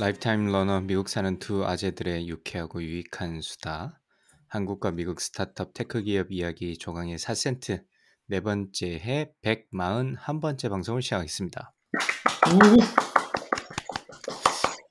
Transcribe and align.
Lifetime 0.00 0.46
learner 0.46 0.80
미국 0.80 1.10
사는 1.10 1.38
두 1.38 1.66
아재들의 1.66 2.26
유쾌하고 2.26 2.82
유익한 2.82 3.42
수다. 3.42 4.00
한국과 4.48 4.92
미국 4.92 5.20
스타트업 5.20 5.74
테크 5.74 6.00
기업 6.02 6.32
이야기 6.32 6.78
조강의 6.78 7.18
4센트 7.18 7.82
네 8.26 8.40
번째 8.40 8.98
해 8.98 9.30
141번째 9.44 10.70
방송을 10.70 11.02
시작하겠습니다. 11.02 11.74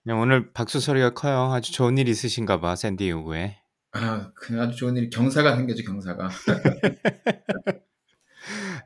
그냥 0.04 0.20
오늘 0.20 0.54
박수 0.54 0.80
소리가 0.80 1.16
커요. 1.16 1.54
아주 1.54 1.74
좋은 1.74 1.98
일 1.98 2.08
있으신가 2.08 2.60
봐, 2.60 2.76
샌디에고에. 2.76 3.58
아, 3.94 4.32
그 4.36 4.62
아주 4.62 4.78
좋은 4.78 4.96
일이 4.96 5.10
경사가 5.10 5.56
생겼죠, 5.56 5.86
경사가. 5.86 6.30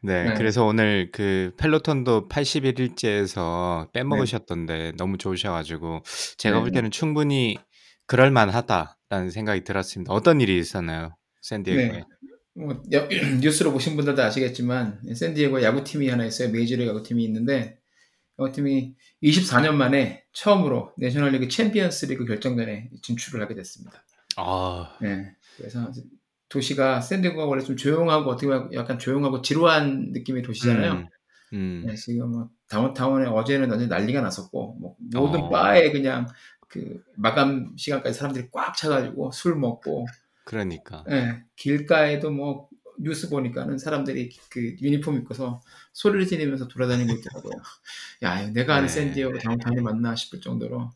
네, 0.03 0.25
네. 0.25 0.33
그래서 0.33 0.65
오늘 0.65 1.09
그 1.11 1.53
펠로톤도 1.57 2.27
81일째에서 2.27 3.91
빼먹으셨던데 3.93 4.93
너무 4.97 5.17
좋으셔가지고 5.17 6.03
제가 6.37 6.59
볼 6.59 6.69
네. 6.71 6.75
때는 6.75 6.91
충분히 6.91 7.57
그럴 8.05 8.29
만하다라는 8.31 9.29
생각이 9.31 9.63
들었습니다. 9.63 10.11
어떤 10.13 10.41
일이 10.41 10.57
있었나요, 10.59 11.15
샌디에고에? 11.41 11.87
네. 11.87 12.03
뭐, 12.55 12.83
야- 12.93 13.07
뉴스로 13.41 13.71
보신 13.71 13.95
분들도 13.95 14.21
아시겠지만, 14.21 14.99
샌디에고 15.15 15.63
야구팀이 15.63 16.09
하나 16.09 16.25
있어요. 16.25 16.51
메이저리그 16.51 16.89
야구팀이 16.89 17.23
있는데, 17.23 17.79
야구팀이 18.39 18.95
24년 19.23 19.73
만에 19.75 20.23
처음으로 20.33 20.91
내셔널리그 20.97 21.47
챔피언스 21.47 22.07
리그 22.07 22.25
결정전에 22.25 22.89
진출을 23.01 23.41
하게 23.41 23.55
됐습니다. 23.55 24.03
아, 24.35 24.97
네. 25.01 25.31
그래서 25.57 25.91
도시가, 26.53 27.01
샌디에고가 27.01 27.45
원래 27.45 27.63
좀 27.63 27.75
조용하고, 27.75 28.29
어떻게 28.29 28.45
보면 28.45 28.71
약간 28.73 28.99
조용하고 28.99 29.41
지루한 29.41 30.11
느낌의 30.11 30.43
도시잖아요. 30.43 30.91
음, 30.93 31.07
음, 31.53 31.83
네, 31.87 31.95
지금 31.95 32.29
뭐 32.31 32.49
다운타운에 32.69 33.25
어제는 33.25 33.69
완전 33.71 33.89
난리가 33.89 34.21
났었고 34.21 34.77
뭐 34.79 34.95
모든 35.11 35.41
어. 35.41 35.49
바에 35.49 35.91
그냥 35.91 36.27
그 36.67 37.03
마감 37.15 37.73
시간까지 37.75 38.17
사람들이 38.17 38.49
꽉 38.51 38.75
차가지고 38.77 39.31
술 39.31 39.55
먹고 39.55 40.05
그러니까. 40.45 41.03
예, 41.09 41.43
길가에도 41.55 42.29
뭐 42.31 42.69
뉴스 42.99 43.29
보니까는 43.29 43.79
사람들이 43.79 44.29
그 44.49 44.75
유니폼 44.81 45.17
입고서 45.17 45.61
소리를 45.93 46.27
지르면서 46.27 46.67
돌아다니고 46.67 47.11
있더라고요. 47.13 47.53
야, 48.23 48.47
내가 48.51 48.75
아는 48.75 48.87
네. 48.87 48.93
샌디에고 48.93 49.39
다운타운이 49.39 49.81
맞나 49.81 50.15
싶을 50.15 50.39
정도로 50.39 50.91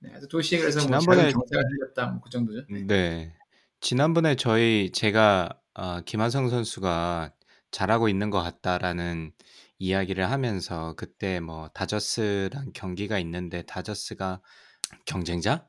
네, 0.00 0.12
도시에 0.30 0.58
그래서 0.60 0.86
뭐 0.86 0.98
지난번에- 0.98 1.32
경사가 1.32 1.62
생겼다 1.70 2.06
뭐 2.12 2.20
그 2.22 2.30
정도죠. 2.30 2.66
네. 2.86 3.34
지난번에 3.80 4.36
저희 4.36 4.90
제가 4.92 5.48
어, 5.74 6.00
김하성 6.02 6.48
선수가 6.50 7.32
잘하고 7.70 8.08
있는 8.08 8.30
것 8.30 8.42
같다라는 8.42 9.32
이야기를 9.78 10.30
하면서 10.30 10.94
그때 10.96 11.40
뭐 11.40 11.68
다저스랑 11.68 12.72
경기가 12.74 13.18
있는데 13.20 13.62
다저스가 13.62 14.42
경쟁자? 15.06 15.66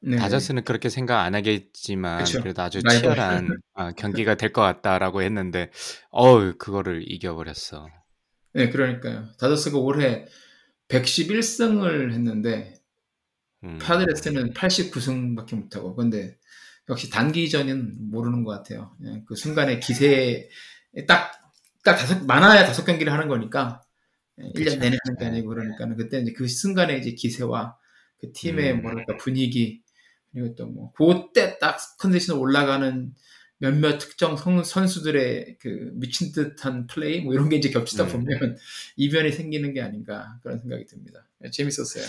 네. 0.00 0.16
다저스는 0.16 0.64
그렇게 0.64 0.88
생각 0.88 1.22
안 1.22 1.34
하겠지만 1.34 2.18
그쵸. 2.24 2.40
그래도 2.42 2.62
아주 2.62 2.80
라이벌. 2.82 3.00
치열한 3.00 3.48
아, 3.74 3.92
경기가 3.92 4.34
될 4.36 4.52
것 4.52 4.62
같다라고 4.62 5.22
했는데 5.22 5.70
어우 6.10 6.54
그거를 6.58 7.04
이겨 7.10 7.34
버렸어. 7.34 7.88
네, 8.54 8.68
그러니까요. 8.70 9.28
다저스가 9.38 9.78
올해 9.78 10.26
111 10.88 11.42
승을 11.42 12.12
했는데 12.12 12.74
음, 13.64 13.78
파드레스는 13.80 14.52
89 14.54 15.00
승밖에 15.00 15.56
못하고 15.56 15.94
근데 15.94 16.36
역시 16.88 17.10
단기 17.10 17.48
전은 17.48 18.10
모르는 18.10 18.44
것 18.44 18.50
같아요. 18.52 18.94
그냥 18.98 19.24
그 19.26 19.34
순간의 19.36 19.80
기세에 19.80 20.48
딱, 21.06 21.32
딱 21.84 21.96
다섯, 21.96 22.24
많아야 22.24 22.66
다섯 22.66 22.84
경기를 22.84 23.12
하는 23.12 23.28
거니까 23.28 23.82
1년 24.38 24.54
그쵸. 24.54 24.78
내내 24.78 24.96
하는 25.04 25.18
게 25.18 25.24
네. 25.24 25.26
아니고 25.26 25.48
그러니까는 25.50 25.96
그때 25.96 26.20
이제 26.20 26.32
그 26.32 26.48
순간의 26.48 27.00
이제 27.00 27.12
기세와 27.12 27.76
그 28.20 28.32
팀의 28.32 28.72
음. 28.72 28.82
뭐랄까 28.82 29.16
분위기 29.16 29.82
그리고 30.32 30.54
또 30.54 30.66
뭐 30.66 30.92
그때 30.92 31.58
딱 31.58 31.78
컨디션 31.98 32.38
올라가는 32.38 33.14
몇몇 33.58 33.98
특정 33.98 34.36
선, 34.36 34.64
선수들의 34.64 35.58
그 35.60 35.90
미친 35.94 36.32
듯한 36.32 36.86
플레이 36.88 37.20
뭐 37.20 37.32
이런 37.34 37.48
게 37.48 37.56
이제 37.56 37.70
겹치다 37.70 38.04
음. 38.04 38.08
보면 38.08 38.56
이변이 38.96 39.30
생기는 39.30 39.72
게 39.72 39.80
아닌가 39.80 40.38
그런 40.42 40.58
생각이 40.58 40.86
듭니다. 40.86 41.28
네, 41.38 41.50
재밌었어요. 41.50 42.04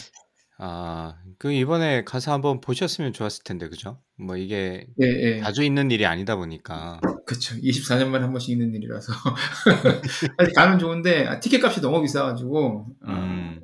아, 0.60 1.16
그 1.40 1.52
이번에 1.52 2.04
가서 2.04 2.32
한번 2.32 2.62
보셨으면 2.62 3.14
좋았을 3.14 3.44
텐데 3.44 3.70
그죠? 3.70 4.00
뭐 4.18 4.38
이게 4.38 4.88
예, 5.02 5.06
예. 5.06 5.40
자주 5.42 5.64
있는 5.64 5.92
일이 5.92 6.06
아니다 6.06 6.36
보니까 6.36 7.02
그쵸. 7.26 7.56
24년 7.56 8.08
만에 8.08 8.24
한 8.24 8.32
번씩 8.32 8.50
있는 8.52 8.74
일이라서. 8.76 9.14
아니, 10.38 10.54
가면 10.54 10.80
좋은데, 10.80 11.26
아, 11.26 11.40
티켓 11.40 11.64
값이 11.64 11.82
너무 11.82 12.02
비싸가지고, 12.02 12.86
어, 13.02 13.12
음. 13.12 13.62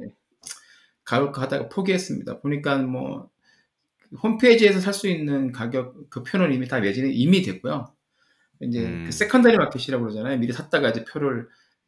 가볼까 1.03 1.41
하다가 1.43 1.69
포기했습니다. 1.69 2.39
보니까 2.39 2.77
뭐, 2.79 3.29
홈페이지에서 4.23 4.79
살 4.79 4.93
수 4.93 5.07
있는 5.07 5.51
가격, 5.51 6.09
그 6.09 6.23
표는 6.23 6.53
이미 6.53 6.67
다 6.67 6.79
매진이 6.79 7.13
이미 7.13 7.41
됐고요. 7.41 7.93
이제 8.61 8.85
음. 8.85 9.03
그 9.05 9.11
secondary 9.11 9.57
market이라고 9.57 10.03
그러잖아요. 10.03 10.37
미리 10.37 10.51
샀다가 10.53 10.89
이제 10.89 11.03
표를, 11.05 11.47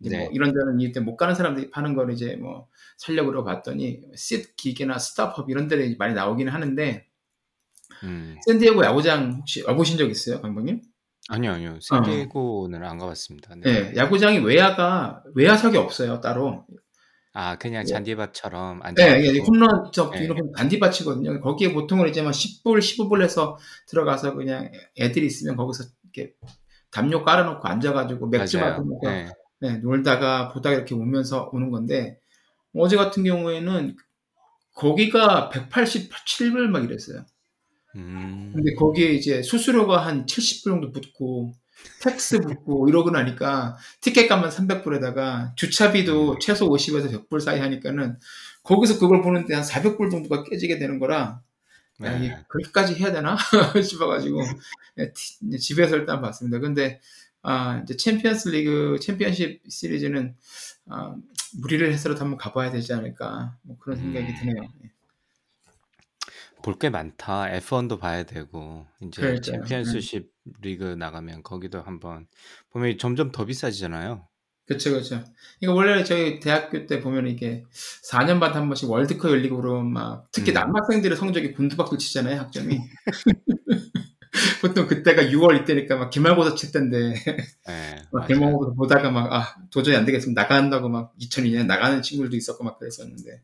네. 0.09 0.17
뭐 0.17 0.29
이런저런 0.31 0.79
이유 0.79 0.91
때문에 0.91 1.09
못 1.11 1.17
가는 1.17 1.35
사람들이 1.35 1.69
파는 1.71 1.95
걸 1.95 2.11
이제 2.11 2.35
뭐, 2.35 2.67
살려고 2.97 3.31
그러 3.31 3.43
봤더니, 3.43 4.01
싯 4.15 4.55
기계나 4.55 4.97
스타법 4.97 5.49
이런 5.49 5.67
데를 5.67 5.95
많이 5.97 6.13
나오기는 6.13 6.51
하는데, 6.51 7.07
음. 8.03 8.37
샌디에고 8.45 8.83
야구장 8.83 9.33
혹시 9.39 9.63
와보신 9.63 9.97
적 9.97 10.09
있어요, 10.09 10.41
강방님? 10.41 10.81
아니요, 11.29 11.51
아니요. 11.51 11.79
샌디에고는 11.81 12.83
안 12.83 12.97
가봤습니다. 12.97 13.55
네. 13.55 13.61
네, 13.61 13.95
야구장이 13.95 14.39
외야가 14.39 15.23
외야석이 15.35 15.77
없어요 15.77 16.19
따로. 16.19 16.65
아, 17.33 17.57
그냥 17.57 17.83
네. 17.85 17.93
잔디밭처럼 17.93 18.81
앉아 18.83 19.05
네, 19.05 19.21
이게 19.21 19.39
홈런 19.39 19.91
저 19.93 20.09
네. 20.09 20.25
이런 20.25 20.51
단디밭이거든요. 20.51 21.39
거기에 21.39 21.73
보통은 21.73 22.09
이제 22.09 22.21
막 22.21 22.31
10불, 22.31 22.79
15불 22.79 23.21
해서 23.21 23.57
들어가서 23.87 24.33
그냥 24.33 24.69
애들이 24.99 25.27
있으면 25.27 25.55
거기서 25.55 25.85
이렇게 26.03 26.33
담요 26.91 27.23
깔아놓고 27.23 27.65
앉아가지고 27.65 28.27
맥주. 28.27 28.57
마시면서 28.57 28.83
네. 29.03 29.29
네, 29.61 29.77
놀다가 29.77 30.49
보다가 30.49 30.75
이렇게 30.75 30.95
오면서 30.95 31.49
오는 31.53 31.69
건데 31.69 32.19
어제 32.75 32.97
같은 32.97 33.23
경우에는 33.23 33.95
거기가 34.73 35.51
187불 35.53 36.67
막 36.67 36.83
이랬어요. 36.83 37.25
음. 37.95 38.51
근데 38.55 38.73
거기에 38.73 39.11
이제 39.11 39.43
수수료가 39.43 40.05
한 40.05 40.25
70불 40.25 40.63
정도 40.63 40.91
붙고 40.91 41.53
tax 42.01 42.39
붙고 42.41 42.89
이러고 42.89 43.11
나니까 43.11 43.77
티켓 44.01 44.27
값만 44.27 44.49
300불에다가 44.49 45.55
주차비도 45.55 46.39
최소 46.39 46.67
50에서 46.67 47.11
100불 47.11 47.39
사이 47.39 47.59
하니까는 47.59 48.17
거기서 48.63 48.97
그걸 48.99 49.21
보는데 49.21 49.53
한 49.53 49.63
400불 49.63 50.09
정도가 50.09 50.43
깨지게 50.43 50.79
되는 50.79 50.99
거라 50.99 51.41
야, 52.03 52.17
네. 52.17 52.35
그렇게까지 52.47 52.95
해야 52.95 53.11
되나 53.11 53.37
싶어가지고 53.83 54.41
이제 55.47 55.57
집에서 55.57 55.97
일단 55.97 56.21
봤습니다. 56.21 56.59
근데 56.59 56.99
아, 57.43 57.81
이제 57.83 57.95
챔피언스 57.97 58.49
리그 58.49 58.97
챔피언십 59.01 59.63
시리즈는 59.69 60.35
아, 60.89 61.15
무리를 61.59 61.91
해서라도 61.91 62.21
한번 62.21 62.37
가봐야 62.37 62.71
되지 62.71 62.93
않을까 62.93 63.57
뭐 63.63 63.77
그런 63.79 63.97
생각이 63.97 64.27
음. 64.27 64.35
드네요. 64.39 64.63
예. 64.83 64.91
볼게 66.63 66.89
많다. 66.89 67.45
F1도 67.59 67.99
봐야 67.99 68.23
되고 68.23 68.85
이제 69.01 69.21
그러니까요. 69.21 69.41
챔피언스십 69.41 70.31
리그 70.61 70.83
나가면 70.83 71.43
거기도 71.43 71.81
한번 71.81 72.27
보면 72.71 72.97
점점 72.99 73.31
더 73.31 73.45
비싸지잖아요. 73.45 74.27
그렇죠, 74.67 74.91
그렇죠. 74.91 75.23
이거 75.59 75.73
원래 75.73 76.03
저희 76.03 76.39
대학교 76.39 76.85
때 76.85 77.01
보면 77.01 77.27
이게 77.27 77.65
4년마다 78.09 78.53
한 78.53 78.67
번씩 78.67 78.89
월드컵 78.89 79.31
열리고 79.31 79.57
그러면 79.57 79.91
막 79.91 80.27
특히 80.31 80.51
음. 80.51 80.53
남학생들의 80.53 81.17
성적이 81.17 81.53
곤두박질 81.53 81.97
치잖아요, 81.97 82.39
학점이. 82.39 82.79
보통 84.61 84.87
그때가 84.87 85.31
6월 85.31 85.57
이때니까 85.61 85.97
막 85.97 86.09
기말고사 86.09 86.55
칠 86.55 86.71
때인데 86.71 87.13
네, 87.65 88.07
막. 88.11 88.27
기말고사 88.27 88.73
보다가 88.75 89.11
막 89.11 89.31
아 89.33 89.55
도저히 89.71 89.95
안 89.95 90.05
되겠으면 90.05 90.33
나간다고 90.35 90.89
막 90.89 91.13
2002년에 91.19 91.65
나가는 91.65 92.01
친구들도 92.01 92.35
있었고 92.37 92.63
막 92.63 92.79
그랬었는데 92.79 93.41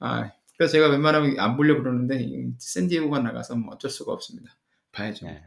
아 0.00 0.30
그래서 0.58 0.72
제가 0.72 0.88
웬만하면 0.90 1.38
안 1.40 1.56
보려 1.56 1.76
고 1.76 1.82
그러는데 1.82 2.22
이 2.22 2.52
샌디에고가 2.58 3.20
나가서 3.20 3.56
뭐 3.56 3.74
어쩔 3.74 3.90
수가 3.90 4.12
없습니다. 4.12 4.52
봐야죠. 4.92 5.26
네. 5.26 5.42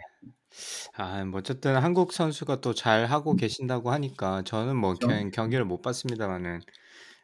아, 0.95 1.23
뭐 1.25 1.39
어쨌든 1.39 1.75
한국 1.77 2.13
선수가 2.13 2.61
또 2.61 2.73
잘 2.73 3.05
하고 3.05 3.35
계신다고 3.35 3.91
하니까 3.91 4.41
저는 4.43 4.75
뭐 4.75 4.95
그렇죠. 4.97 5.07
경, 5.07 5.31
경기를 5.31 5.65
못 5.65 5.81
봤습니다만은 5.81 6.61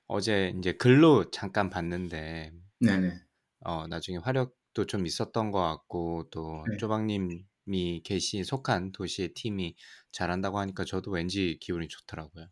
어제 0.08 0.50
인제 0.56 0.74
글로 0.74 1.32
잠깐 1.32 1.70
봤는데 1.70 2.52
네네. 2.80 3.20
어 3.62 3.88
나중에 3.88 4.18
화력도 4.18 4.86
좀 4.88 5.06
있었던 5.06 5.52
것 5.52 5.60
같고 5.62 6.30
또 6.32 6.66
네. 6.70 6.78
쪼박님 6.78 7.46
이 7.74 8.02
계시 8.04 8.44
속한 8.44 8.92
도시의 8.92 9.34
팀이 9.34 9.76
잘한다고 10.12 10.60
하니까 10.60 10.86
저도 10.86 11.12
왠지 11.12 11.58
기분이 11.62 11.88
좋더라고요. 11.88 12.48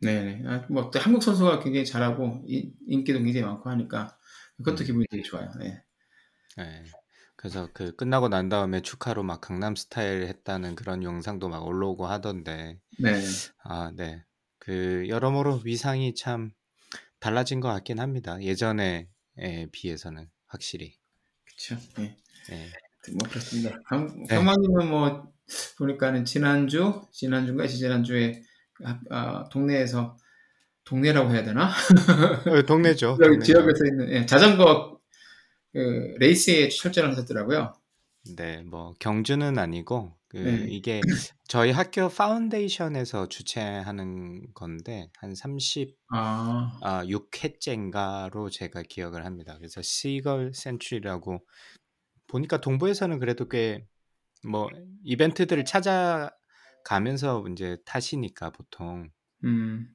네네. 0.00 0.42
아뭐또 0.46 0.98
한국 0.98 1.22
선수가 1.22 1.60
굉장히 1.60 1.86
잘하고 1.86 2.44
인 2.46 2.72
인기도 2.86 3.20
굉장히 3.20 3.46
많고 3.46 3.70
하니까 3.70 4.18
그것도 4.56 4.84
음. 4.84 4.86
기분이 4.86 5.06
되게 5.10 5.22
좋아요. 5.22 5.48
예. 5.62 5.82
예. 6.58 6.84
그래서 7.36 7.68
그 7.72 7.94
끝나고 7.96 8.28
난 8.28 8.48
다음에 8.48 8.82
축하로 8.82 9.22
막 9.22 9.40
강남 9.40 9.74
스타일 9.74 10.22
했다는 10.26 10.74
그런 10.74 11.02
영상도 11.02 11.48
막 11.48 11.66
올라오고 11.66 12.06
하던데 12.06 12.78
네. 12.98 13.20
아 13.64 13.92
네. 13.96 14.24
그 14.58 15.06
여러모로 15.08 15.62
위상이 15.64 16.14
참 16.14 16.52
달라진 17.18 17.60
것 17.60 17.68
같긴 17.68 18.00
합니다. 18.00 18.40
예전에 18.42 19.08
에 19.38 19.66
비해서는 19.72 20.28
확실히. 20.46 20.98
그쵸. 21.44 21.76
예. 21.98 22.16
예. 22.50 22.72
뭐 23.10 23.28
그렇습니다. 23.28 23.78
강 23.86 24.06
네. 24.06 24.36
강만님은 24.36 24.88
뭐 24.88 25.32
보니까는 25.78 26.24
지난주, 26.24 27.02
지난주인가 27.12 27.66
지지난주에 27.66 28.42
아아 29.10 29.48
동네에서 29.50 30.16
동네라고 30.84 31.32
해야 31.32 31.42
되나? 31.42 31.66
어 31.66 32.62
동네죠. 32.66 33.18
동네죠. 33.20 33.42
지역에서 33.42 33.86
있는 33.86 34.10
예 34.12 34.26
자전거 34.26 34.98
그 35.72 36.14
레이스에 36.18 36.68
출전을 36.68 37.10
하셨더라고요. 37.12 37.72
네. 38.36 38.62
뭐 38.62 38.94
경주는 39.00 39.58
아니고 39.58 40.16
그 40.28 40.38
네. 40.38 40.66
이게 40.68 41.00
저희 41.46 41.72
학교 41.72 42.08
파운데이션에서 42.08 43.28
주최하는 43.28 44.54
건데 44.54 45.10
한30 45.20 45.94
아. 46.10 46.78
아6 46.82 47.44
회째인가로 47.44 48.48
제가 48.48 48.82
기억을 48.88 49.26
합니다. 49.26 49.56
그래서 49.58 49.82
시걸 49.82 50.52
센츄리라고 50.54 51.40
보니까 52.32 52.60
동부에서는 52.60 53.18
그래도 53.20 53.48
꽤 53.48 53.86
뭐 54.44 54.68
이벤트들을 55.04 55.64
찾아가면서 55.64 57.44
인제 57.46 57.78
타시니까 57.84 58.50
보통 58.50 59.10
음. 59.44 59.94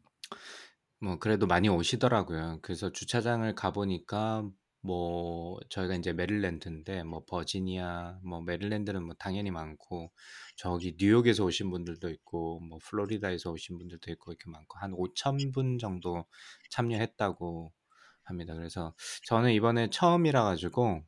뭐 1.00 1.19
그래도 1.19 1.45
많이 1.48 1.69
오시더라고요. 1.69 2.60
그래서 2.62 2.92
주차장을 2.92 3.54
가 3.56 3.72
보니까 3.72 4.50
뭐 4.81 5.60
저희가 5.69 5.95
인제 5.95 6.13
메릴랜드인데 6.13 7.04
뭐 7.04 7.24
버지니아 7.28 8.19
뭐 8.24 8.42
메릴랜드는 8.42 9.04
뭐 9.04 9.16
당연히 9.19 9.51
많고 9.51 10.12
저기 10.56 10.95
뉴욕에서 11.00 11.44
오신 11.45 11.69
분들도 11.72 12.10
있고 12.10 12.60
뭐 12.62 12.80
플로리다에서 12.84 13.51
오신 13.51 13.78
분들도 13.78 14.12
있고 14.13 14.31
이렇게 14.31 14.50
많고 14.50 14.80
한5,000분 14.80 15.78
정도 15.80 16.25
참여했다고 16.72 17.74
합니다. 18.24 18.54
그래서 18.56 18.95
저는 19.25 19.51
이번에 19.54 19.89
처음이라 19.92 20.44
가지고 20.44 21.04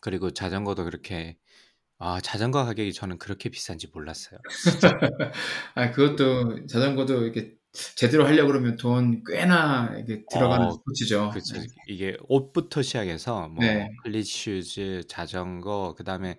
그리고 0.00 0.30
자전거도 0.32 0.84
그렇게 0.84 1.38
아 1.98 2.20
자전거 2.20 2.64
가격이 2.64 2.92
저는 2.94 3.18
그렇게 3.18 3.48
비싼지 3.50 3.88
몰랐어요. 3.94 4.40
진짜. 4.48 4.88
아 5.74 5.90
그것도 5.92 6.66
자전거도 6.66 7.24
이렇게 7.24 7.56
제대로 7.96 8.26
하려고 8.26 8.48
그러면 8.48 8.76
돈 8.76 9.22
꽤나 9.24 9.96
이게 9.98 10.26
들어가는 10.28 10.70
어 10.70 10.78
스포츠죠. 10.84 11.30
그쵸. 11.30 11.56
예. 11.56 11.66
이게 11.86 12.16
옷부터 12.28 12.82
시작해서 12.82 13.48
뭐 13.48 13.66
네. 13.66 13.88
cleat 14.04 14.26
shoes, 14.26 15.04
자전거 15.08 15.94
그다음에 15.96 16.38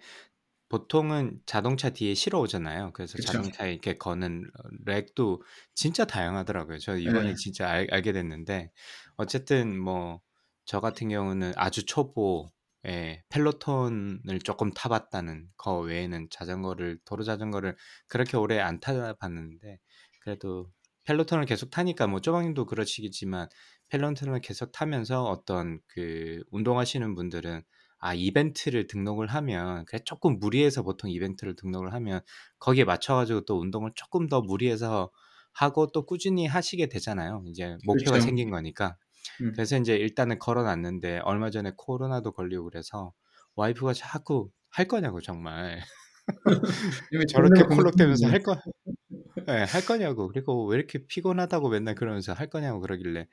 보통은 0.70 1.42
자동차 1.48 1.90
뒤에 1.92 2.14
실어 2.16 2.40
오잖아요. 2.42 2.92
그래서 2.94 3.18
그쵸. 3.18 3.20
자동차에 3.20 3.72
이렇게 3.74 3.98
거는 3.98 4.46
어 4.60 4.70
랙도 4.86 5.44
진짜 5.76 6.06
다양하더라고요. 6.06 6.80
저 6.80 6.98
이번에 6.98 7.34
예. 7.34 7.36
진짜 7.36 7.70
알 7.70 7.88
알게 7.92 8.14
됐는데 8.14 8.72
어쨌든 9.18 9.80
뭐 9.80 10.22
저 10.66 10.80
같은 10.82 11.10
경우는 11.10 11.54
아주 11.56 11.84
초보 11.86 12.48
에 12.86 13.24
펠로톤을 13.30 14.40
쪼끔 14.44 14.72
타 14.72 14.90
봤다는 14.90 15.50
거 15.58 15.80
외에는 15.80 16.30
자전거를 16.32 17.00
도로 17.06 17.24
자전거를 17.24 17.76
그렇게 18.08 18.38
오래 18.38 18.60
안 18.60 18.80
타 18.80 19.14
봤는데 19.16 19.80
그래도 20.22 20.72
펠로톤을 21.06 21.46
계속 21.46 21.70
타니까 21.72 22.08
뭐 22.08 22.22
쪼박님도 22.22 22.66
그러시겠지만 22.66 23.50
펠로톤을 23.90 24.40
계속 24.42 24.72
타면서 24.72 25.24
어떤 25.26 25.80
그 25.88 26.44
운동하시는 26.52 27.16
분들은 27.16 27.64
아 28.00 28.14
이벤트를 28.14 28.88
등록을 28.88 29.28
하면 29.28 29.84
그래 29.86 30.00
쪼끔 30.06 30.40
무리해서 30.40 30.84
보통 30.84 31.10
이벤트를 31.10 31.56
등록을 31.56 31.94
하면 31.94 32.22
거기에 32.60 32.86
맞춰 32.86 33.16
가지고 33.16 33.42
또 33.46 33.60
운동을 33.60 33.92
쪼끔 33.96 34.28
더 34.30 34.42
무리해서 34.42 35.12
하고 35.54 35.88
또 35.92 36.06
꾸준히 36.06 36.46
하시게 36.46 36.88
되잖아요. 36.88 37.44
이제 37.48 37.78
목표가 37.84 38.20
그렇죠. 38.20 38.22
생긴 38.22 38.50
거니까. 38.52 38.96
음. 39.42 39.54
그래서 39.56 39.78
인제 39.78 39.96
일단은 39.98 40.40
걸어 40.40 40.64
놨는데 40.64 41.20
얼마 41.26 41.50
전에 41.52 41.74
코로나도 41.78 42.32
걸리고 42.34 42.66
그래서 42.66 43.14
와이프가 43.56 43.94
자꾸 43.94 44.52
"할 44.72 44.88
거냐."고 44.88 45.22
정말. 45.22 45.82
이미 47.12 47.26
저렇게 47.28 47.64
콜록대면서. 47.66 48.28
할거예 48.28 49.64
"할 49.66 49.86
거냐."고 49.86 50.30
그리고 50.30 50.66
"왜 50.68 50.78
이렇게 50.78 51.06
피곤하다."고 51.08 51.70
맨날 51.70 51.96
그러면서 51.96 52.34
"할 52.34 52.50
거냐."고 52.50 52.82
그러길래 52.82 53.28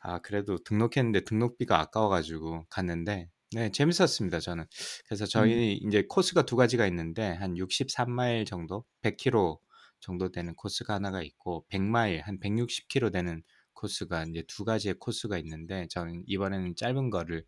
아 0.00 0.20
그래도 0.20 0.58
등록했는데 0.64 1.22
등록비가 1.22 1.80
아까워 1.80 2.08
가지고 2.10 2.66
갔는데 2.70 3.28
네 3.52 3.70
재밌었습니다 3.72 4.40
저는. 4.40 4.66
그래서 5.08 5.26
음. 5.34 5.66
저희 5.66 5.74
인제 5.82 6.06
코스가 6.10 6.44
2 6.46 6.56
가지가 6.56 6.86
있는데 6.88 7.32
한 7.34 7.56
63 7.58 8.10
마일 8.12 8.44
정도 8.46 8.84
100 9.02 9.16
킬로 9.18 9.60
정도 10.00 10.30
되는 10.32 10.54
코스가 10.56 10.94
하나가 10.96 11.22
있고 11.22 11.66
100 11.70 11.82
마일 11.82 12.22
한 12.22 12.40
160 12.40 12.88
킬로 12.88 13.10
되는 13.12 13.42
코스가 13.76 14.24
인제 14.24 14.44
2 14.48 14.64
가지의 14.66 14.96
코스가 15.00 15.38
있는데 15.40 15.88
저는 15.90 16.24
이번에는 16.28 16.76
짧은 16.76 17.10
거를 17.10 17.44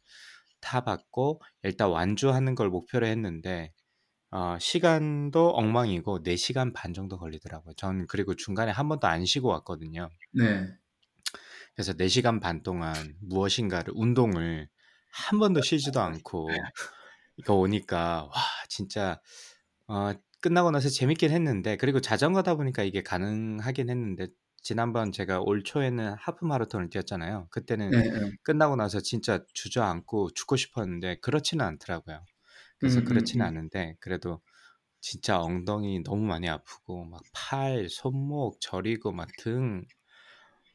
타 0.63 0.83
봤고 0.83 1.43
일단 1.65 1.91
완주하는 1.91 2.55
걸 2.57 2.71
목표로 2.71 3.07
했는데 3.09 3.73
어 4.33 4.59
시간도 4.61 5.51
엉망이고 5.53 6.23
4 6.25 6.37
시간 6.37 6.73
반 6.75 6.95
정도 6.95 7.19
걸리더라고요. 7.19 7.75
저는 7.77 8.07
그리고 8.09 8.35
중간에 8.37 8.73
1 8.73 8.89
번도 8.91 9.07
안 9.09 9.25
쉬고 9.27 9.49
왔거든요. 9.51 10.11
네. 10.33 10.79
그래서 11.77 11.95
4 11.95 12.09
시간 12.09 12.41
반 12.41 12.63
동안 12.63 13.17
무엇인가를 13.21 13.93
운동을 13.97 14.69
1 15.11 15.39
번도 15.39 15.63
쉬지도 15.63 16.01
않고 16.01 16.69
이거 17.39 17.55
오니까 17.57 18.25
와 18.27 18.35
진짜 18.69 19.21
어 19.89 20.13
끝나고 20.43 20.71
나서 20.73 20.89
재밌긴 20.91 21.31
했는데 21.33 21.77
그리고 21.79 22.01
자전거다 22.01 22.57
보니까 22.57 22.85
이게 22.85 23.03
가능하긴 23.03 23.91
했는데 23.91 24.29
지난번 24.63 25.13
제가 25.13 25.41
올 25.41 25.63
초에는 25.65 26.15
하프 26.19 26.45
마라톤을 26.45 26.91
뛰었잖아요. 26.91 27.49
그때는 27.51 27.93
예예. 27.95 28.33
끝나고 28.43 28.77
나서 28.77 29.01
진짜 29.01 29.45
주저앉고 29.55 30.31
죽고 30.35 30.57
싶었는데 30.57 31.21
그렇지는 31.21 31.65
않더라고요. 31.65 32.25
그래서 32.79 33.03
그렇지는 33.03 33.47
음음음. 33.47 33.59
않은데 33.59 33.97
그래도 34.01 34.41
진짜 35.01 35.41
엉덩이 35.41 36.03
너무 36.05 36.25
많이 36.25 36.49
아프고 36.49 37.05
막 37.05 37.23
팔, 37.33 37.89
손목 37.91 38.61
저리고 38.61 39.13
막 39.13 39.29
등 39.39 39.85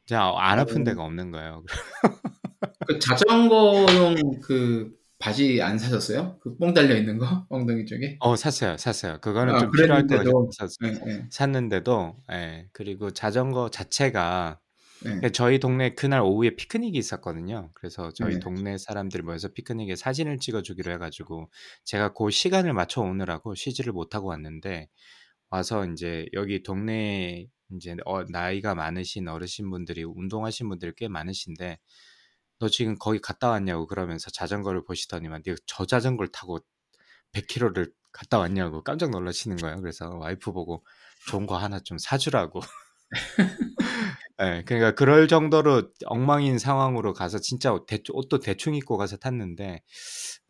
진짜 0.06 0.32
안 0.36 0.58
아픈 0.58 0.82
어. 0.82 0.84
데가 0.84 1.02
없는 1.04 1.30
거예요. 1.30 1.64
그 2.86 2.98
자전거용 2.98 4.40
그 4.42 4.96
바지 5.24 5.62
안 5.62 5.78
사셨어요? 5.78 6.38
그 6.40 6.56
뽕 6.58 6.74
달려 6.74 6.96
있는 6.96 7.18
거 7.18 7.26
엉덩이 7.50 7.86
쪽에? 7.86 8.20
어 8.20 8.36
샀어요, 8.36 8.76
샀어요. 8.78 9.20
그거는 9.20 9.56
아 9.56 9.56
좀 9.56 9.74
필요할 9.74 10.06
것 10.06 10.16
그랬는데도 10.16 10.32
같아서 10.48 10.68
예예. 10.82 11.28
샀는데도 11.30 12.16
예 12.32 12.68
그리고 12.72 13.10
자전거 13.10 13.68
자체가 13.70 14.60
그 15.22 15.32
예. 15.32 15.32
저희 15.32 15.58
동네에 15.60 15.94
그날 15.96 16.22
오후에 16.22 16.50
피크닉이 16.56 16.98
있었거든요. 16.98 17.70
그래서 17.74 18.12
저희 18.14 18.38
네. 18.38 18.40
동네 18.40 18.78
사람들이 18.78 19.22
모여서 19.24 19.48
피크닉에 19.50 19.96
사진을 19.96 20.38
찍어 20.40 20.62
주기로 20.62 20.92
해 20.92 20.98
가지고 20.98 21.50
제가 21.84 22.12
고 22.14 22.30
시간을 22.30 22.74
맞춰 22.74 23.02
오느라고 23.02 23.54
쉬지를 23.56 23.92
못하고 23.94 24.28
왔는데 24.28 24.88
와서 25.50 25.84
인제 25.84 26.26
여기 26.34 26.62
동네에 26.62 27.46
인제 27.70 27.96
어 28.06 28.24
나이가 28.24 28.74
많으신 28.74 29.28
어르신 29.28 29.70
분들이 29.70 30.04
운동하신 30.04 30.68
분들이 30.68 30.92
꽤 30.96 31.08
많으신데" 31.08 31.78
너 32.60 32.68
지금 32.68 32.96
거기 32.98 33.20
갔다 33.20 33.50
왔냐."고 33.50 33.86
그러면서 33.86 34.30
자전거를 34.30 34.84
보시더니만 34.84 35.42
"네가 35.46 35.58
저 35.66 35.84
자전거를 35.86 36.30
타고 36.32 36.58
100 37.32 37.46
킬로를 37.48 37.92
갔다 38.12 38.38
왔냐."고 38.38 38.82
깜짝 38.84 39.10
놀라시는 39.10 39.60
거예요. 39.60 39.80
그래서 39.80 40.08
와이프 40.18 40.52
보고 40.52 40.84
좋은 41.28 41.46
거 41.46 41.56
하나 41.58 41.80
좀 41.80 41.98
사 41.98 42.18
주라고. 42.18 42.60
예. 44.42 44.62
그러니까 44.66 44.94
그럴 44.94 45.28
정도로 45.28 45.92
엉망인 46.06 46.58
상황으로 46.58 47.12
가서 47.12 47.38
진짜 47.38 47.78
대충 47.86 48.16
옷도 48.16 48.38
대충 48.40 48.74
입고 48.74 48.96
가서 48.96 49.16
탔는데 49.16 49.82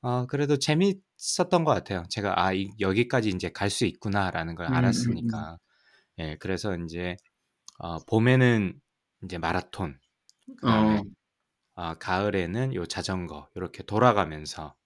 어 0.03 0.27
그래도 0.27 0.59
재밌었던 0.59 1.65
것 1.65 1.73
같아요. 1.75 2.05
제가 2.11 2.35
'아 2.45 2.53
이 2.55 2.71
여기까지 2.81 3.31
인제 3.31 3.51
갈 3.53 3.71
수 3.71 3.85
있구나.'라는 3.87 4.55
걸 4.57 4.67
음음음. 4.69 5.47
알았으니까. 5.47 5.59
예 6.21 6.37
그래서 6.41 6.75
인제 6.77 7.17
어 7.81 7.99
봄에는 8.07 8.81
인제 9.23 9.39
마라톤 9.39 9.99
그다음에 10.59 10.97
어. 10.97 11.05
아 11.75 11.95
가을에는 11.99 12.75
요 12.75 12.87
자전거 12.87 13.49
요렇게 13.57 13.85
돌아가면서 13.85 14.77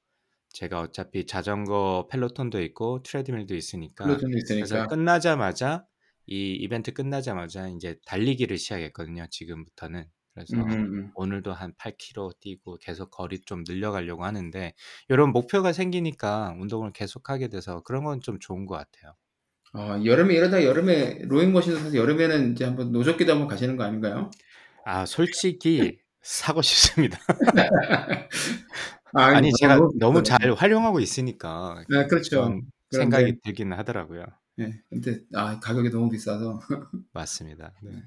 제가 0.51 0.81
어차피 0.81 1.27
자전거 1.27 2.09
펠로톤도 2.11 2.63
있고 2.65 3.03
트레드밀도 3.05 3.55
있으니까 3.57 4.25
그래서 4.59 4.79
있으니까. 4.79 4.87
끝나자마자 4.87 5.87
이 6.27 6.55
이벤트 6.55 6.93
끝나자마자 6.93 7.69
인제 7.69 8.01
달리기를 8.07 8.59
시작했거든요 8.59 9.27
지금부터는. 9.31 10.07
그래서 10.35 10.53
음, 10.53 10.71
음. 10.71 11.13
오늘도 11.15 11.53
한 11.55 11.75
8km 11.79 12.33
뛰고 12.41 12.79
계속 12.79 13.11
거리 13.11 13.41
좀 13.43 13.65
늘려가려고 13.69 14.25
하는데 14.25 14.75
이런 15.09 15.33
목표가 15.33 15.73
생기니까 15.75 16.57
운동을 16.61 16.93
계속하게 16.93 17.49
돼서 17.49 17.83
그런 17.83 18.05
건 18.05 18.21
좀 18.23 18.39
좋은 18.41 18.67
것 18.67 18.77
같아요. 18.77 19.15
아, 19.73 20.01
여름에 20.05 20.35
이러다 20.35 20.63
여름에 20.65 21.21
로잉머신을 21.25 21.79
사서 21.79 21.97
여름에는 21.97 22.53
이제 22.53 22.65
한번 22.65 22.91
노젓기도 22.93 23.33
한번 23.33 23.49
가시는 23.49 23.77
거 23.77 23.85
아닌가요? 23.85 24.31
아 24.85 25.07
솔직히 25.07 26.01
사고 26.29 26.61
싶습니다. 26.61 27.19
아, 29.15 29.23
아니 29.23 29.49
이거 29.49 29.57
제가 29.59 29.79
너무. 29.99 30.23
잘 30.23 30.53
활용하고 30.53 31.01
있으니까 31.01 31.83
아, 31.91 32.07
그렇죠. 32.07 32.43
그런데 32.43 32.67
생각이 32.93 33.41
들기는 33.43 33.75
하더라고요. 33.79 34.27
예, 34.61 34.73
근데 34.91 35.21
아, 35.35 35.59
가격이 35.59 35.89
너무 35.89 36.11
비싸서 36.11 36.61
맞습니다. 37.15 37.73
네. 37.83 37.93
네. 37.93 38.03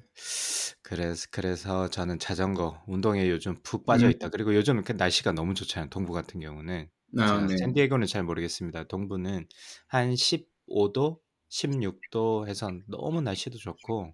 그래서 0.83 1.27
그래서 1.31 1.89
저는 1.89 2.19
자전거 2.19 2.83
운동에 2.85 3.27
요즘 3.27 3.57
푹 3.63 3.87
빠져 3.87 4.05
음. 4.05 4.11
있다. 4.11 4.29
그리고 4.29 4.53
요즘 4.53 4.83
날씨가 4.85 5.31
너무 5.31 5.55
좋잖아요. 5.55 5.89
동부 5.89 6.13
같은 6.13 6.39
경우는 6.39 6.89
아, 7.17 7.45
네. 7.47 7.57
샌디에고는 7.57 8.05
잘 8.05 8.21
모르겠습니다. 8.21 8.83
동부는 8.83 9.47
한 9.87 10.13
15도, 10.13 11.17
16도 11.49 12.47
해서 12.47 12.71
너무 12.87 13.21
날씨도 13.21 13.57
좋고 13.57 14.13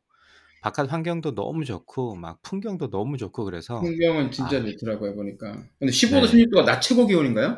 바깥 0.60 0.92
환경도 0.92 1.36
너무 1.36 1.66
좋고 1.66 2.16
막 2.16 2.42
풍경도 2.44 2.90
너무 2.90 3.18
좋고 3.18 3.46
그래서 3.46 3.80
풍경은 3.80 4.32
진짜 4.32 4.58
아, 4.58 4.62
좋더라고요, 4.62 5.16
보니까. 5.16 5.64
근데 5.80 5.92
15도, 5.92 6.28
네, 6.28 6.28
16도가 6.28 6.66
낮 6.66 6.80
최고 6.82 7.06
기온인가요? 7.08 7.56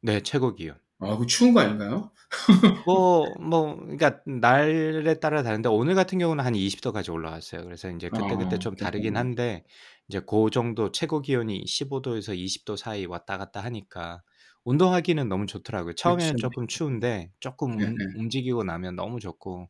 네 0.00 0.20
최고 0.20 0.54
기온. 0.54 0.78
아, 1.00 1.16
그 1.16 1.26
추운 1.26 1.52
거 1.52 1.60
아닌가요? 1.60 2.12
뭐, 2.84 3.34
뭐, 3.40 3.76
그러니까 3.76 4.20
날에 4.26 5.14
따라 5.20 5.42
다른데 5.44 5.68
오늘 5.68 5.94
같은 5.94 6.18
경우는 6.18 6.44
한 6.44 6.54
20도까지 6.56 7.12
올라갔어요. 7.12 7.62
그래서 7.64 7.88
이제 7.90 8.10
그때 8.10 8.36
그때 8.36 8.56
아, 8.56 8.58
좀 8.58 8.74
다르긴. 8.74 9.16
한데 9.16 9.64
이제 10.08 10.20
그 10.26 10.50
정도 10.50 10.90
최고 10.90 11.20
기온이 11.22 11.64
15도에서 11.64 12.34
20도 12.36 12.76
사이 12.76 13.06
왔다 13.06 13.38
갔다 13.38 13.60
하니까 13.62 14.22
운동하기는 14.64 15.28
너무 15.28 15.46
좋더라고요. 15.46 15.94
처음에는 15.94 16.36
그렇죠. 16.36 16.36
조금 16.38 16.66
추운데 16.66 17.30
조금 17.38 17.80
예, 17.80 17.84
움, 17.84 17.94
예. 18.00 18.04
움직이고 18.18 18.64
나면 18.64 18.96
너무 18.96 19.20
좋고 19.20 19.68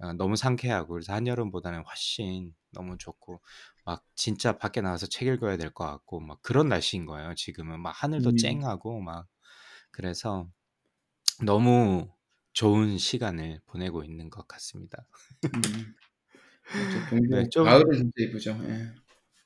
어, 0.00 0.12
너무 0.14 0.36
상쾌하고 0.36 0.94
그래서 0.94 1.12
한여름보다는 1.14 1.82
훨씬 1.84 2.54
너무 2.72 2.96
좋고 2.98 3.40
막 3.84 4.04
진짜 4.14 4.56
밖에 4.58 4.80
나가서 4.80 5.06
책 5.08 5.28
읽어야 5.28 5.56
될 5.56 5.70
것 5.72 5.84
같고 5.86 6.20
막 6.20 6.40
그런 6.42 6.68
날씨인 6.68 7.06
거예요. 7.06 7.34
지금은 7.34 7.80
막 7.80 7.90
하늘도 7.92 8.32
음, 8.32 8.36
쨍하고 8.36 9.00
막 9.00 9.26
그래서 9.92 10.48
너무 11.44 12.08
좋은 12.54 12.98
시간을 12.98 13.60
보내고 13.66 14.04
있는 14.04 14.30
것 14.30 14.48
같습니다. 14.48 15.06
음. 15.54 15.94
네, 17.30 17.48
좀, 17.50 17.70
가을은 17.70 17.96
진짜 17.96 18.12
예쁘죠. 18.18 18.60
예. 18.64 18.92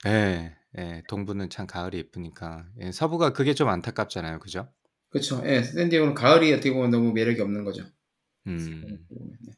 예, 0.07 0.57
예, 0.79 1.03
동부는 1.07 1.51
참 1.51 1.67
가을이 1.67 1.99
예쁘니까. 1.99 2.67
예, 2.81 2.91
서부가 2.93 3.33
그게 3.35 3.53
좀 3.55 3.69
안타깝잖아요. 3.69 4.39
그죠? 4.39 4.73
그렇죠. 5.11 5.43
예, 5.47 5.63
샌디에고는 5.63 6.15
가을이 6.15 6.53
어떻게 6.53 6.73
보면 6.73 6.91
너무 6.91 7.13
매력이 7.13 7.41
없는 7.41 7.65
거죠. 7.65 7.85
음, 8.47 8.89
네. 8.89 9.55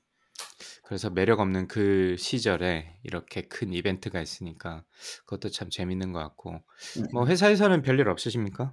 그래서 0.87 1.11
매력 1.11 1.41
없는 1.41 1.67
그 1.67 2.15
시절에 2.17 2.95
이렇게 3.03 3.43
큰 3.43 3.73
이벤트가 3.73 4.21
있으니까 4.21 4.85
그것도 5.25 5.49
참 5.49 5.69
재밌는 5.69 6.13
것 6.13 6.21
같고. 6.21 6.63
예, 6.99 7.03
뭐 7.13 7.27
예. 7.27 7.33
회사에서는 7.33 7.83
별일 7.83 8.09
없으십니까? 8.09 8.73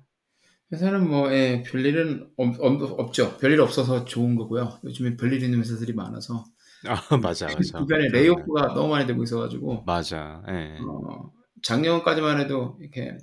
회사는 0.71 1.07
뭐 1.07 1.33
예, 1.33 1.63
별일은 1.65 2.29
없, 2.37 2.59
없, 2.59 2.99
없 2.99 3.13
죠. 3.13 3.35
별일 3.39 3.61
없어서 3.61 4.05
좋은 4.05 4.35
거고요. 4.35 4.79
요즘에 4.83 5.17
별일 5.17 5.41
있는 5.41 5.59
회사들이 5.59 5.93
많아서 5.93 6.45
아, 6.87 7.17
맞아, 7.17 7.47
맞아. 7.47 7.79
주변에 7.79 8.09
레이오프가 8.09 8.75
너무 8.75 8.89
많이 8.89 9.07
되고 9.07 9.23
있어가지고 9.23 9.83
맞아. 9.83 10.43
예. 10.49 10.77
어, 10.87 11.31
작년까지만 11.63 12.39
해도 12.39 12.77
이렇게 12.79 13.17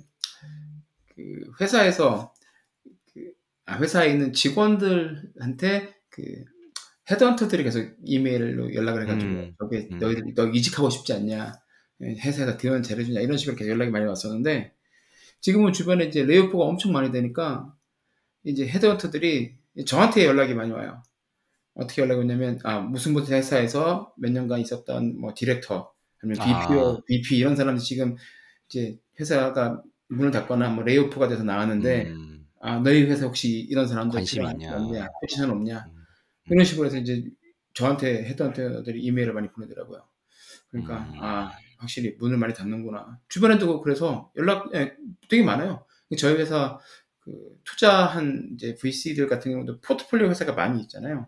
그 1.15 1.51
회사에서 1.61 2.33
그 3.13 3.31
아, 3.65 3.77
회사에 3.77 4.09
있는 4.09 4.33
직원들한테 4.33 5.95
그 6.09 6.43
헤드헌터들이 7.11 7.63
계속 7.63 7.95
이메일로 8.03 8.73
연락을 8.73 9.03
해가지고 9.03 9.31
음, 9.31 9.53
저게 9.59 9.89
음, 9.91 9.99
너희들 9.99 10.33
너 10.35 10.47
이직하고 10.47 10.89
싶지 10.89 11.13
않냐? 11.13 11.53
예, 12.03 12.07
회사에서 12.15 12.57
대원 12.57 12.81
잘해주냐? 12.81 13.19
이런 13.21 13.37
식으로 13.37 13.55
계속 13.55 13.69
연락이 13.69 13.91
많이 13.91 14.05
왔었는데 14.05 14.73
지금은 15.41 15.73
주변에 15.73 16.05
이제 16.05 16.23
레이오프가 16.23 16.63
엄청 16.63 16.91
많이 16.91 17.11
되니까 17.11 17.73
이제 18.43 18.67
헤드헌터들이 18.67 19.55
저한테 19.85 20.25
연락이 20.25 20.53
많이 20.53 20.71
와요. 20.71 21.03
어떻게 21.73 22.01
연락이 22.01 22.19
오냐면 22.21 22.59
아 22.63 22.79
무슨 22.79 23.13
무슨 23.13 23.35
회사에서 23.35 24.13
몇 24.17 24.31
년간 24.31 24.59
있었던 24.59 25.19
뭐 25.19 25.33
디렉터 25.35 25.91
아니면 26.21 26.67
BPO, 26.67 26.89
아, 26.89 27.01
VP 27.07 27.37
이런 27.37 27.55
사람들이 27.55 27.83
지금 27.83 28.15
이제 28.67 28.99
회사가 29.19 29.81
문을 30.09 30.31
닫거나 30.31 30.69
뭐 30.69 30.83
레이오프가 30.83 31.27
돼서 31.27 31.43
나왔는데 31.43 32.07
음, 32.07 32.45
아 32.59 32.79
너희 32.79 33.03
회사 33.03 33.25
혹시 33.25 33.59
이런 33.59 33.87
사람들 33.87 34.17
관심 34.17 34.43
사람 34.43 34.55
없냐? 34.55 34.77
있냐. 34.77 35.07
포지션 35.21 35.49
없냐? 35.49 35.85
음, 35.87 36.00
이런 36.49 36.65
식으로 36.65 36.87
해서 36.87 36.97
이제 36.97 37.23
저한테 37.73 38.25
헤드헌터들이 38.25 39.01
이메일을 39.01 39.33
많이 39.33 39.49
보내더라고요. 39.51 40.05
그러니까 40.69 40.99
음, 40.99 41.15
아 41.21 41.51
확실히 41.77 42.15
문을 42.19 42.37
많이 42.37 42.53
닫는구나. 42.53 43.19
주변에도 43.29 43.81
그래서 43.81 44.31
연락 44.37 44.73
예, 44.75 44.95
되게 45.29 45.43
많아요. 45.43 45.85
저희 46.17 46.35
회사 46.35 46.79
그 47.19 47.31
투자한 47.63 48.51
이제 48.55 48.75
VC들 48.75 49.27
같은 49.27 49.51
경우도 49.51 49.81
포트폴리오 49.81 50.29
회사가 50.29 50.53
많이 50.53 50.81
있잖아요. 50.81 51.27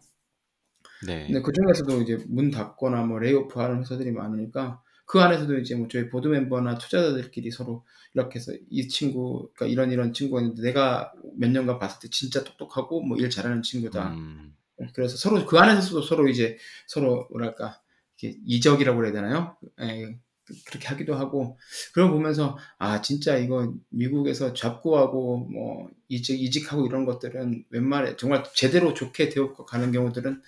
네. 1.05 1.25
근데 1.25 1.41
그 1.41 1.51
중에서도 1.51 2.01
이제 2.01 2.17
문 2.27 2.49
닫거나 2.51 3.03
뭐 3.05 3.19
layoff 3.19 3.59
하는 3.59 3.79
회사들이 3.81 4.11
많으니까 4.11 4.81
그 5.05 5.19
안에서도 5.19 5.57
이제 5.59 5.75
뭐 5.75 5.87
저희 5.89 6.07
board 6.09 6.27
member나 6.29 6.77
투자자들끼리 6.77 7.51
서로 7.51 7.85
이렇게 8.13 8.39
해서 8.39 8.53
이 8.69 8.87
친구, 8.87 9.49
그러니까 9.53 9.71
이런 9.73 9.91
이런 9.91 10.13
친구가 10.13 10.41
있는데 10.41 10.61
내가 10.63 11.11
몇 11.37 11.49
년간 11.51 11.77
봤을 11.79 11.99
때 12.01 12.07
진짜 12.09 12.43
똑똑하고 12.43 13.01
뭐 13.03 13.17
일 13.17 13.29
잘하는 13.29 13.61
친구다. 13.63 14.13
음, 14.13 14.55
그래서 14.93 15.17
서로 15.17 15.45
그 15.45 15.57
안에서도 15.59 16.01
서로 16.01 16.27
이제 16.27 16.57
서로 16.87 17.27
뭐랄까 17.31 17.81
이적이라고 18.21 18.97
그래야 18.97 19.11
되나요? 19.11 19.57
예, 19.81 20.17
그렇게 20.65 20.87
하기도 20.87 21.15
하고 21.15 21.57
그걸 21.93 22.11
보면서 22.11 22.57
아 22.77 23.01
진짜 23.01 23.37
이거 23.37 23.73
미국에서 23.89 24.53
잡고하고 24.53 25.37
뭐 25.37 25.89
이직 26.09 26.41
이직하고 26.41 26.85
이런 26.85 27.05
것들은 27.05 27.65
웬만해 27.69 28.17
정말 28.17 28.43
제대로 28.53 28.93
좋게 28.93 29.29
되어 29.29 29.53
가는 29.53 29.91
경우들은 29.91 30.41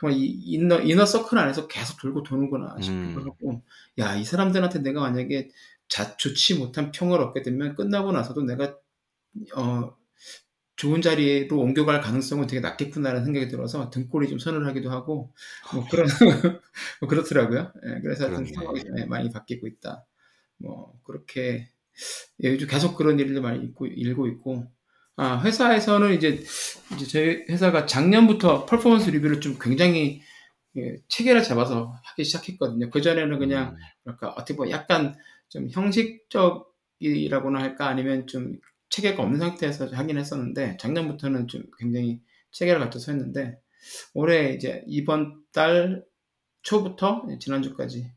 정말 0.00 0.18
이 0.18 0.26
이너 0.26 0.80
이너 0.80 1.04
서클 1.04 1.38
안에서 1.38 1.66
계속 1.68 2.00
돌고 2.00 2.22
도는구나 2.22 2.76
싶기도 2.80 3.20
음, 3.20 3.26
하고 3.26 3.62
야이 3.98 4.24
사람들한테 4.24 4.80
내가 4.80 5.00
만약에 5.00 5.50
자 5.88 6.16
좋지 6.16 6.58
못한 6.58 6.92
평을 6.92 7.20
얻게 7.20 7.42
되면 7.42 7.74
끝나고 7.74 8.12
나서도 8.12 8.42
내가 8.42 8.76
어 9.54 9.96
좋은 10.78 11.02
자리로 11.02 11.58
옮겨갈 11.58 12.00
가능성은 12.00 12.46
되게 12.46 12.60
낮겠구나라는 12.60 13.24
생각이 13.24 13.48
들어서 13.48 13.90
등골이 13.90 14.28
좀 14.28 14.38
서늘하기도 14.38 14.90
하고 14.90 15.34
뭐 15.74 15.84
그런 15.90 16.06
뭐 17.00 17.08
그렇더라고요. 17.08 17.72
예, 17.84 18.00
그래서 18.00 18.28
하여튼. 18.28 18.46
상황이 18.46 18.84
좀, 18.84 18.96
예, 18.96 19.04
많이 19.04 19.28
바뀌고 19.28 19.66
있다. 19.66 20.06
뭐 20.58 20.94
그렇게 21.02 21.68
예, 22.44 22.52
요즘 22.52 22.68
계속 22.68 22.94
그런 22.96 23.18
일들 23.18 23.40
많이 23.40 23.64
읽고, 23.64 23.86
읽고 23.86 24.28
있고 24.28 24.70
아 25.16 25.42
회사에서는 25.44 26.14
이제 26.14 26.44
이제 26.94 27.06
저희 27.06 27.44
회사가 27.50 27.86
작년부터 27.86 28.64
퍼포먼스 28.64 29.10
리뷰를 29.10 29.40
좀 29.40 29.58
굉장히 29.60 30.22
예, 30.76 30.96
체계를 31.08 31.42
잡아서 31.42 31.92
하기 32.04 32.22
시작했거든요. 32.22 32.90
그 32.90 33.02
전에는 33.02 33.36
그냥 33.40 33.70
음, 33.70 33.76
뭐랄까 34.04 34.28
어떻게 34.28 34.54
보면 34.54 34.70
약간 34.70 35.16
좀 35.48 35.68
형식적 35.68 36.72
이라고나 37.00 37.60
할까 37.60 37.88
아니면 37.88 38.28
좀 38.28 38.60
체계가 38.90 39.22
없는 39.22 39.38
상태에서 39.38 39.88
하긴 39.88 40.18
했었는데 40.18 40.76
작년부터는 40.78 41.48
좀 41.48 41.62
굉장히 41.78 42.20
체계를 42.52 42.80
갖춰서 42.80 43.12
했는데 43.12 43.58
올해 44.14 44.52
이제 44.52 44.82
이번 44.86 45.42
달 45.52 46.04
초부터 46.62 47.26
지난주까지 47.40 48.10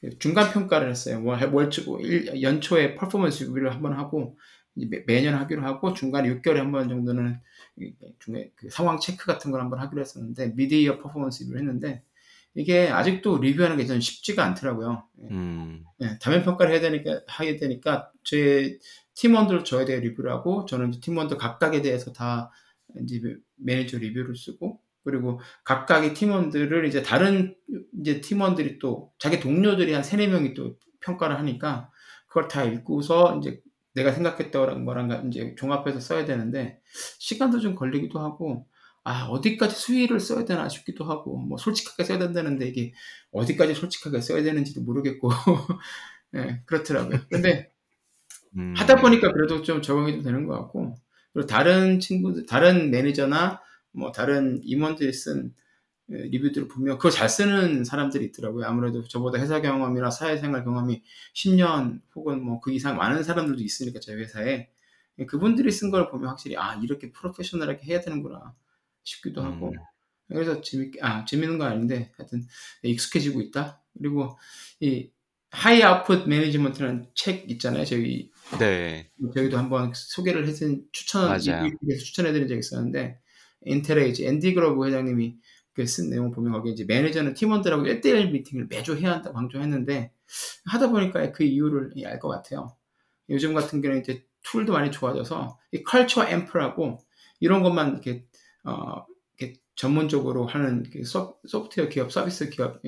그 0.00 0.18
중간 0.18 0.52
평가를 0.52 0.90
했어요. 0.90 1.22
월, 1.24 1.42
월초, 1.52 2.00
일, 2.00 2.42
연초에 2.42 2.94
performance 2.96 3.44
review를 3.44 3.72
한번 3.72 3.94
하고 3.94 4.38
매, 4.74 5.02
매년 5.06 5.34
하기로 5.34 5.62
하고 5.62 5.92
중간에 5.94 6.28
6개월에 6.28 6.56
한 6.56 6.72
번 6.72 6.88
정도는 6.88 7.38
중에 8.20 8.50
그 8.56 8.68
상황 8.70 8.98
체크 8.98 9.26
같은 9.26 9.50
걸 9.50 9.60
한번 9.60 9.78
하기로 9.80 10.00
했었는데 10.00 10.54
mid-year 10.56 10.98
performance 10.98 11.42
review를 11.44 11.60
했는데 11.60 12.02
이게 12.54 12.88
아직도 12.88 13.38
리뷰하는 13.38 13.76
게 13.76 13.86
좀 13.86 14.00
쉽지가 14.00 14.44
않더라고요. 14.44 15.04
음, 15.30 15.84
예, 16.02 16.18
다면 16.20 16.42
평가를 16.44 16.72
해야 16.72 16.80
되니까 16.80 17.20
하게 17.26 17.56
되니까 17.56 18.10
제 18.24 18.78
팀원들 19.14 19.64
저에 19.64 19.84
대해 19.84 20.00
리뷰를 20.00 20.30
하고 20.32 20.64
저는 20.66 20.90
이제 20.90 21.00
팀원들 21.00 21.36
각각에 21.38 21.82
대해서 21.82 22.12
다 22.12 22.50
이제 23.02 23.20
매니저 23.56 23.98
리뷰를 23.98 24.36
쓰고 24.36 24.80
그리고 25.04 25.40
각각의 25.64 26.14
팀원들을 26.14 26.86
이제 26.86 27.02
다른 27.02 27.54
이제 28.00 28.20
팀원들이 28.20 28.78
또 28.78 29.12
자기 29.18 29.38
동료들이 29.38 29.92
한 29.92 30.02
세네 30.02 30.28
명이 30.28 30.54
또 30.54 30.76
평가를 31.00 31.38
하니까 31.38 31.90
그걸 32.26 32.48
다 32.48 32.64
읽고서 32.64 33.38
이제 33.38 33.60
내가 33.94 34.12
생각했던 34.12 34.84
거랑 34.84 35.28
이제 35.28 35.54
종합해서 35.56 36.00
써야 36.00 36.24
되는데 36.24 36.80
시간도 37.18 37.60
좀 37.60 37.74
걸리기도 37.74 38.18
하고 38.18 38.66
아 39.04 39.26
어디까지 39.26 39.76
수위를 39.76 40.18
써야 40.18 40.44
되나 40.46 40.68
싶기도 40.68 41.04
하고 41.04 41.36
뭐 41.36 41.58
솔직하게 41.58 42.04
써야 42.04 42.18
된다는데 42.18 42.66
이게 42.66 42.92
어디까지 43.32 43.74
솔직하게 43.74 44.20
써야 44.22 44.42
되는지도 44.42 44.80
모르겠고 44.80 45.30
네, 46.32 46.62
그렇더라고요. 46.66 47.20
근데 47.30 47.73
음. 48.56 48.74
하다 48.76 48.96
보니까 49.00 49.32
그래도 49.32 49.62
좀 49.62 49.82
적응이 49.82 50.12
좀 50.12 50.22
되는 50.22 50.46
것 50.46 50.54
같고 50.58 50.96
그리고 51.32 51.46
다른 51.46 52.00
친구들, 52.00 52.46
다른 52.46 52.90
매니저나 52.90 53.60
뭐 53.92 54.12
다른 54.12 54.60
임원들이 54.64 55.12
쓴 55.12 55.54
예, 56.10 56.16
리뷰들을 56.18 56.68
보면 56.68 56.98
그걸 56.98 57.10
잘 57.12 57.28
쓰는 57.30 57.84
사람들이 57.84 58.26
있더라고요. 58.26 58.66
아무래도 58.66 59.02
저보다 59.04 59.40
회사 59.40 59.60
경험이나 59.62 60.10
사회생활 60.10 60.64
경험이 60.64 61.02
10년 61.34 62.02
혹은 62.14 62.44
뭐 62.44 62.60
그 62.60 62.72
이상 62.72 62.96
많은 62.96 63.22
사람들도 63.24 63.62
있으니까 63.62 64.00
제 64.00 64.14
회사에 64.14 64.68
예, 65.18 65.26
그분들이 65.26 65.70
쓴 65.72 65.90
걸 65.90 66.10
보면 66.10 66.28
확실히 66.28 66.56
아 66.56 66.74
이렇게 66.82 67.12
프로페셔널하게 67.12 67.86
해야 67.86 68.00
되는구나 68.00 68.54
싶기도 69.04 69.42
하고 69.42 69.70
음. 69.70 69.76
그래서 70.28 70.60
재밌게 70.60 71.00
아 71.02 71.24
재밌는 71.24 71.58
건 71.58 71.68
아닌데 71.72 72.12
하여튼 72.16 72.42
익숙해지고 72.82 73.40
있다. 73.42 73.82
그리고 73.98 74.38
이 74.80 75.10
High 75.54 75.82
Output 75.82 76.28
Management라는 76.28 77.06
책 77.14 77.48
있잖아요. 77.50 77.84
저희 77.84 78.30
네. 78.58 79.10
저희도 79.34 79.56
한번 79.56 79.92
소개를 79.94 80.46
해준 80.48 80.84
추천 80.92 81.38
추천해드린 81.38 82.48
적이 82.48 82.58
있었는데 82.58 83.18
인텔의 83.64 84.10
이제 84.10 84.26
앤디 84.26 84.54
그로브 84.54 84.84
회장님이 84.86 85.36
그쓴 85.72 86.10
내용 86.10 86.30
보면 86.32 86.52
거기 86.52 86.70
이제 86.72 86.84
매니저는 86.84 87.34
팀원들하고 87.34 87.84
1대1 87.84 88.30
미팅을 88.32 88.66
매주 88.68 88.96
해야 88.96 89.12
한다고 89.12 89.36
강조했는데 89.36 90.12
하다 90.66 90.90
보니까 90.90 91.32
그 91.32 91.44
이유를 91.44 91.92
알 92.04 92.18
것 92.18 92.28
같아요. 92.28 92.76
요즘 93.30 93.54
같은 93.54 93.80
경우는 93.80 94.02
이제 94.02 94.24
tool도 94.42 94.72
많이 94.72 94.90
좋아져서 94.90 95.58
이 95.72 95.82
Culture 95.82 96.28
Amp라고 96.28 96.98
이런 97.40 97.62
것만 97.62 97.92
이렇게 97.92 98.24
어 98.64 99.04
이렇게 99.38 99.58
전문적으로 99.76 100.46
하는 100.46 100.82
그 100.92 101.04
소, 101.04 101.38
소프트웨어 101.46 101.88
기업 101.88 102.12
서비스 102.12 102.50
기업 102.50 102.82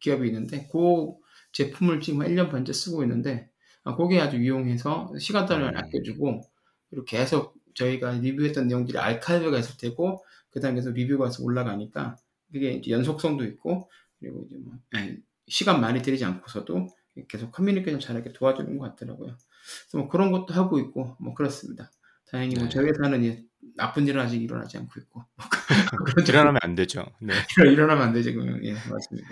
기업이 0.00 0.26
있는데 0.28 0.68
그 0.70 1.14
제품을 1.52 2.00
지금 2.00 2.20
1년 2.20 2.50
반째 2.50 2.72
쓰고 2.72 3.02
있는데 3.02 3.50
아, 3.84 3.96
그게 3.96 4.20
아주 4.20 4.36
유용해서 4.36 5.12
시간 5.18 5.46
단위를 5.46 5.72
음. 5.72 5.76
아껴주고 5.76 6.42
그리고 6.90 7.04
계속 7.04 7.54
저희가 7.74 8.12
리뷰했던 8.12 8.66
내용들이 8.68 8.98
알카이브가 8.98 9.58
있을 9.58 9.76
테고 9.78 10.24
그 10.50 10.60
다음에 10.60 10.76
계속 10.76 10.92
리뷰가 10.92 11.26
해서 11.26 11.42
올라가니까 11.42 12.16
그게 12.52 12.72
이제 12.72 12.90
연속성도 12.90 13.44
있고 13.44 13.90
그리고 14.18 14.44
이제 14.46 14.56
뭐 14.58 14.74
아니, 14.92 15.16
시간 15.46 15.80
많이 15.80 16.02
들이지 16.02 16.24
않고서도 16.24 16.88
계속 17.28 17.52
커뮤니케이션 17.52 18.00
잘하게 18.00 18.32
도와주는 18.32 18.78
것 18.78 18.90
같더라고요. 18.90 19.36
그래서 19.82 19.98
뭐 19.98 20.08
그런 20.08 20.30
것도 20.32 20.54
하고 20.54 20.78
있고 20.78 21.16
뭐 21.18 21.34
그렇습니다. 21.34 21.90
다행히 22.30 22.54
뭐 22.54 22.64
네. 22.64 22.68
저희 22.70 22.86
회사는 22.86 23.24
이제 23.24 23.44
나쁜 23.76 24.06
일은 24.06 24.20
아직 24.20 24.42
일어나지 24.42 24.76
않고 24.78 25.00
있고 25.00 25.24
일어나면 26.28 26.58
안 26.62 26.74
되죠. 26.74 27.06
네. 27.20 27.32
일어나면 27.72 28.08
안 28.08 28.12
되지 28.12 28.32
그러면 28.32 28.64
예 28.64 28.72
맞습니다. 28.72 29.28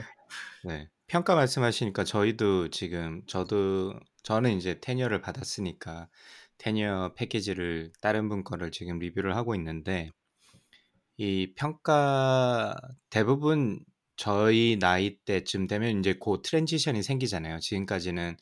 네. 0.65 0.89
평가 1.07 1.35
말씀하시니까 1.35 2.05
저희도 2.05 2.71
지금 2.71 3.23
저도 3.27 3.99
저는 4.23 4.57
이제 4.57 4.81
tenure를 4.81 5.21
받았으니까 5.21 6.09
tenure 6.59 7.13
package를 7.17 7.93
다른 8.01 8.29
분 8.29 8.43
거를 8.43 8.71
지금 8.71 8.99
리뷰를 8.99 9.37
하고 9.37 9.55
있는데 9.55 10.11
이 11.17 11.53
평가 11.55 12.77
대부분 13.11 13.81
저희 14.17 14.79
나이 14.81 15.17
때쯤 15.19 15.67
되면 15.67 15.99
이제 15.99 16.15
그 16.15 16.41
transition이 16.43 17.03
생기잖아요. 17.03 17.61
지금까지는 17.61 18.37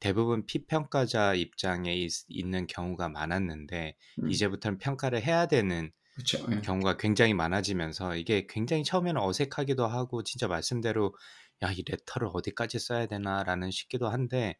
대부분 0.00 0.46
피평가자 0.46 1.34
입장에 1.34 1.94
있, 1.94 2.46
는 2.46 2.66
경우가 2.66 3.08
많았는데 3.10 3.96
음. 4.22 4.30
이제부터는 4.30 4.78
평가를 4.78 5.22
해야 5.22 5.46
되는 5.46 5.92
그렇죠. 6.14 6.44
예. 6.50 6.60
경우가 6.60 6.96
굉장히 6.96 7.34
많아지면서 7.34 8.16
이게 8.16 8.46
굉장히 8.48 8.82
처음에는 8.82 9.20
어색하기도 9.20 9.86
하고 9.86 10.22
진짜 10.22 10.48
말씀대로 10.48 11.14
야, 11.62 11.70
이 11.70 11.82
레터를 11.86 12.28
어디까지 12.32 12.78
써야 12.78 13.06
되나라는 13.06 13.70
싶기도 13.70 14.08
한데 14.08 14.58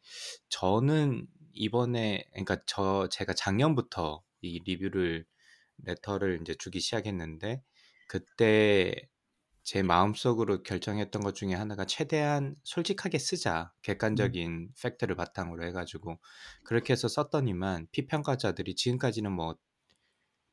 저는 0.50 1.26
이번에 1.54 2.24
그러니까 2.32 2.58
저 2.66 3.08
제가 3.10 3.32
작년부터 3.32 4.22
이 4.42 4.60
리뷰를 4.64 5.24
레터를 5.84 6.40
이제 6.42 6.54
주기 6.58 6.80
시작했는데 6.80 7.62
그때 8.06 9.08
제 9.70 9.84
마음속으로 9.84 10.64
결정했던 10.64 11.22
것 11.22 11.36
중에 11.36 11.54
하나가 11.54 11.84
최대한 11.84 12.56
솔직하게 12.64 13.20
쓰자 13.20 13.72
객관적인 13.82 14.70
팩트를 14.82 15.14
바탕으로 15.14 15.64
해가지고 15.64 16.18
그렇게 16.64 16.92
해서 16.92 17.06
썼더니만 17.06 17.86
피평가자들이 17.92 18.74
지금까지는 18.74 19.30
뭐 19.30 19.54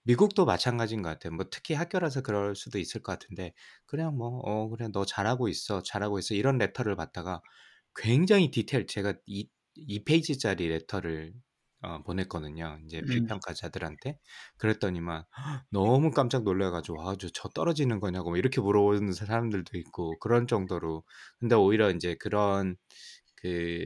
미국도 0.04 0.46
마찬가지인 0.46 1.02
것 1.02 1.10
같아요. 1.10 1.34
뭐 1.34 1.46
특히 1.50 1.74
학교라서 1.74 2.22
그럴 2.22 2.56
수도 2.56 2.78
있을 2.78 3.02
것 3.02 3.14
같은데 3.14 3.54
그냥 3.88 4.16
뭐 4.16 4.40
어 4.46 4.70
그래 4.70 4.88
너 4.94 5.04
잘하고 5.04 5.48
있어 5.50 5.82
잘하고 5.82 6.20
있어 6.20 6.36
이런 6.36 6.60
레터를 6.60 6.96
받다가 6.96 7.42
굉장히 7.96 8.52
디테일 8.52 8.86
제가 8.86 9.16
이, 9.26 9.50
2페이지짜리 9.78 10.70
레터를 10.70 11.34
어, 11.82 12.02
보냈거든요. 12.04 12.80
이제 12.86 13.04
음. 13.04 13.08
피평가자들한테 13.08 14.20
그랬더니만 14.58 15.24
너무 15.72 16.12
깜짝 16.12 16.44
놀래가지고 16.44 17.08
아주 17.10 17.32
저 17.34 17.50
떨어지는 17.50 18.00
거냐고 18.00 18.30
뭐 18.32 18.38
이렇게 18.38 18.62
물어보는 18.62 19.12
사람들도 19.14 19.78
있고 19.78 20.18
그런 20.20 20.48
정도로 20.48 21.04
근데 21.40 21.56
오히려 21.56 21.92
이제 21.92 22.16
그런 22.16 22.78
그 23.36 23.86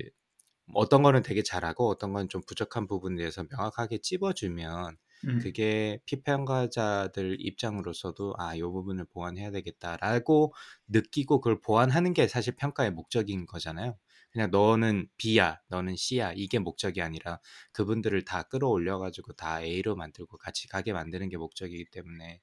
어떤 0.74 1.04
거는 1.04 1.22
되게 1.24 1.44
잘하고 1.44 1.90
어떤 1.90 2.14
건 2.14 2.30
좀 2.30 2.42
부족한 2.48 2.88
부분에 2.88 3.18
대해서 3.18 3.44
명확하게 3.50 4.00
찝어주면 4.00 4.98
음. 5.26 5.54
그게 5.54 6.00
피평가자들 6.06 7.38
입장으로서도 7.40 8.36
아, 8.38 8.56
이 8.56 8.62
부분을 8.62 9.06
보완해야 9.06 9.52
되겠다라고 9.52 10.54
느끼고 10.88 11.42
그걸 11.42 11.60
보완하는 11.62 12.14
게 12.14 12.28
사실 12.28 12.56
평가의 12.56 12.92
목적인 12.92 13.46
거잖아요. 13.48 13.98
그냥 14.32 14.50
너는 14.52 15.08
B야, 15.18 15.60
너는 15.70 15.96
C야 15.98 16.34
이게 16.36 16.60
목적이 16.60 17.02
아니라 17.02 17.40
그분들을 17.74 18.24
다 18.26 18.44
끌어올려 18.44 18.98
가지고 19.00 19.34
다 19.34 19.62
A로 19.62 19.96
만들고 19.96 20.38
같이 20.38 20.68
가게 20.68 20.94
만드는 20.94 21.30
게 21.30 21.38
목적이기 21.38 21.86
때문에 21.92 22.42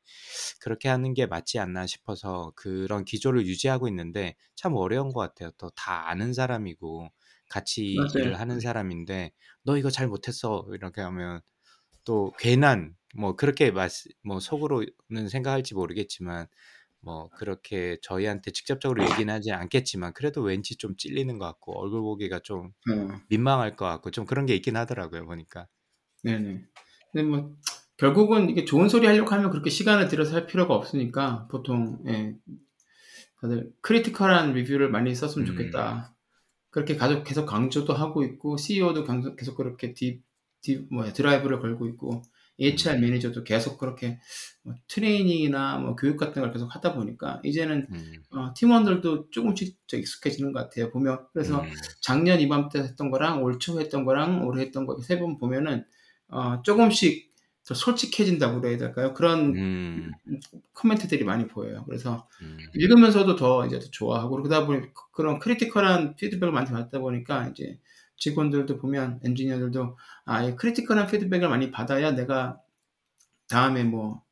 그렇게 0.60 0.88
하는 0.88 1.14
게 1.14 1.26
맞지 1.26 1.58
않나 1.58 1.86
싶어서 1.86 2.52
그런 2.56 3.04
기조를 3.04 3.46
유지하고 3.46 3.88
있는데 3.88 4.36
참 4.56 4.74
어려운 4.76 5.12
것 5.12 5.20
같아요. 5.20 5.50
또 5.58 5.70
다 5.76 6.08
아는 6.10 6.32
사람이고 6.34 7.10
같이 7.48 7.84
맞아요. 7.94 8.08
일을 8.12 8.38
하는 8.40 8.60
사람인데 8.60 9.32
너 9.62 9.76
이거 9.78 9.90
잘 9.90 10.08
못했어 10.08 10.66
이렇게 10.72 11.00
하면 11.02 11.40
또 12.04 12.32
괜한 12.38 12.96
뭐 13.16 13.36
그렇게 13.36 13.70
말, 13.70 13.88
뭐 14.24 14.40
속으로는 14.40 15.28
생각할지 15.30 15.74
모르겠지만 15.74 16.46
뭐 17.00 17.28
그렇게 17.30 17.98
저희한테 18.02 18.50
직접적으로 18.50 19.02
얘기는 19.04 19.32
하지 19.32 19.52
않겠지만 19.52 20.12
그래도 20.12 20.42
왠지 20.42 20.76
좀 20.76 20.96
찔리는 20.96 21.38
것 21.38 21.44
같고 21.46 21.78
얼굴 21.80 22.00
보기가 22.00 22.40
좀 22.40 22.72
어. 22.90 23.20
민망할 23.28 23.76
것 23.76 23.86
같고 23.86 24.10
좀 24.10 24.26
그런 24.26 24.46
게 24.46 24.54
있긴 24.54 24.76
하더라고요 24.76 25.24
보니까 25.24 25.68
네네. 26.24 26.64
근데 27.12 27.26
뭐 27.26 27.56
결국은 27.96 28.48
이게 28.50 28.64
좋은 28.64 28.88
소리 28.88 29.06
하려고 29.06 29.30
하면 29.30 29.50
그렇게 29.50 29.70
시간을 29.70 30.08
들여서 30.08 30.34
할 30.34 30.46
필요가 30.46 30.74
없으니까 30.74 31.48
보통 31.50 31.98
예, 32.06 32.36
다들 33.40 33.72
critical한 33.82 34.52
리뷰를 34.52 34.90
많이 34.90 35.14
썼으면 35.14 35.46
음. 35.46 35.52
좋겠다. 35.52 36.14
그렇게 36.70 36.96
가족 36.96 37.24
계속 37.24 37.46
강조도 37.46 37.94
하고 37.94 38.22
있고 38.24 38.56
CEO도 38.56 39.04
계속 39.36 39.56
그렇게 39.56 39.94
디, 39.94 40.22
디 40.60 40.86
뭐야 40.90 41.12
드라이브를 41.12 41.60
걸고 41.60 41.88
있고 41.88 42.22
HR 42.58 42.96
음. 42.96 43.00
매니저도 43.02 43.44
계속 43.44 43.78
그렇게 43.78 44.18
뭐 44.62 44.74
트레이닝이나 44.88 45.78
뭐 45.78 45.96
교육 45.96 46.16
같은 46.16 46.42
걸 46.42 46.52
계속 46.52 46.74
하다 46.74 46.94
보니까 46.94 47.40
이제는 47.44 47.86
음, 47.90 48.12
어, 48.30 48.52
팀원들도 48.54 49.30
조금씩 49.30 49.76
저 49.86 49.96
익숙해지는 49.96 50.52
것 50.52 50.60
같아요. 50.60 50.90
보면 50.90 51.26
그래서 51.32 51.60
음, 51.62 51.70
작년 52.00 52.40
이맘때 52.40 52.80
했던 52.80 53.10
거랑 53.10 53.42
올 53.42 53.58
초 53.58 53.80
했던 53.80 54.04
거랑 54.04 54.46
올해 54.46 54.62
했던 54.64 54.86
거 54.86 54.96
세 55.02 55.18
번 55.18 55.38
보면은 55.38 55.84
어, 56.28 56.62
조금씩 56.62 57.28
더 57.66 57.74
솔직해진다고 57.74 58.60
그래야 58.60 58.78
될까요? 58.78 59.12
그런 59.14 59.54
음, 59.56 60.12
코멘트들이 60.74 61.24
많이 61.24 61.46
보여요. 61.46 61.84
그래서 61.86 62.28
음, 62.42 62.56
읽으면서도 62.74 63.36
더 63.36 63.66
이제 63.66 63.78
더 63.78 63.86
좋아하고 63.90 64.36
그러다 64.36 64.66
보니 64.66 64.86
그런 65.12 65.38
critical한 65.38 66.16
피드백을 66.16 66.52
많이 66.52 66.70
받다 66.70 66.98
보니까 66.98 67.48
이제 67.48 67.78
직원들도 68.18 68.78
보면 68.78 69.20
엔지니어들도 69.24 69.96
아, 70.24 70.42
이 70.42 70.56
critical한 70.56 71.06
피드백을 71.06 71.48
많이 71.48 71.70
받아야 71.70 72.12
내가 72.12 72.60
다음에 73.48 73.84
뭐 73.84 74.22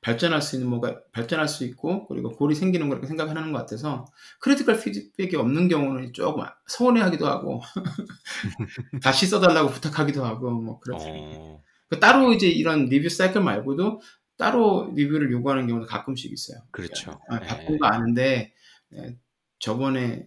발전할 0.00 0.40
수 0.40 0.56
있는 0.56 0.68
뭐가 0.70 1.00
발전할 1.12 1.48
수 1.48 1.64
있고 1.64 2.06
그리고 2.06 2.30
goal이 2.30 2.54
생기는 2.54 2.88
거라고 2.88 3.06
생각하는 3.06 3.52
것 3.52 3.58
같아서 3.58 4.06
critical 4.40 4.78
피드백이 4.80 5.36
없는 5.36 5.68
경우는 5.68 6.12
조금 6.12 6.44
서운해하기도 6.66 7.26
하고 7.26 7.60
다시 9.02 9.26
써달라고 9.26 9.70
부탁하기도 9.70 10.24
하고 10.24 10.50
뭐 10.50 10.78
그렇습니다. 10.78 11.38
어, 11.38 11.62
그 11.88 11.98
따로 11.98 12.32
이제 12.32 12.46
이런 12.46 12.86
리뷰 12.86 13.08
사이클 13.08 13.42
말고도 13.42 14.00
따로 14.36 14.92
리뷰를 14.94 15.32
요구하는 15.32 15.66
경우도 15.66 15.86
가끔씩 15.86 16.32
있어요. 16.32 16.60
그렇죠. 16.70 17.20
아, 17.28 17.40
예. 17.42 17.46
바쁜 17.46 17.78
거 17.78 17.86
아는데 17.86 18.52
예, 18.94 19.16
저번에 19.58 20.26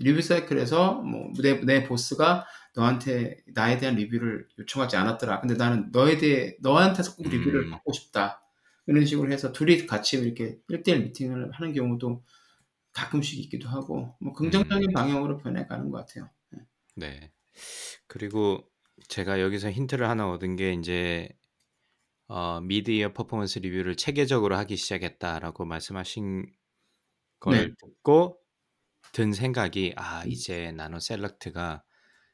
리뷰 0.00 0.22
사이클에서 0.22 0.94
뭐 1.02 1.32
내 1.40 1.60
내 1.64 1.84
보스가 1.84 2.46
너한테 2.74 3.38
나에 3.54 3.78
대한 3.78 3.96
리뷰를 3.96 4.48
요청하지 4.58 4.96
않았더라. 4.96 5.40
근데 5.40 5.54
나는 5.54 5.90
너에 5.92 6.16
대해 6.18 6.56
너한테서 6.60 7.16
꼭 7.16 7.28
리뷰를 7.28 7.66
음. 7.66 7.70
받고 7.70 7.92
싶다. 7.92 8.42
이런 8.86 9.04
식으로 9.04 9.30
해서 9.32 9.52
둘이 9.52 9.86
같이 9.86 10.18
이렇게 10.18 10.58
1대1 10.68 11.02
미팅을 11.02 11.50
하는 11.52 11.72
경우도 11.72 12.24
가끔씩 12.92 13.40
있기도 13.40 13.68
하고 13.68 14.16
뭐 14.20 14.32
긍정적인 14.34 14.90
음. 14.90 14.94
방향으로 14.94 15.38
변해가는 15.38 15.90
것 15.90 15.98
같아요. 16.06 16.30
예. 16.56 16.60
네. 16.96 17.32
그리고 18.08 18.70
제가 19.08 19.40
여기서 19.40 19.70
힌트를 19.70 20.08
하나 20.08 20.30
얻은 20.30 20.56
게 20.56 20.72
이제 20.74 21.28
어, 22.28 22.60
mid-year 22.60 23.12
performance 23.14 23.58
review를 23.58 23.96
체계적으로 23.96 24.56
하기 24.56 24.76
시작했다라고 24.76 25.64
말씀하신 25.64 26.46
걸 27.40 27.68
네. 27.68 27.74
듣고 27.80 28.40
든 29.12 29.32
생각이 29.32 29.94
아 29.96 30.22
음. 30.22 30.30
이제 30.30 30.72
나노 30.72 31.00
셀렉트가 31.00 31.82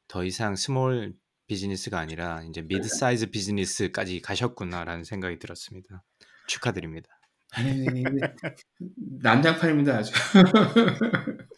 더 0.08 0.24
이상 0.24 0.56
small 0.57 1.14
business가 1.46 1.98
아니라 1.98 2.42
이제 2.42 2.62
mid-size 2.62 3.30
business까지 3.30 4.20
가셨구나라는 4.20 5.04
생각이 5.04 5.38
들었습니다. 5.38 6.02
축하드립니다. 6.46 7.08
아니, 7.56 7.87
난장판입니다 9.22 9.96
아주. 9.96 10.12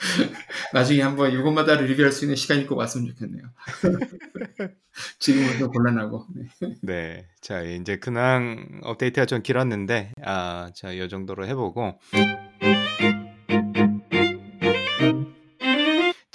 나중에 0.75 1.01
한번 1.01 1.33
이것마다를 1.33 1.87
리뷰할 1.87 2.13
수 2.13 2.25
있는 2.25 2.37
시간이 2.37 2.67
꼭 2.67 2.77
왔으면 2.77 3.09
좋겠네요. 3.09 3.45
지금은 5.19 5.59
좀 5.59 5.71
곤란하고. 5.71 6.27
네. 6.35 6.75
네, 6.83 7.29
자 7.41 7.63
이제 7.63 7.97
근황 7.97 8.81
업데이트가 8.83 9.25
좀 9.25 9.43
길었는데 9.43 10.13
아, 10.23 10.71
자이 10.75 11.09
정도로 11.09 11.47
해보고 11.47 11.99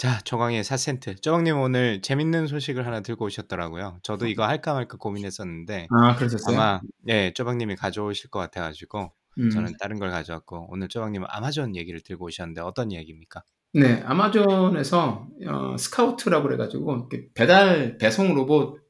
자 0.02 0.20
조광의 0.24 0.64
4센트 0.64 1.22
조광님 1.22 1.60
오늘 1.60 2.02
재밌는 2.02 2.48
소식을 2.48 2.88
하나 2.88 3.02
들고 3.02 3.26
오셨더라고요. 3.26 4.00
저도 4.02 4.26
이거 4.26 4.48
할까 4.48 4.74
말까 4.74 4.98
고민했었는데 4.98 5.90
아, 5.92 6.16
그러셨어요? 6.16 6.58
아마 6.58 6.82
예 7.08 7.32
조박님이 7.36 7.76
가져오실 7.76 8.32
것 8.32 8.40
같아가지고 8.40 9.12
음. 9.38 9.50
저는 9.52 9.74
다른 9.80 10.00
걸 10.00 10.10
가져왔고 10.10 10.70
오늘 10.72 10.88
조박님은 10.88 11.28
아마존 11.30 11.76
얘기를 11.76 12.02
들고 12.02 12.26
오셨는데 12.26 12.62
어떤 12.62 12.92
얘기입니까? 12.92 13.44
네, 13.74 14.02
아마존에서 14.04 15.28
어, 15.46 15.78
스카우트라고 15.78 16.48
그래가지고 16.48 17.08
배달 17.36 18.00
배송 18.00 18.34
로봇 18.34 18.82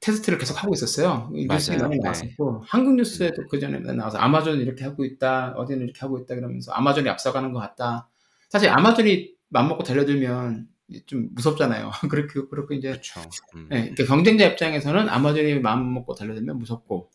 테스트를 0.00 0.38
계속 0.38 0.62
하고 0.62 0.72
있었어요. 0.72 1.30
이 1.34 1.46
뉴스에. 1.46 1.76
많이 1.76 1.96
네. 1.96 2.00
나왔었고 2.02 2.62
한국 2.66 2.94
뉴스에도 2.94 3.46
그 3.50 3.60
전에 3.60 3.80
나와서 3.80 4.16
아마존 4.16 4.60
이렇게 4.60 4.82
하고 4.84 5.04
있다, 5.04 5.52
어디는 5.58 5.84
이렇게 5.84 6.00
하고 6.00 6.18
있다 6.18 6.36
그러면서 6.36 6.72
아마존이 6.72 7.06
앞서가는 7.06 7.52
것 7.52 7.60
같다. 7.60 8.08
사실 8.48 8.70
아마존이 8.70 9.35
맘먹고 9.48 9.84
달려들면 9.84 10.68
좀 11.06 11.28
무섭잖아요. 11.32 11.90
그렇게 12.10 12.40
그렇고 12.48 12.74
이제 12.74 12.90
그렇죠. 12.90 13.20
음. 13.54 13.68
네, 13.70 13.90
그러니까 13.90 14.04
경쟁자 14.04 14.46
입장에서는 14.46 15.08
아마존이 15.08 15.58
마음 15.60 15.92
먹고 15.92 16.14
달려들면 16.14 16.58
무섭고 16.58 17.10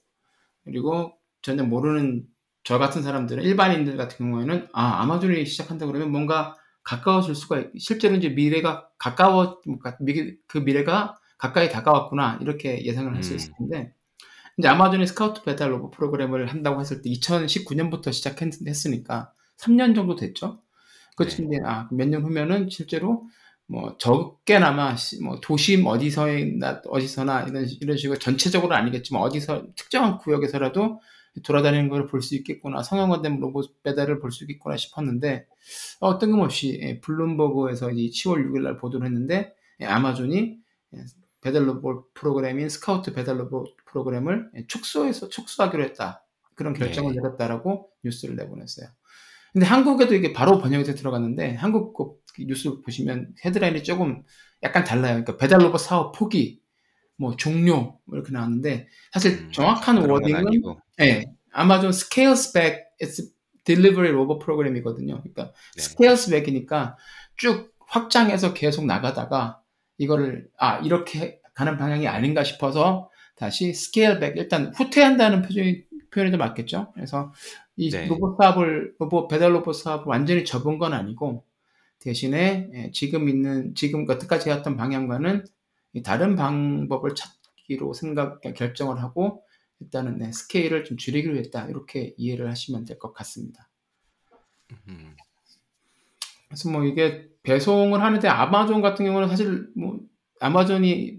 그리고 0.65 1.13
전혀 1.41 1.63
모르는 1.63 2.25
저 2.63 2.77
같은 2.77 3.01
사람들은 3.01 3.43
일반인들 3.43 3.97
같은 3.97 4.17
경우에는 4.17 4.67
아 4.73 5.01
아마존이 5.01 5.45
시작한다 5.45 5.87
그러면 5.87 6.11
뭔가 6.11 6.55
가까워질 6.83 7.35
수가 7.35 7.59
있, 7.59 7.79
실제로 7.79 8.15
이제 8.15 8.29
미래가 8.29 8.89
가까워 8.97 9.61
그 10.47 10.57
미래가 10.59 11.17
가까이 11.37 11.69
다가왔구나 11.69 12.39
이렇게 12.41 12.85
예상을 12.85 13.15
할수 13.15 13.33
음. 13.33 13.35
있을 13.35 13.53
텐데 13.57 13.93
이제 14.57 14.67
아마존이 14.67 15.07
스카우트 15.07 15.41
배달 15.43 15.71
로봇 15.71 15.91
프로그램을 15.91 16.47
한다고 16.47 16.79
했을 16.81 17.01
때 17.01 17.09
2019년부터 17.09 18.13
시작했으니까 18.13 19.33
3년 19.57 19.95
정도 19.95 20.15
됐죠. 20.15 20.61
그렇지 21.25 21.43
네. 21.43 21.47
이제 21.47 21.59
아, 21.65 21.87
몇 21.91 22.07
년 22.09 22.23
후면은 22.23 22.69
실제로 22.69 23.27
뭐 23.67 23.97
적게나마 23.99 24.95
시- 24.97 25.21
뭐 25.23 25.39
도심 25.41 25.85
어디서나 25.87 26.81
어디서나 26.87 27.43
이런 27.43 27.65
이런 27.81 27.97
식으로 27.97 28.19
전체적으로 28.19 28.75
아니겠지만 28.75 29.21
어디서 29.21 29.67
특정한 29.75 30.17
구역에서라도 30.17 30.99
돌아다니는 31.43 31.87
걸 31.89 32.07
볼 32.07 32.21
수 32.21 32.35
있겠구나 32.35 32.83
성형화된 32.83 33.39
로봇 33.39 33.81
배달을 33.83 34.19
볼 34.19 34.31
수 34.31 34.43
있겠구나 34.43 34.75
싶었는데 34.77 35.47
어, 36.01 36.17
뜬금없이 36.19 36.79
예, 36.83 36.99
블룸버그에서 37.01 37.91
이제 37.91 38.11
10월 38.13 38.41
6일 38.41 38.63
날 38.63 38.77
보도를 38.77 39.05
했는데 39.07 39.53
예, 39.79 39.85
아마존이 39.85 40.57
예, 40.95 40.99
배달 41.41 41.67
로봇 41.67 42.13
프로그램인 42.13 42.69
스카우트 42.69 43.13
배달 43.13 43.39
로봇 43.39 43.75
프로그램을 43.85 44.51
예, 44.57 44.67
축소해서 44.67 45.29
축소하기로 45.29 45.83
했다 45.85 46.25
그런 46.55 46.73
결정을 46.73 47.13
네. 47.13 47.21
내렸다라고 47.21 47.89
뉴스를 48.03 48.35
내보냈어요. 48.35 48.87
근데 49.53 49.65
한국에도 49.65 50.15
이게 50.15 50.33
바로 50.33 50.59
번역이 50.59 50.85
돼 50.85 50.95
들어갔는데 50.95 51.55
한국 51.55 51.93
그 51.93 52.43
뉴스 52.45 52.81
보시면 52.81 53.33
헤드라인이 53.45 53.83
조금 53.83 54.23
약간 54.63 54.83
달라요. 54.83 55.13
그러니까 55.13 55.37
배달 55.37 55.61
로봇 55.61 55.81
사업 55.81 56.13
포기, 56.17 56.61
뭐 57.17 57.35
종료 57.35 57.99
뭐 58.05 58.15
이렇게 58.15 58.31
나왔는데 58.31 58.87
사실 59.11 59.33
음, 59.33 59.51
정확한 59.51 60.09
워딩은 60.09 60.47
아니고. 60.47 60.79
예, 61.01 61.25
아마존 61.51 61.89
scales 61.89 62.53
back 62.53 62.79
its 63.01 63.33
delivery 63.65 64.11
프로그램이거든요. 64.39 65.19
그러니까 65.21 65.53
네. 65.75 65.81
scales 65.81 66.29
back이니까 66.29 66.97
쭉 67.37 67.73
확장해서 67.87 68.53
계속 68.53 68.85
나가다가 68.85 69.61
이거를 69.97 70.47
아 70.57 70.77
이렇게 70.77 71.39
가는 71.53 71.77
방향이 71.77 72.07
아닌가 72.07 72.43
싶어서 72.43 73.09
다시 73.35 73.69
scale 73.69 74.19
back 74.19 74.39
일단 74.39 74.73
후퇴한다는 74.75 75.41
표현이 75.41 75.83
표현이 76.11 76.31
더 76.31 76.37
맞겠죠. 76.37 76.91
그래서 76.93 77.33
이 77.81 77.89
네. 77.89 78.05
로봇 78.05 78.37
사업을 78.37 78.93
로봇 78.99 79.27
배달 79.27 79.55
로봇 79.55 79.75
사업을 79.75 80.05
완전히 80.05 80.45
접은 80.45 80.77
건 80.77 80.93
아니고 80.93 81.43
대신에 81.97 82.69
예, 82.75 82.91
지금 82.91 83.27
있는 83.27 83.73
지금 83.73 84.07
여태까지 84.07 84.49
해왔던 84.49 84.77
방향과는 84.77 85.45
이 85.93 86.03
다른 86.03 86.35
방법을 86.35 87.15
찾기로 87.15 87.93
생각 87.93 88.39
결정을 88.41 89.01
하고 89.01 89.43
일단은 89.79 90.19
네, 90.19 90.31
스케일을 90.31 90.83
좀 90.83 90.95
줄이기로 90.95 91.37
했다 91.37 91.65
이렇게 91.69 92.13
이해를 92.17 92.47
하시면 92.51 92.85
될 92.85 92.99
것 92.99 93.13
같습니다. 93.13 93.67
음, 94.87 95.15
그래서 96.47 96.69
뭐 96.69 96.85
이게 96.85 97.29
배송을 97.41 97.99
하는데 98.03 98.27
아마존 98.27 98.81
같은 98.83 99.05
경우는 99.05 99.27
사실 99.27 99.67
뭐 99.75 99.99
아마존이 100.39 101.17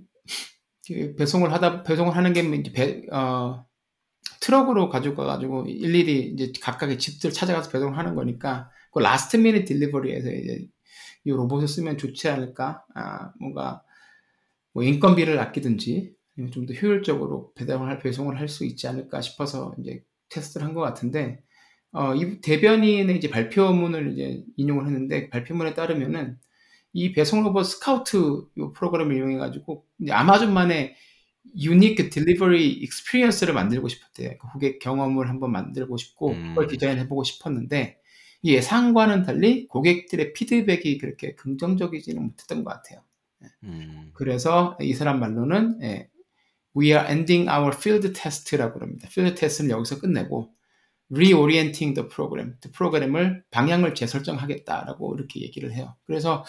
그 0.86 1.16
배송을 1.16 1.52
하다 1.52 1.82
배송을 1.82 2.16
하는 2.16 2.32
게 2.32 2.40
이제 2.42 2.72
배, 2.72 3.02
어, 3.10 3.66
트럭으로 4.42 4.88
가지고 4.90 5.16
가가지고 5.16 5.66
일일이 5.68 6.32
이제 6.34 6.52
각각의 6.60 6.98
집들 6.98 7.32
찾아가서 7.32 7.70
배송을 7.70 7.96
하는 7.96 8.16
거니까 8.16 8.70
그 8.92 8.98
last 8.98 9.36
minute 9.38 9.64
delivery에서 9.66 10.30
이제 10.32 10.66
이 11.24 11.30
로봇을 11.30 11.68
쓰면 11.68 11.98
좋지 11.98 12.28
않을까? 12.28 12.84
아, 12.94 13.32
뭔가 13.40 13.82
뭐 14.74 14.82
인건비를 14.82 15.38
아끼든지 15.38 16.12
좀 16.52 16.66
더 16.66 16.74
효율적으로 16.74 17.52
배송을 17.54 17.88
할 17.88 17.98
배송을 18.00 18.38
할 18.40 18.48
수 18.48 18.64
있지 18.66 18.88
않을까 18.88 19.20
싶어서 19.20 19.74
이제 19.80 20.02
테스트를 20.30 20.66
한 20.66 20.74
것 20.74 20.80
같은데 20.80 21.40
어, 21.92 22.14
이 22.14 22.40
대변인의 22.40 23.16
이제 23.18 23.30
발표문을 23.30 24.12
이제 24.12 24.42
인용을 24.56 24.86
했는데 24.86 25.30
발표문에 25.30 25.74
따르면은 25.74 26.38
이 26.94 27.12
배송 27.12 27.44
로봇 27.44 27.66
스카우트 27.66 28.16
요 28.58 28.72
프로그램을 28.72 29.16
이용해 29.16 29.36
가지고 29.38 29.86
아마존만의 30.10 30.94
unique 31.56 32.10
delivery 32.10 32.72
experience를 32.72 33.54
만들고 33.54 33.88
싶었대요. 33.88 34.38
그 34.38 34.48
고객 34.52 34.78
경험을 34.78 35.28
한번 35.28 35.52
만들고 35.52 35.96
싶고 35.96 36.30
음. 36.30 36.48
그걸 36.48 36.66
디자인해 36.68 37.08
보고 37.08 37.24
싶었는데 37.24 37.98
이 38.42 38.54
예상과는 38.54 39.22
달리 39.22 39.66
고객들의 39.68 40.32
피드백이 40.32 40.98
그렇게 40.98 41.34
긍정적이지는 41.34 42.22
못했던 42.22 42.64
것 42.64 42.70
같아요. 42.70 43.02
음, 43.64 44.10
그래서 44.14 44.76
이 44.80 44.94
사람 44.94 45.20
말로는 45.20 45.80
예, 45.82 46.08
We 46.76 46.88
are 46.88 47.06
ending 47.08 47.48
our 47.50 47.72
field 47.74 48.12
test라고 48.12 48.80
합니다. 48.80 49.08
field 49.10 49.38
test는 49.38 49.70
여기서 49.70 50.00
끝내고 50.00 50.52
reorienting 51.12 51.94
the 51.94 52.08
program, 52.08 52.56
the 52.60 52.72
프로그램을 52.72 53.44
방향을 53.50 53.94
재설정하겠다라고 53.94 55.14
이렇게 55.14 55.40
얘기를 55.42 55.72
해요. 55.72 55.94
그래서 56.06 56.44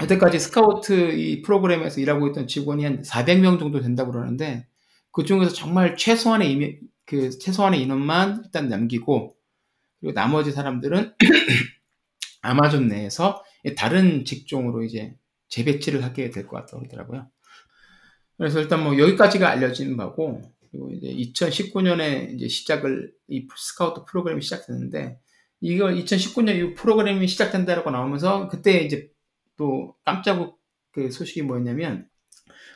여태까지 0.00 0.38
스카우트 0.38 1.12
이 1.12 1.42
프로그램에서 1.42 2.00
일하고 2.00 2.28
있던 2.28 2.46
직원이 2.46 2.84
한 2.84 3.02
400명 3.02 3.58
정도 3.58 3.80
된다고 3.80 4.12
그러는데 4.12 4.66
그 5.12 5.24
중에서 5.24 5.52
정말 5.52 5.96
최소한의 5.96 6.52
이미, 6.52 6.78
그 7.04 7.30
최소한의 7.30 7.82
인원만 7.82 8.42
일단 8.44 8.68
남기고 8.68 9.34
그리고 10.00 10.14
나머지 10.14 10.52
사람들은 10.52 11.14
아마존 12.42 12.88
내에서 12.88 13.42
다른 13.76 14.24
직종으로 14.24 14.84
이제 14.84 15.14
재배치를 15.48 16.04
하게 16.04 16.30
될 16.30 16.46
것 16.46 16.56
같다고 16.58 16.80
그러더라고요. 16.80 17.28
그래서 18.36 18.60
일단 18.60 18.84
뭐 18.84 18.96
여기까지가 18.96 19.48
알려진 19.48 19.96
바고 19.96 20.42
그리고 20.70 20.90
이제 20.92 21.08
2019년에 21.08 22.34
이제 22.34 22.46
시작을 22.46 23.12
이 23.28 23.48
스카우트 23.56 24.04
프로그램이 24.04 24.42
시작됐는데 24.42 25.18
이거 25.60 25.86
2019년 25.86 26.56
이 26.56 26.74
프로그램이 26.74 27.26
시작된다라고 27.26 27.90
나오면서 27.90 28.46
그때 28.48 28.80
이제 28.82 29.10
또 29.58 29.94
깜짝 30.04 30.56
그 30.92 31.10
소식이 31.10 31.42
뭐였냐면 31.42 32.08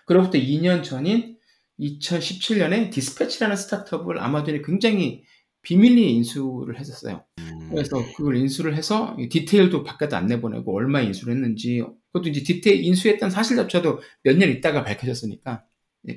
그로부터 0.07 0.39
2년 0.39 0.85
전인 0.85 1.39
2017년에 1.81 2.91
디스패치라는 2.93 3.57
스타트업을 3.57 4.21
아마존이 4.21 4.63
굉장히 4.63 5.25
비밀리에 5.63 6.09
인수를 6.09 6.79
했었어요. 6.79 7.25
음, 7.39 7.69
그래서 7.71 7.97
그걸 8.17 8.37
인수를 8.37 8.77
해서 8.77 9.17
디테일도 9.31 9.85
밖에도 9.85 10.17
안 10.17 10.27
내보내고 10.27 10.77
얼마 10.77 11.01
인수를 11.01 11.35
했는지 11.35 11.83
그것도 12.13 12.29
이제 12.29 12.43
디테일 12.43 12.85
인수했던 12.85 13.31
사실조차도 13.31 14.01
몇 14.25 14.37
년 14.37 14.51
있다가 14.51 14.85
밝혀졌으니까 14.85 15.65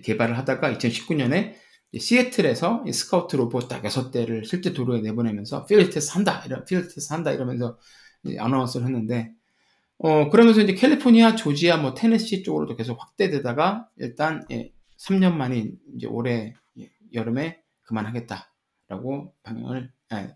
개발을 0.04 0.38
하다가 0.38 0.74
2019년에 0.78 1.54
시애틀에서 1.98 2.86
스카우트 2.92 3.36
로봇 3.36 3.70
딱 3.70 3.84
6대를 3.84 4.46
실제 4.46 4.74
도로에 4.74 5.02
내보내면서 5.02 5.66
field 5.66 5.92
test 5.92 6.14
한다 6.14 6.44
이런 6.46 6.66
field 6.66 6.94
test 6.94 7.14
한다 7.14 7.32
이러면서 7.32 7.78
announce를 8.38 8.88
했는데 8.88 9.32
어, 9.98 10.30
그러면서 10.30 10.62
이제 10.62 10.74
캘리포니아, 10.74 11.36
조지아, 11.36 11.78
뭐 11.78 11.94
테네시 11.94 12.44
쪽으로도 12.44 12.76
계속 12.76 13.02
확대되다가 13.02 13.90
일단 13.98 14.46
예, 14.52 14.72
3년 14.98 15.34
만인 15.34 15.78
이제 15.96 16.08
올해 16.08 16.54
예, 16.80 16.90
여름에 17.14 17.62
그만하겠다라고 17.84 19.34
방향을 19.44 19.92
예, 20.14 20.36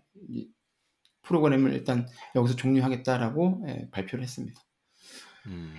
프로그램을 1.22 1.72
일단 1.74 2.06
여기서 2.34 2.56
종료하겠다라고 2.56 3.64
예, 3.68 3.88
발표를 3.90 4.22
했습니다. 4.22 4.60
음. 5.46 5.74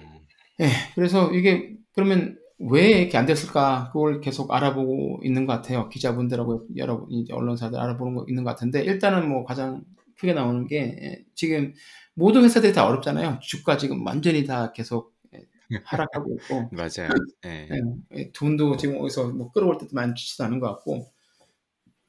예, 0.60 0.68
그래서 0.96 1.32
이게 1.34 1.76
그러면 1.94 2.38
왜 2.60 3.02
이렇게 3.02 3.18
안 3.18 3.26
됐을까? 3.26 3.90
그걸 3.92 4.22
계속 4.22 4.54
알아보고 4.54 5.22
있는 5.24 5.48
것 5.48 5.54
같아요. 5.54 5.90
기자분들하고 5.90 6.68
여러 6.78 7.08
이제 7.10 7.34
언론사들 7.34 7.80
알아보는 7.80 8.16
거 8.16 8.26
있는 8.30 8.44
것 8.44 8.52
같은데 8.52 8.84
일단은 8.84 9.28
뭐 9.28 9.44
가장 9.44 9.84
크게 10.22 10.34
나오는 10.34 10.68
게 10.68 10.78
예, 11.02 11.26
지금 11.36 11.74
모든 12.16 12.44
회사들이 12.44 12.74
다 12.74 12.86
어렵잖아요. 12.88 13.40
주가 13.42 13.78
지금 13.78 14.06
완전히 14.06 14.46
다 14.46 14.72
계속 14.74 15.14
예, 15.36 15.42
하락하고 15.86 16.36
있고 16.36 16.70
맞아요. 16.74 17.10
네. 17.44 17.70
예, 17.72 17.82
예, 18.20 18.32
돈도 18.34 18.78
지금 18.78 19.00
어디서 19.02 19.30
뭐 19.30 19.52
끌어올 19.52 19.78
때도 19.78 19.92
많지도 19.96 20.44
않은 20.46 20.60
것 20.60 20.68
같고 20.68 21.12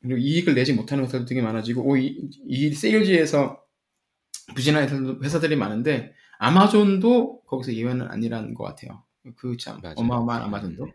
그리고 0.00 0.18
이익을 0.18 0.54
내지 0.54 0.72
못하는 0.72 1.04
회사도 1.04 1.24
되게 1.26 1.40
많아지고 1.42 1.88
오, 1.88 1.96
이, 1.96 2.28
이 2.46 2.74
세일즈에서 2.74 3.60
부진한 4.54 4.88
회사들이 5.22 5.56
많은데 5.56 6.12
아마존도 6.38 7.42
거기서 7.46 7.74
예외는 7.74 8.08
아니라는 8.08 8.54
것 8.54 8.64
같아요. 8.64 9.04
그 9.36 9.56
참 9.56 9.80
어마어마한 9.96 10.42
아마존도. 10.42 10.88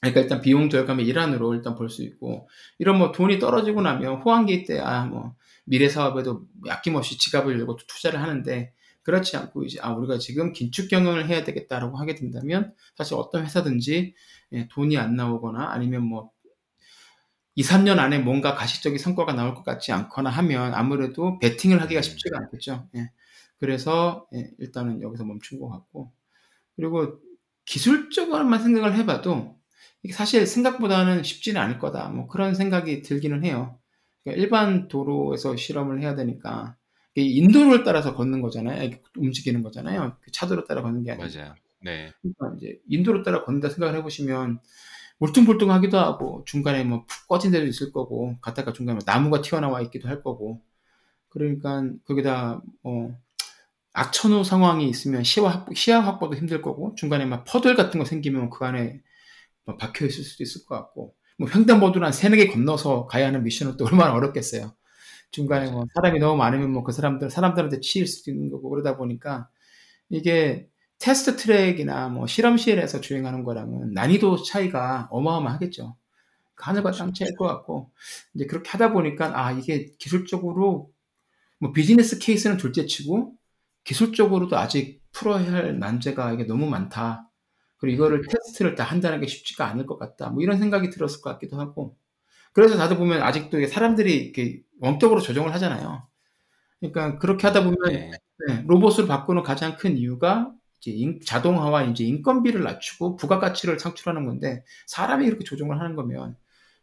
그러니까 0.00 0.20
일단 0.20 0.40
비용 0.42 0.68
절감의 0.68 1.06
일환으로 1.06 1.54
일단 1.54 1.74
볼 1.76 1.88
수 1.88 2.02
있고 2.02 2.48
이런 2.78 2.98
뭐 2.98 3.10
돈이 3.12 3.38
떨어지고 3.38 3.80
나면 3.82 4.20
호황기 4.22 4.64
때 4.64 4.78
아 4.80 5.06
뭐 5.06 5.34
미래 5.70 5.88
사업에도 5.88 6.46
아낌없이 6.68 7.16
지갑을 7.16 7.56
열고 7.60 7.76
투자를 7.76 8.20
하는데 8.20 8.72
그렇지 9.02 9.36
않고 9.36 9.62
이제 9.64 9.78
아 9.80 9.92
우리가 9.92 10.18
지금 10.18 10.52
긴축 10.52 10.88
경영을 10.88 11.28
해야 11.28 11.44
되겠다라고 11.44 11.96
하게 11.96 12.16
된다면 12.16 12.74
사실 12.96 13.14
어떤 13.14 13.44
회사든지 13.44 14.14
예, 14.52 14.68
돈이 14.68 14.98
안 14.98 15.14
나오거나 15.14 15.70
아니면 15.70 16.02
뭐 16.02 16.32
2, 17.54 17.62
3년 17.62 18.00
안에 18.00 18.18
뭔가 18.18 18.56
가시적인 18.56 18.98
성과가 18.98 19.32
나올 19.34 19.54
것 19.54 19.62
같지 19.64 19.92
않거나 19.92 20.28
하면 20.30 20.74
아무래도 20.74 21.38
베팅을 21.38 21.80
하기가 21.82 22.02
쉽지가 22.02 22.36
않겠죠. 22.38 22.88
예. 22.96 23.12
그래서 23.60 24.26
예, 24.34 24.50
일단은 24.58 25.02
여기서 25.02 25.24
멈춘 25.24 25.60
것 25.60 25.68
같고 25.68 26.12
그리고 26.76 27.20
기술적으로만 27.66 28.62
생각을 28.62 28.96
해봐도 28.96 29.56
사실 30.12 30.46
생각보다는 30.48 31.22
쉽지는 31.22 31.60
않을 31.62 31.78
거다. 31.78 32.08
뭐 32.10 32.26
그런 32.26 32.54
생각이 32.56 33.02
들기는 33.02 33.44
해요. 33.44 33.79
그러니까 34.24 34.42
일반 34.42 34.88
도로에서 34.88 35.56
실험을 35.56 36.00
해야 36.02 36.14
되니까 36.14 36.76
인도를 37.14 37.84
따라서 37.84 38.14
걷는 38.14 38.40
거잖아요. 38.40 38.90
움직이는 39.16 39.62
거잖아요. 39.62 40.16
그 40.20 40.30
차도로 40.32 40.64
따라 40.64 40.82
걷는 40.82 41.02
게 41.04 41.12
아니고. 41.12 41.26
맞아요. 41.26 41.54
네. 41.82 42.12
그러니까 42.22 42.56
이제 42.58 42.80
인도로 42.88 43.22
따라 43.22 43.44
걷는다 43.44 43.68
생각을 43.70 43.96
해보시면 43.98 44.60
울퉁불퉁하기도 45.20 45.98
하고 45.98 46.44
중간에 46.46 46.84
뭐 46.84 47.04
푹 47.06 47.28
꺼진 47.28 47.52
데도 47.52 47.66
있을 47.66 47.92
거고 47.92 48.36
갔다가 48.40 48.72
중간에 48.72 49.00
나무가 49.06 49.42
튀어나와 49.42 49.82
있기도 49.82 50.08
할 50.08 50.22
거고 50.22 50.60
그러니까 51.30 51.84
거기다 52.06 52.62
뭐 52.82 53.14
악천후 53.92 54.44
상황이 54.44 54.88
있으면 54.88 55.24
시야, 55.24 55.48
확보, 55.48 55.74
시야 55.74 56.00
확보도 56.00 56.36
힘들 56.36 56.62
거고 56.62 56.94
중간에 56.96 57.26
막 57.26 57.44
퍼들 57.44 57.76
같은 57.76 57.98
거 57.98 58.04
생기면 58.06 58.50
그 58.50 58.64
안에 58.64 59.00
뭐 59.64 59.76
박혀 59.76 60.06
있을 60.06 60.24
수도 60.24 60.42
있을 60.44 60.66
것 60.66 60.76
같고 60.76 61.14
뭐 61.40 61.48
횡단보도를 61.54 62.06
한 62.06 62.12
세네 62.12 62.36
개 62.38 62.48
건너서 62.48 63.06
가야 63.08 63.28
하는 63.28 63.44
미션은 63.44 63.78
또 63.78 63.86
얼마나 63.86 64.14
어렵겠어요. 64.14 64.74
중간에 65.32 65.70
뭐 65.70 65.84
사람이 65.94 66.18
너무 66.20 66.36
많으면 66.38 66.72
뭐 66.72 66.84
그 66.84 66.92
사람들 66.92 67.30
사람들한테 67.30 67.80
치일 67.80 68.06
수도 68.06 68.30
있는 68.32 68.50
거고 68.50 68.70
그러다 68.70 68.96
보니까 68.96 69.48
이게 70.10 70.68
테스트 70.98 71.36
트랙이나 71.36 72.08
뭐 72.10 72.26
실험실에서 72.26 73.00
주행하는 73.00 73.44
거랑은 73.44 73.94
난이도 73.94 74.42
차이가 74.44 75.08
어마어마하겠죠. 75.12 75.96
그 76.56 76.64
하늘과 76.66 76.92
땅 76.92 77.14
차이일 77.14 77.36
것 77.36 77.46
같고 77.46 77.90
이제 78.34 78.46
그렇게 78.46 78.70
하다 78.70 78.92
보니까 78.92 79.32
아 79.38 79.52
이게 79.52 79.94
기술적으로 79.98 80.92
뭐 81.60 81.72
비즈니스 81.72 82.18
케이스는 82.18 82.58
둘째치고 82.58 83.34
기술적으로도 83.84 84.58
아직 84.58 85.02
풀어야 85.12 85.52
할 85.52 85.78
난제가 85.78 86.32
이게 86.34 86.44
너무 86.44 86.68
많다. 86.68 87.29
그리고 87.80 87.94
이거를 87.94 88.22
테스트를 88.28 88.74
다 88.74 88.84
한다는 88.84 89.20
게 89.20 89.26
쉽지가 89.26 89.66
않을 89.66 89.86
것 89.86 89.98
같다. 89.98 90.28
뭐 90.28 90.42
이런 90.42 90.58
생각이 90.58 90.90
들었을 90.90 91.22
것 91.22 91.30
같기도 91.30 91.58
하고. 91.58 91.96
그래서 92.52 92.76
다들 92.76 92.96
보면 92.96 93.22
아직도 93.22 93.66
사람들이 93.66 94.14
이렇게 94.14 94.62
원격으로 94.80 95.20
조정을 95.20 95.54
하잖아요. 95.54 96.06
그러니까 96.80 97.18
그렇게 97.18 97.46
하다 97.46 97.64
보면 97.64 97.76
네. 97.88 98.10
네, 98.46 98.64
로봇을 98.66 99.06
바꾸는 99.06 99.42
가장 99.42 99.76
큰 99.76 99.96
이유가 99.96 100.52
이제 100.80 100.92
인, 100.92 101.20
자동화와 101.24 101.84
이제 101.84 102.04
인건비를 102.04 102.62
낮추고 102.62 103.16
부가가치를 103.16 103.78
창출하는 103.78 104.26
건데 104.26 104.64
사람이 104.86 105.26
이렇게 105.26 105.44
조정을 105.44 105.78
하는 105.78 105.94
거면 105.94 106.36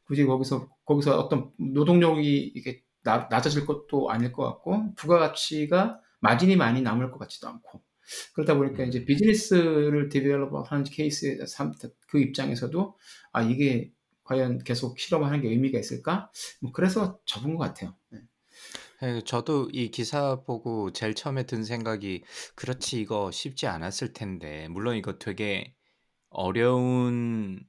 굳이 0.05 0.25
거기서 0.25 0.69
거기서 0.86 1.19
어떤 1.19 1.51
노동력이 1.57 2.53
이게 2.55 2.83
나, 3.03 3.27
낮아질 3.29 3.65
것도 3.65 4.10
아닐 4.12 4.31
것 4.31 4.43
같고 4.43 4.93
부가가치가 4.95 5.99
마진이 6.19 6.55
많이 6.55 6.81
남을 6.81 7.12
것 7.12 7.17
같지도 7.19 7.47
않고 7.47 7.81
그러다 8.34 8.56
보니까 8.56 8.84
이제 8.84 9.00
음. 9.00 9.06
비즈니스를 9.06 10.10
디벨롭하는 10.10 10.84
케이스 10.86 11.38
그 12.08 12.20
입장에서도 12.20 12.98
아 13.32 13.41
이게 13.41 13.91
과연 14.24 14.63
계속 14.63 15.00
실험하는 15.00 15.41
게 15.41 15.50
의미가 15.50 15.80
있을까? 15.80 16.32
뭐 16.62 16.72
그래서 16.72 17.20
접은 17.26 17.56
것 17.56 17.63
같아요. 17.63 17.96
네. 18.10 18.20
네, 19.02 19.22
저도 19.24 19.70
이 19.72 19.89
기사 19.91 20.41
보고 20.41 20.91
제일 20.91 21.13
처음에 21.13 21.43
든 21.43 21.63
생각이 21.63 22.24
그렇지 22.56 23.00
이거 23.00 23.32
쉽지 23.32 23.67
않았을 23.67 24.13
텐데 24.13 24.67
물론 24.70 24.96
이거 24.98 25.17
되게 25.20 25.76
어려운 26.30 27.63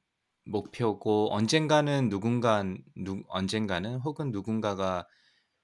목표고 0.46 1.32
언젠가는 1.32 2.08
누군가 2.08 2.64
누, 2.96 3.22
언젠가는 3.28 3.96
혹은 4.00 4.30
누군가가 4.30 5.06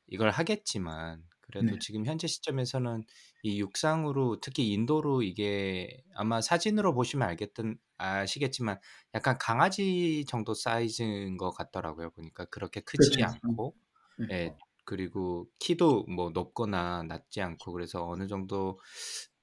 이걸 0.06 0.30
하겠지만 0.30 1.22
그래도 1.40 1.72
네. 1.72 1.78
지금 1.80 2.04
현재 2.04 2.26
시점에서는 2.26 3.02
이 3.44 3.60
육상으로 3.60 4.40
특히 4.42 4.72
인도로 4.72 5.22
이게 5.22 6.04
아마 6.16 6.40
사진으로 6.42 6.94
보시면 6.94 7.28
알겠던 7.28 7.78
아시겠지만 7.98 8.80
약간 9.14 9.38
강아지 9.38 10.26
정도 10.28 10.54
사이즈인 10.54 11.38
것 11.38 11.52
같더라고요. 11.52 12.10
보니까 12.12 12.46
그렇게 12.46 12.80
크지 12.82 13.22
그렇죠. 13.22 13.24
않고 13.24 13.76
네. 14.18 14.28
예, 14.32 14.56
그리고 14.84 15.48
키도 15.60 16.04
뭐 16.06 16.30
높거나 16.30 17.04
낮지 17.04 17.42
않고 17.42 17.72
그래서 17.72 18.06
어느 18.08 18.26
정도 18.28 18.80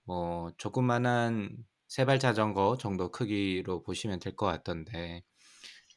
뭐 0.05 0.51
조그만한 0.57 1.57
세발 1.87 2.19
자전거 2.19 2.77
정도 2.77 3.11
크기로 3.11 3.83
보시면 3.83 4.19
될 4.19 4.35
것 4.35 4.45
같던데 4.47 5.23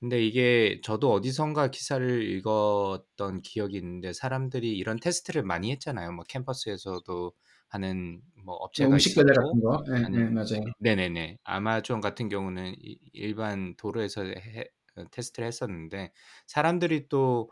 근데 0.01 0.23
이게 0.25 0.81
저도 0.85 1.13
어디선가 1.13 1.71
기사를 1.71 2.23
읽었던 2.31 3.43
기억이 3.43 3.77
있는데 3.79 4.13
사람들이 4.13 4.77
이런 4.77 4.99
테스트를 5.01 5.43
많이 5.45 5.71
했잖아요. 5.73 6.13
뭐 6.13 6.25
캠퍼스에서도 6.29 7.33
하는 7.75 8.23
뭐 8.45 8.55
업체가 8.57 8.95
음식 8.95 9.17
배달 9.17 9.35
같은 9.35 9.61
거. 9.61 9.83
네, 9.89 10.09
네, 10.09 10.31
맞아요. 10.31 10.65
네네네. 10.81 11.39
아마존 11.45 12.01
같은 12.01 12.29
경우는 12.29 12.75
일반 13.13 13.77
도로에서 13.77 14.25
해, 14.25 14.69
어, 14.97 15.05
테스트를 15.11 15.47
했었는데 15.47 16.13
사람들이 16.47 17.09
또 17.09 17.51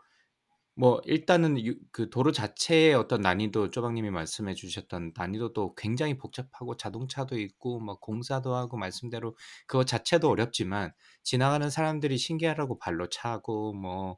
뭐 0.75 1.01
일단은 1.05 1.57
그 1.91 2.09
도로 2.09 2.31
자체의 2.31 2.95
어떤 2.95 3.21
난이도 3.21 3.69
쪼박님이 3.69 4.09
말씀해 4.09 4.55
주셨던 4.55 5.13
난이도도 5.15 5.75
굉장히 5.75 6.17
복잡하고 6.17 6.75
자동차도 6.77 7.37
있고 7.39 7.79
막 7.79 8.01
공사도 8.01 8.55
하고 8.55 8.77
말씀대로 8.77 9.37
그거 9.67 9.83
자체도 9.85 10.29
어렵지만 10.29 10.91
지나가는 11.21 11.69
사람들이 11.69 12.17
신기하라고 12.17 12.79
발로 12.79 13.07
차고 13.09 13.73
뭐 13.73 14.17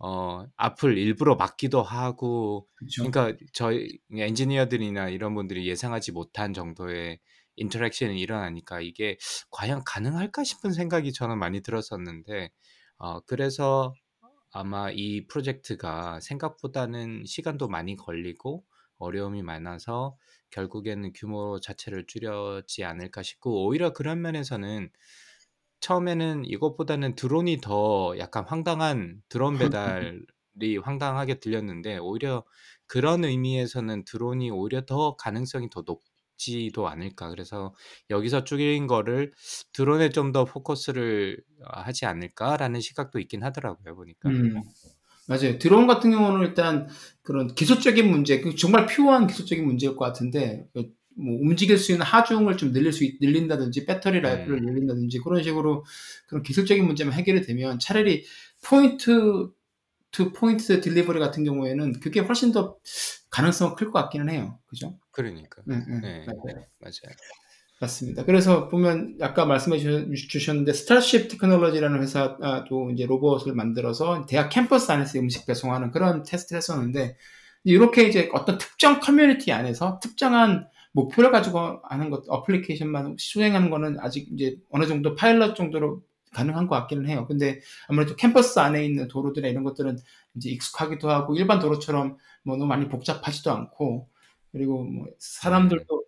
어 0.00 0.46
앞을 0.56 0.96
일부러 0.98 1.34
막기도 1.36 1.82
하고 1.82 2.68
그쵸. 2.74 3.02
그러니까 3.02 3.36
저희 3.52 3.98
엔지니어들이나 4.12 5.08
이런 5.10 5.34
분들이 5.34 5.66
예상하지 5.68 6.12
못한 6.12 6.52
정도의 6.54 7.20
인터랙션이 7.56 8.20
일어나니까 8.20 8.80
이게 8.80 9.16
'과연 9.50 9.82
가능할까?' 9.84 10.44
싶은 10.44 10.72
생각이 10.72 11.12
저는 11.12 11.38
많이 11.38 11.60
들었었는데 11.62 12.50
어 12.98 13.20
그래서 13.22 13.96
아마 14.50 14.90
이 14.90 15.26
프로젝트가 15.26 16.20
생각보다는 16.20 17.24
시간도 17.26 17.68
많이 17.68 17.96
걸리고 17.96 18.64
어려움이 18.98 19.42
많아서 19.42 20.16
결국에는 20.50 21.12
규모 21.14 21.60
자체를 21.60 22.06
줄였지 22.06 22.84
않을까 22.84 23.22
싶고 23.22 23.66
오히려 23.66 23.92
그런 23.92 24.20
면에서는 24.22 24.90
처음에는 25.80 26.44
이것보다는 26.44 27.14
드론이 27.14 27.60
더 27.60 28.14
약간 28.18 28.44
황당한 28.46 29.22
드론 29.28 29.58
배달이 30.58 30.76
황당하게 30.82 31.40
들렸는데 31.40 31.98
오히려 31.98 32.44
그런 32.86 33.24
의미에서는 33.24 34.04
드론이 34.04 34.50
오히려 34.50 34.84
더 34.86 35.16
가능성이 35.16 35.70
더 35.70 35.82
높, 35.82 36.00
지도 36.38 36.88
않을까. 36.88 37.28
그래서 37.28 37.74
여기서 38.08 38.44
줄인 38.44 38.86
거를 38.86 39.32
드론에 39.72 40.10
좀 40.10 40.32
더 40.32 40.44
포커스를 40.44 41.42
어, 41.64 41.80
하지 41.80 42.06
않을까라는 42.06 42.80
시각도 42.80 43.18
있긴 43.18 43.42
하더라고요, 43.42 43.94
보니까. 43.94 44.28
음. 44.28 44.62
맞아요. 45.26 45.58
드론 45.58 45.86
같은 45.86 46.10
경우는 46.10 46.46
일단 46.46 46.88
그런 47.22 47.54
기술적인 47.54 48.10
문제, 48.10 48.40
그 48.40 48.54
정말 48.54 48.86
필요한 48.86 49.26
기술적인 49.26 49.64
문제일 49.66 49.96
것 49.96 50.04
같은데 50.06 50.66
그 50.72 50.90
뭐 51.18 51.38
움직일 51.40 51.78
수 51.78 51.92
있는 51.92 52.04
하중을 52.06 52.56
좀 52.56 52.72
늘릴 52.72 52.92
수 52.92 53.04
있, 53.04 53.16
늘린다든지 53.20 53.84
battery 53.86 54.20
life를 54.20 54.58
음. 54.58 54.66
늘린다든지 54.66 55.18
그런 55.18 55.42
식으로 55.42 55.84
그런 56.28 56.42
기술적인 56.42 56.84
문제만 56.86 57.12
해결이 57.14 57.42
되면 57.42 57.78
차라리 57.78 58.24
point 58.64 59.48
to 60.10 60.32
point 60.32 60.80
delivery 60.80 61.18
같은 61.18 61.44
경우에는 61.44 62.00
그게 62.00 62.20
훨씬 62.20 62.52
더 62.52 62.76
가능성은 63.30 63.74
클 63.76 63.90
것 63.90 64.00
같기는 64.04 64.30
해요. 64.30 64.58
그죠? 64.66 64.98
그러니까. 65.10 65.62
네, 65.66 65.76
네, 65.86 66.00
네, 66.00 66.24
맞아요. 66.26 66.64
맞아요. 66.80 67.14
맞습니다. 67.80 68.24
그래서 68.24 68.68
보면 68.68 69.18
아까 69.20 69.44
말씀해 69.44 69.78
주- 69.78 70.08
주셨는데 70.28 70.72
스타쉽 70.72 71.28
테크놀로지라는 71.28 72.02
회사도 72.02 72.90
이제 72.92 73.06
로봇을 73.06 73.52
만들어서 73.54 74.26
대학 74.26 74.48
캠퍼스 74.48 74.90
안에서 74.90 75.18
음식 75.20 75.46
배송하는 75.46 75.90
그런 75.92 76.24
테스트를 76.24 76.56
했었는데 76.56 77.16
이렇게 77.64 78.04
이제 78.08 78.30
어떤 78.32 78.58
특정 78.58 78.98
커뮤니티 78.98 79.52
안에서 79.52 80.00
특정한 80.02 80.66
목표를 80.92 81.30
가지고 81.30 81.80
하는 81.84 82.10
것 82.10 82.24
어플리케이션만 82.28 83.16
수행하는 83.18 83.70
거는 83.70 83.98
아직 84.00 84.28
이제 84.32 84.56
어느 84.70 84.86
정도 84.86 85.14
파일럿 85.14 85.56
정도로 85.56 86.02
가능한 86.32 86.66
것 86.68 86.76
같기는 86.76 87.08
해요. 87.08 87.26
근데 87.26 87.60
아무래도 87.88 88.16
캠퍼스 88.16 88.58
안에 88.58 88.84
있는 88.84 89.08
도로들이나 89.08 89.48
이런 89.48 89.64
것들은 89.64 89.98
이제 90.36 90.50
익숙하기도 90.50 91.10
하고 91.10 91.34
일반 91.36 91.58
도로처럼 91.58 92.16
뭐 92.44 92.56
너무 92.56 92.68
많이 92.68 92.88
복잡하지도 92.88 93.50
않고 93.50 94.08
그리고 94.52 94.84
뭐 94.84 95.06
사람들도 95.18 96.04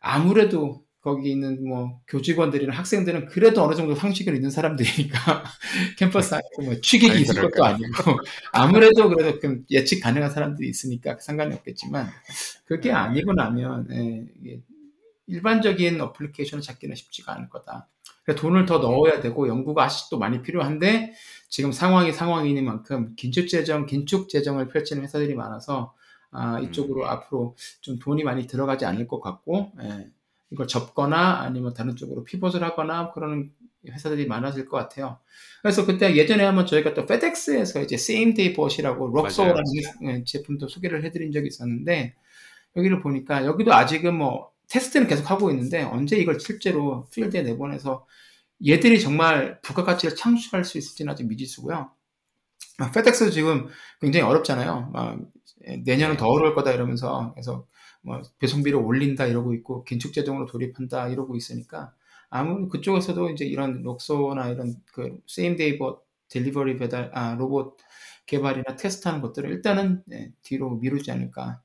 아무래도 0.00 0.84
거기 1.00 1.30
있는 1.30 1.66
뭐 1.66 2.00
교직원들이나 2.08 2.74
학생들은 2.74 3.26
그래도 3.26 3.62
어느 3.62 3.74
정도 3.74 3.94
상식을 3.94 4.34
있는 4.34 4.50
사람들이니까 4.50 5.44
캠퍼스 5.98 6.34
안에서 6.34 6.62
뭐 6.62 6.80
취객이 6.80 7.12
아니, 7.12 7.22
있을 7.22 7.40
것도? 7.40 7.64
아니고 7.64 8.18
아무래도 8.52 9.08
그래도 9.08 9.40
좀 9.40 9.64
예측 9.70 10.00
가능한 10.00 10.30
사람들이 10.30 10.68
있으니까 10.68 11.16
상관이 11.18 11.54
없겠지만 11.54 12.08
그게 12.66 12.90
네. 12.90 12.94
아니고 12.94 13.32
나면 13.32 13.88
예, 14.44 14.60
일반적인 15.26 16.00
어플리케이션을 16.00 16.62
찾기는 16.62 16.94
쉽지가 16.94 17.34
않을 17.34 17.48
거다. 17.48 17.88
돈을 18.36 18.66
더 18.66 18.78
넣어야 18.78 19.20
되고 19.20 19.48
연구가 19.48 19.84
아직도 19.84 20.18
많이 20.18 20.42
필요한데 20.42 21.14
지금 21.48 21.72
상황이 21.72 22.12
상황이니 22.12 22.62
만큼 22.62 23.14
긴축 23.16 23.48
재정, 23.48 23.86
긴축 23.86 24.28
재정을 24.28 24.68
펼치는 24.68 25.02
회사들이 25.02 25.34
많아서 25.34 25.94
아, 26.30 26.60
이쪽으로 26.60 27.08
앞으로 27.08 27.56
좀 27.80 27.98
돈이 27.98 28.22
많이 28.22 28.46
들어가지 28.46 28.84
않을 28.84 29.08
것 29.08 29.20
같고 29.20 29.72
예, 29.82 30.10
이걸 30.50 30.66
접거나 30.66 31.40
아니면 31.40 31.74
다른 31.74 31.96
쪽으로 31.96 32.24
피벗을 32.24 32.62
하거나 32.62 33.12
그러는 33.12 33.52
회사들이 33.88 34.26
많아질 34.26 34.68
것 34.68 34.76
같아요. 34.76 35.18
그래서 35.62 35.86
그때 35.86 36.14
예전에 36.14 36.44
한번 36.44 36.66
저희가 36.66 36.94
또 36.94 37.06
페덱스에서 37.06 37.82
이제 37.82 37.94
same 37.94 38.34
day 38.34 38.54
bot이라고 38.54 39.08
록소라는 39.08 39.62
예, 40.04 40.24
제품도 40.24 40.68
소개를 40.68 41.04
해드린 41.04 41.32
적이 41.32 41.48
있었는데 41.48 42.14
여기를 42.76 43.00
보니까 43.00 43.46
여기도 43.46 43.72
아직은 43.72 44.14
뭐 44.14 44.50
테스트는 44.68 45.06
계속 45.06 45.30
하고 45.30 45.50
있는데 45.50 45.82
언제 45.82 46.16
이걸 46.16 46.38
실제로 46.38 47.06
필드에 47.12 47.42
내보내서 47.42 48.06
얘들이 48.66 49.00
정말 49.00 49.60
부가가치를 49.62 50.14
창출할 50.14 50.64
수 50.64 50.78
있을지는 50.78 51.12
아직 51.12 51.26
미지수고요. 51.26 51.90
아, 52.78 52.90
페덱스도 52.90 53.30
지금 53.30 53.68
굉장히 54.00 54.26
어렵잖아요. 54.26 54.90
막 54.92 55.18
내년은 55.84 56.16
더 56.16 56.26
어려울 56.26 56.54
거다 56.54 56.72
이러면서 56.72 57.32
그래서 57.34 57.66
뭐 58.02 58.22
배송비를 58.38 58.78
올린다 58.78 59.26
이러고 59.26 59.54
있고 59.54 59.84
긴축 59.84 60.12
재정으로 60.12 60.46
돌입한다 60.46 61.08
이러고 61.08 61.36
있으니까 61.36 61.92
아무 62.30 62.68
그쪽에서도 62.68 63.30
이제 63.30 63.44
이런 63.44 63.82
록소나 63.82 64.48
이런 64.50 64.74
그 64.92 65.18
same 65.26 65.56
day 65.56 65.78
버 65.78 66.00
delivery 66.28 66.76
배달 66.76 67.10
아 67.14 67.34
로봇 67.34 67.76
개발이나 68.26 68.76
테스트하는 68.76 69.20
것들을 69.20 69.50
일단은 69.50 70.02
예, 70.12 70.32
뒤로 70.42 70.70
미루지 70.76 71.10
않을까. 71.10 71.60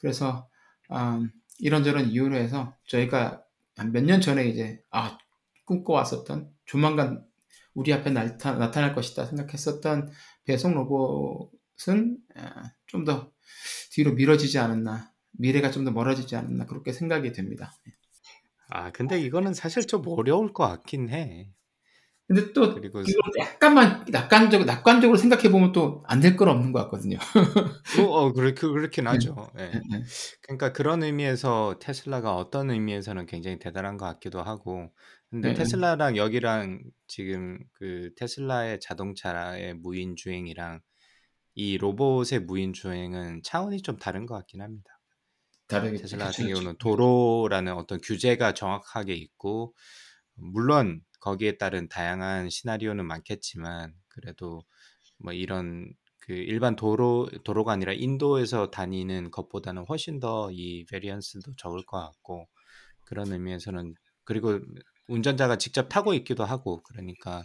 그래서 0.00 0.48
음, 0.92 1.30
이런저런 1.58 2.06
이유로 2.10 2.36
해서 2.36 2.74
저희가 2.86 3.42
한 3.76 3.92
몇 3.92 4.04
년 4.04 4.20
전에 4.20 4.46
이제 4.46 4.82
아 4.90 5.16
꿈꿔왔었던 5.64 6.50
조만간 6.66 7.24
우리 7.74 7.92
앞에 7.94 8.10
나타, 8.10 8.52
나타날 8.52 8.94
것이다 8.94 9.24
생각했었던 9.26 10.10
배송 10.44 10.74
로봇은 10.74 12.18
좀 12.86 13.04
더 13.04 13.30
뒤로 13.92 14.12
미뤄지지 14.14 14.58
않았나 14.58 15.09
미래가 15.40 15.70
좀 15.70 15.84
더 15.84 15.90
멀어지지 15.92 16.36
않았나 16.36 16.66
그렇게 16.66 16.92
생각이 16.92 17.32
됩니다. 17.32 17.72
아, 18.68 18.90
근데 18.92 19.20
이거는 19.20 19.54
사실 19.54 19.86
좀 19.86 20.02
어려울 20.08 20.52
것 20.52 20.66
같긴 20.68 21.10
해. 21.10 21.52
근데 22.28 22.52
또 22.52 22.74
그리고 22.74 23.02
약간만 23.40 24.04
낙관적 24.10 24.64
낙관적으로 24.64 25.16
생각해 25.18 25.50
보면 25.50 25.72
또 25.72 26.02
안 26.06 26.20
될 26.20 26.36
건 26.36 26.48
없는 26.48 26.72
것 26.72 26.80
같거든요. 26.84 27.18
뭐, 27.96 28.06
어, 28.18 28.32
그렇게 28.32 28.66
그렇긴 28.66 29.04
네. 29.10 29.10
하죠. 29.10 29.50
예. 29.58 29.62
네, 29.70 29.80
네. 29.90 30.04
그러니까 30.42 30.72
그런 30.72 31.02
의미에서 31.02 31.78
테슬라가 31.80 32.36
어떤 32.36 32.70
의미에서는 32.70 33.26
굉장히 33.26 33.58
대단한 33.58 33.96
것 33.96 34.06
같기도 34.06 34.42
하고. 34.42 34.92
근데 35.30 35.48
네, 35.48 35.54
네. 35.54 35.54
테슬라랑 35.54 36.16
여기랑 36.16 36.82
지금 37.08 37.58
그 37.72 38.10
테슬라의 38.16 38.80
자동차의 38.80 39.74
무인 39.74 40.16
주행이랑 40.16 40.80
이 41.54 41.78
로봇의 41.78 42.40
무인 42.40 42.72
주행은 42.72 43.42
차원이 43.44 43.82
좀 43.82 43.98
다른 43.98 44.26
것 44.26 44.34
같긴 44.36 44.62
합니다. 44.62 44.99
다르겠죠. 45.70 46.02
테슬라 46.02 46.26
같은. 46.26 46.48
경우는 46.48 46.76
도로라는 46.78 47.74
어떤 47.74 48.00
규제가 48.00 48.54
정확하게 48.54 49.14
있고 49.14 49.74
물론 50.34 51.02
거기에 51.20 51.58
따른 51.58 51.88
다양한 51.88 52.50
시나리오는 52.50 53.04
많겠지만 53.06 53.94
그래도 54.08 54.64
뭐 55.18 55.32
이런 55.32 55.92
그 56.20 56.32
일반 56.34 56.76
도로 56.76 57.28
도로가 57.44 57.72
아니라 57.72 57.92
인도에서 57.94 58.70
다니는 58.70 59.30
것보다는 59.30 59.84
훨씬 59.88 60.20
더 60.20 60.50
이 60.52 60.84
베리언스도 60.90 61.54
적을 61.56 61.84
것 61.86 61.98
같고 62.00 62.48
그런 63.04 63.32
의미에서는 63.32 63.94
그리고 64.24 64.60
운전자가 65.08 65.58
직접 65.58 65.88
타고 65.88 66.14
있기도 66.14 66.44
하고 66.44 66.82
그러니까 66.84 67.42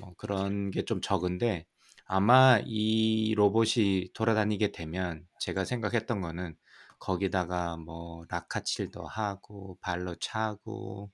뭐 0.00 0.14
그런 0.16 0.70
게 0.70 0.82
좀 0.84 1.00
적은데 1.00 1.66
아마 2.06 2.60
이 2.64 3.34
로봇이 3.36 4.10
돌아다니게 4.14 4.72
되면 4.72 5.26
제가 5.40 5.64
생각했던 5.64 6.20
거는 6.20 6.56
거기다가 7.02 7.76
뭐 7.76 8.24
라카칠도 8.28 9.04
하고 9.04 9.76
발로 9.80 10.14
차고 10.14 11.10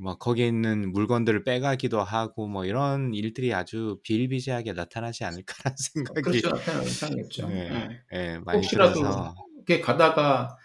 뭐 0.00 0.16
거기에 0.16 0.46
있는 0.46 0.92
물건들을 0.92 1.42
빼가기도 1.42 2.00
하고 2.00 2.46
뭐 2.46 2.64
이런 2.64 3.12
일들이 3.12 3.52
아주 3.52 3.98
비일비재하게 4.04 4.74
나타나지 4.74 5.24
않을까라는 5.24 5.76
생각이 5.92 6.22
그렇죠. 6.22 6.50
나타나 6.50 6.82
나타나겠죠. 6.84 7.48
네, 7.48 7.68
네. 7.68 8.00
예, 8.12 8.38
많이 8.44 8.58
혹시라도 8.58 9.00
이렇게 9.56 9.80
가다가 9.80 10.56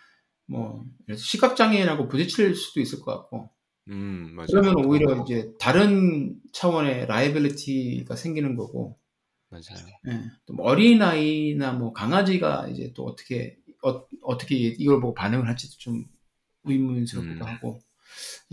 뭐 0.46 0.86
시각 1.16 1.56
장애인하고 1.56 2.08
부딪힐 2.08 2.54
수도 2.54 2.80
있을 2.80 3.02
것 3.02 3.18
같고 3.18 3.50
음 3.90 4.36
맞아요. 4.36 4.48
그러면 4.52 4.86
오히려 4.86 5.20
이제 5.24 5.52
다른 5.60 6.40
차원의 6.54 7.08
liability가 7.08 8.16
생기는 8.16 8.56
거고 8.56 9.00
맞아요. 9.50 9.88
예, 10.10 10.22
또뭐 10.46 10.64
어린 10.64 11.02
아이나 11.02 11.74
뭐 11.74 11.92
강아지가 11.92 12.68
이제 12.68 12.94
또 12.96 13.04
어떻게 13.06 13.58
어, 13.84 14.38
떻게 14.38 14.56
이걸 14.56 15.00
보고 15.02 15.14
반응을 15.14 15.48
할지도 15.48 15.76
좀 15.78 16.06
의문스럽기도 16.64 17.46
음. 17.46 17.50
하고 17.50 17.80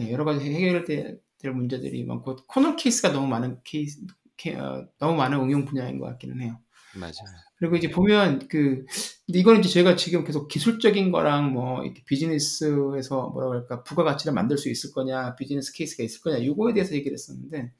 예, 0.01 0.11
여러 0.11 0.25
가지 0.25 0.51
해결될 0.53 1.21
될 1.39 1.53
문제들이 1.53 2.05
많고 2.05 2.37
corner 2.49 2.77
case가 2.77 3.12
너무 3.13 3.27
많은 3.29 3.59
케이스 3.65 4.01
케- 4.37 4.57
어, 4.57 4.89
너무 4.99 5.17
많은 5.17 5.39
응용 5.39 5.65
분야인 5.65 5.99
것 5.99 6.07
같기는 6.07 6.41
해요. 6.41 6.59
맞아요. 6.97 7.13
그리고 7.59 7.77
이제 7.77 7.91
보면 7.91 8.47
그 8.49 8.85
이거는 9.27 9.61
이제 9.61 9.69
저희가 9.69 9.97
지금 9.97 10.25
계속 10.25 10.49
기술적인 10.49 11.11
거랑 11.11 11.53
뭐 11.53 11.85
이렇게 11.85 12.03
비즈니스에서 12.07 13.29
뭐라 13.31 13.49
그럴까 13.49 13.83
부가가치를 13.85 14.33
만들 14.33 14.59
수 14.59 14.71
있을 14.71 14.93
거냐 14.93 15.35
business 15.37 15.73
case가 15.73 16.03
있을 16.05 16.21
거냐 16.21 16.39
이거에 16.39 16.73
대해서 16.73 16.95
얘기를 16.95 17.15
했었는데 17.15 17.73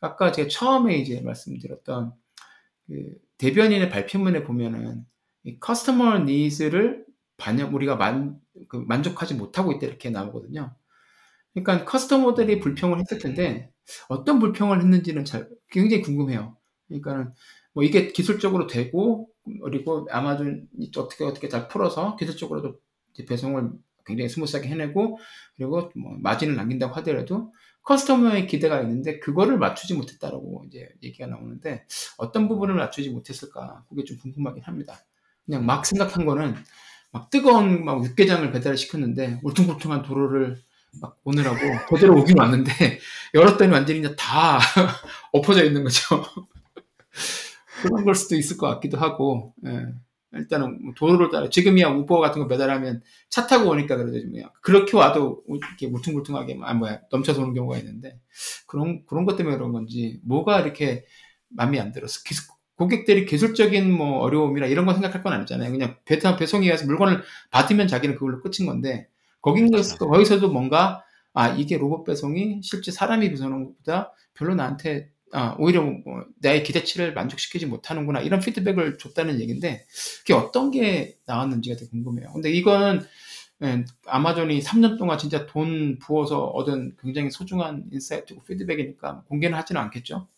아까 0.00 0.32
제가 0.32 0.48
처음에 0.48 0.96
이제 0.98 1.20
말씀드렸던 1.20 2.12
그 2.86 3.18
대변인의 3.38 3.90
발표문에 3.90 4.42
보면은 4.44 5.02
이 5.02 5.15
customer 5.60 6.20
needs를 6.20 7.04
반영 7.36 7.74
우리가 7.74 7.96
만, 7.96 8.40
그 8.68 8.76
만족하지 8.76 9.34
못하고 9.34 9.72
있다 9.72 9.86
이렇게 9.86 10.10
나오거든요. 10.10 10.74
그러니까 11.54 11.84
customer들이 11.84 12.60
불평을 12.60 12.98
했을 12.98 13.18
텐데 13.18 13.70
어떤 14.08 14.38
불평을 14.38 14.80
했는지는 14.80 15.24
잘 15.24 15.48
굉장히 15.70 16.02
궁금해요. 16.02 16.56
그러니까는 16.88 17.32
뭐 17.72 17.84
이게 17.84 18.08
기술적으로 18.08 18.66
되고 18.66 19.28
그리고 19.62 20.06
아마존이 20.10 20.90
어떻게 20.96 21.24
어떻게 21.24 21.48
잘 21.48 21.68
풀어서 21.68 22.16
기술적으로도 22.16 22.78
배송을 23.28 23.70
굉장히 24.04 24.28
smooth하게 24.28 24.68
해내고 24.68 25.18
그리고 25.56 25.90
뭐 25.94 26.16
마진을 26.18 26.56
남긴다고 26.56 26.94
하더라도 26.96 27.52
customer의 27.82 28.46
기대가 28.46 28.80
있는데 28.82 29.20
그거를 29.20 29.58
맞추지 29.58 29.94
못했다라고 29.94 30.64
이제 30.66 30.88
얘기가 31.02 31.26
나오는데 31.26 31.86
어떤 32.18 32.48
부분을 32.48 32.74
맞추지 32.74 33.10
못했을까 33.10 33.84
그게 33.88 34.04
좀 34.04 34.18
궁금하긴 34.18 34.64
합니다. 34.64 34.98
그냥 35.46 35.64
막 35.64 35.86
생각한 35.86 36.26
거는 36.26 36.54
막 37.12 37.30
뜨거운 37.30 37.84
막 37.84 38.04
육개장을 38.04 38.50
배달을 38.52 38.76
시켰는데 38.76 39.40
울퉁불퉁한 39.42 40.02
도로를 40.02 40.58
막 41.00 41.18
오느라고 41.24 41.58
그대로 41.88 42.18
오긴 42.18 42.38
왔는데 42.38 42.70
열었더니 43.34 43.72
완전히 43.72 44.00
이제 44.00 44.14
다 44.16 44.58
엎어져 45.32 45.64
있는 45.64 45.84
거죠. 45.84 46.24
그런 47.82 48.04
걸 48.04 48.14
수도 48.14 48.36
있을 48.36 48.56
것 48.56 48.68
같기도 48.68 48.98
하고 48.98 49.54
예. 49.66 49.86
일단은 50.32 50.82
뭐 50.84 50.94
도로를 50.94 51.30
따라 51.30 51.48
지금이야 51.48 51.88
우버 51.88 52.18
같은 52.18 52.42
거 52.42 52.48
배달하면 52.48 53.02
차 53.30 53.46
타고 53.46 53.70
오니까 53.70 53.96
그래도 53.96 54.28
뭐 54.28 54.50
그렇게 54.60 54.96
와도 54.96 55.42
이렇게 55.48 55.86
물퉁물퉁하게 55.86 56.58
아 56.62 56.74
뭐야 56.74 57.00
넘쳐서 57.10 57.40
오는 57.42 57.54
경우가 57.54 57.78
있는데 57.78 58.18
그런 58.66 59.04
그런 59.06 59.24
것 59.24 59.36
때문에 59.36 59.56
그런 59.56 59.72
건지 59.72 60.20
뭐가 60.24 60.60
이렇게 60.60 61.06
마음에 61.48 61.80
안 61.80 61.92
들었어. 61.92 62.20
기술, 62.24 62.44
고객들이 62.76 63.24
기술적인 63.26 63.90
뭐 63.90 64.18
어려움이나 64.20 64.66
이런 64.66 64.86
거 64.86 64.92
생각할 64.92 65.22
건 65.22 65.32
아니잖아요. 65.32 65.70
그냥 65.70 65.96
배타 66.04 66.36
배송이 66.36 66.70
와서 66.70 66.84
물건을 66.86 67.22
받으면 67.50 67.88
자기는 67.88 68.16
그걸로 68.16 68.40
끝인 68.40 68.66
건데 68.66 69.08
그렇죠. 69.98 70.12
거기서도 70.12 70.50
뭔가 70.50 71.02
아 71.32 71.48
이게 71.48 71.78
로봇 71.78 72.04
배송이 72.04 72.60
실제 72.62 72.90
사람이 72.90 73.30
배송하는 73.30 73.66
것보다 73.66 74.12
별로 74.34 74.54
나한테 74.54 75.10
아, 75.32 75.56
오히려 75.58 75.82
뭐 75.82 76.24
나의 76.40 76.62
기대치를 76.62 77.12
만족시키지 77.14 77.66
못하는구나 77.66 78.20
이런 78.20 78.40
피드백을 78.40 78.98
줬다는 78.98 79.40
얘기인데 79.40 79.84
그게 80.18 80.34
어떤 80.34 80.70
게 80.70 81.18
나왔는지가 81.26 81.76
되게 81.76 81.90
궁금해요. 81.90 82.32
근데 82.32 82.50
이거는 82.50 83.00
예, 83.62 83.84
아마존이 84.06 84.60
3년 84.60 84.98
동안 84.98 85.18
진짜 85.18 85.46
돈 85.46 85.98
부어서 85.98 86.44
얻은 86.44 86.96
굉장히 87.00 87.30
소중한 87.30 87.84
인사이트고 87.90 88.44
피드백이니까 88.44 89.24
공개는 89.28 89.56
하지는 89.56 89.80
않겠죠. 89.80 90.28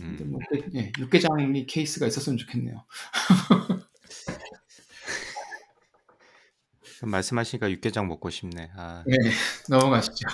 음. 0.00 0.18
뭐 0.30 0.40
예, 0.74 0.92
육개장이 0.98 1.66
케이스가 1.66 2.06
있었으면 2.06 2.36
좋겠네요. 2.38 2.84
그럼 6.98 7.10
말씀하시니까 7.12 7.70
육개장 7.70 8.08
먹고 8.08 8.30
싶네. 8.30 8.70
아, 8.76 9.04
네, 9.06 9.16
넘어가시죠. 9.68 10.26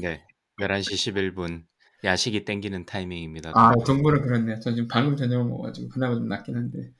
네. 0.00 0.24
11시 0.60 1.34
11분. 1.34 1.64
야식이 2.04 2.44
땡기는 2.44 2.86
타이밍입니다. 2.86 3.52
아, 3.54 3.72
동물은 3.84 4.22
그렇네요. 4.22 4.60
저 4.60 4.70
지금 4.70 4.86
방금 4.86 5.16
저녁을 5.16 5.44
먹어가지고 5.46 5.88
그나마 5.88 6.14
좀 6.14 6.28
낫긴 6.28 6.56
한데. 6.56 6.92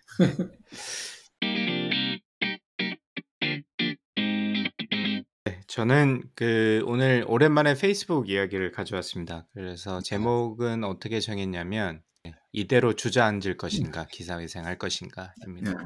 저는 5.79 6.25
그 6.35 6.83
오늘 6.87 7.25
오랜만에 7.29 7.75
페이스북 7.77 8.29
이야기를 8.29 8.73
가져왔습니다. 8.73 9.47
그래서 9.55 10.01
제목은 10.01 10.83
어떻게 10.83 11.21
정했냐면 11.21 12.03
이대로 12.51 12.95
주저앉을 12.95 13.57
것인가 13.57 14.05
기사회생 14.11 14.67
할 14.67 14.77
것인가입니다. 14.77 15.71
네. 15.71 15.79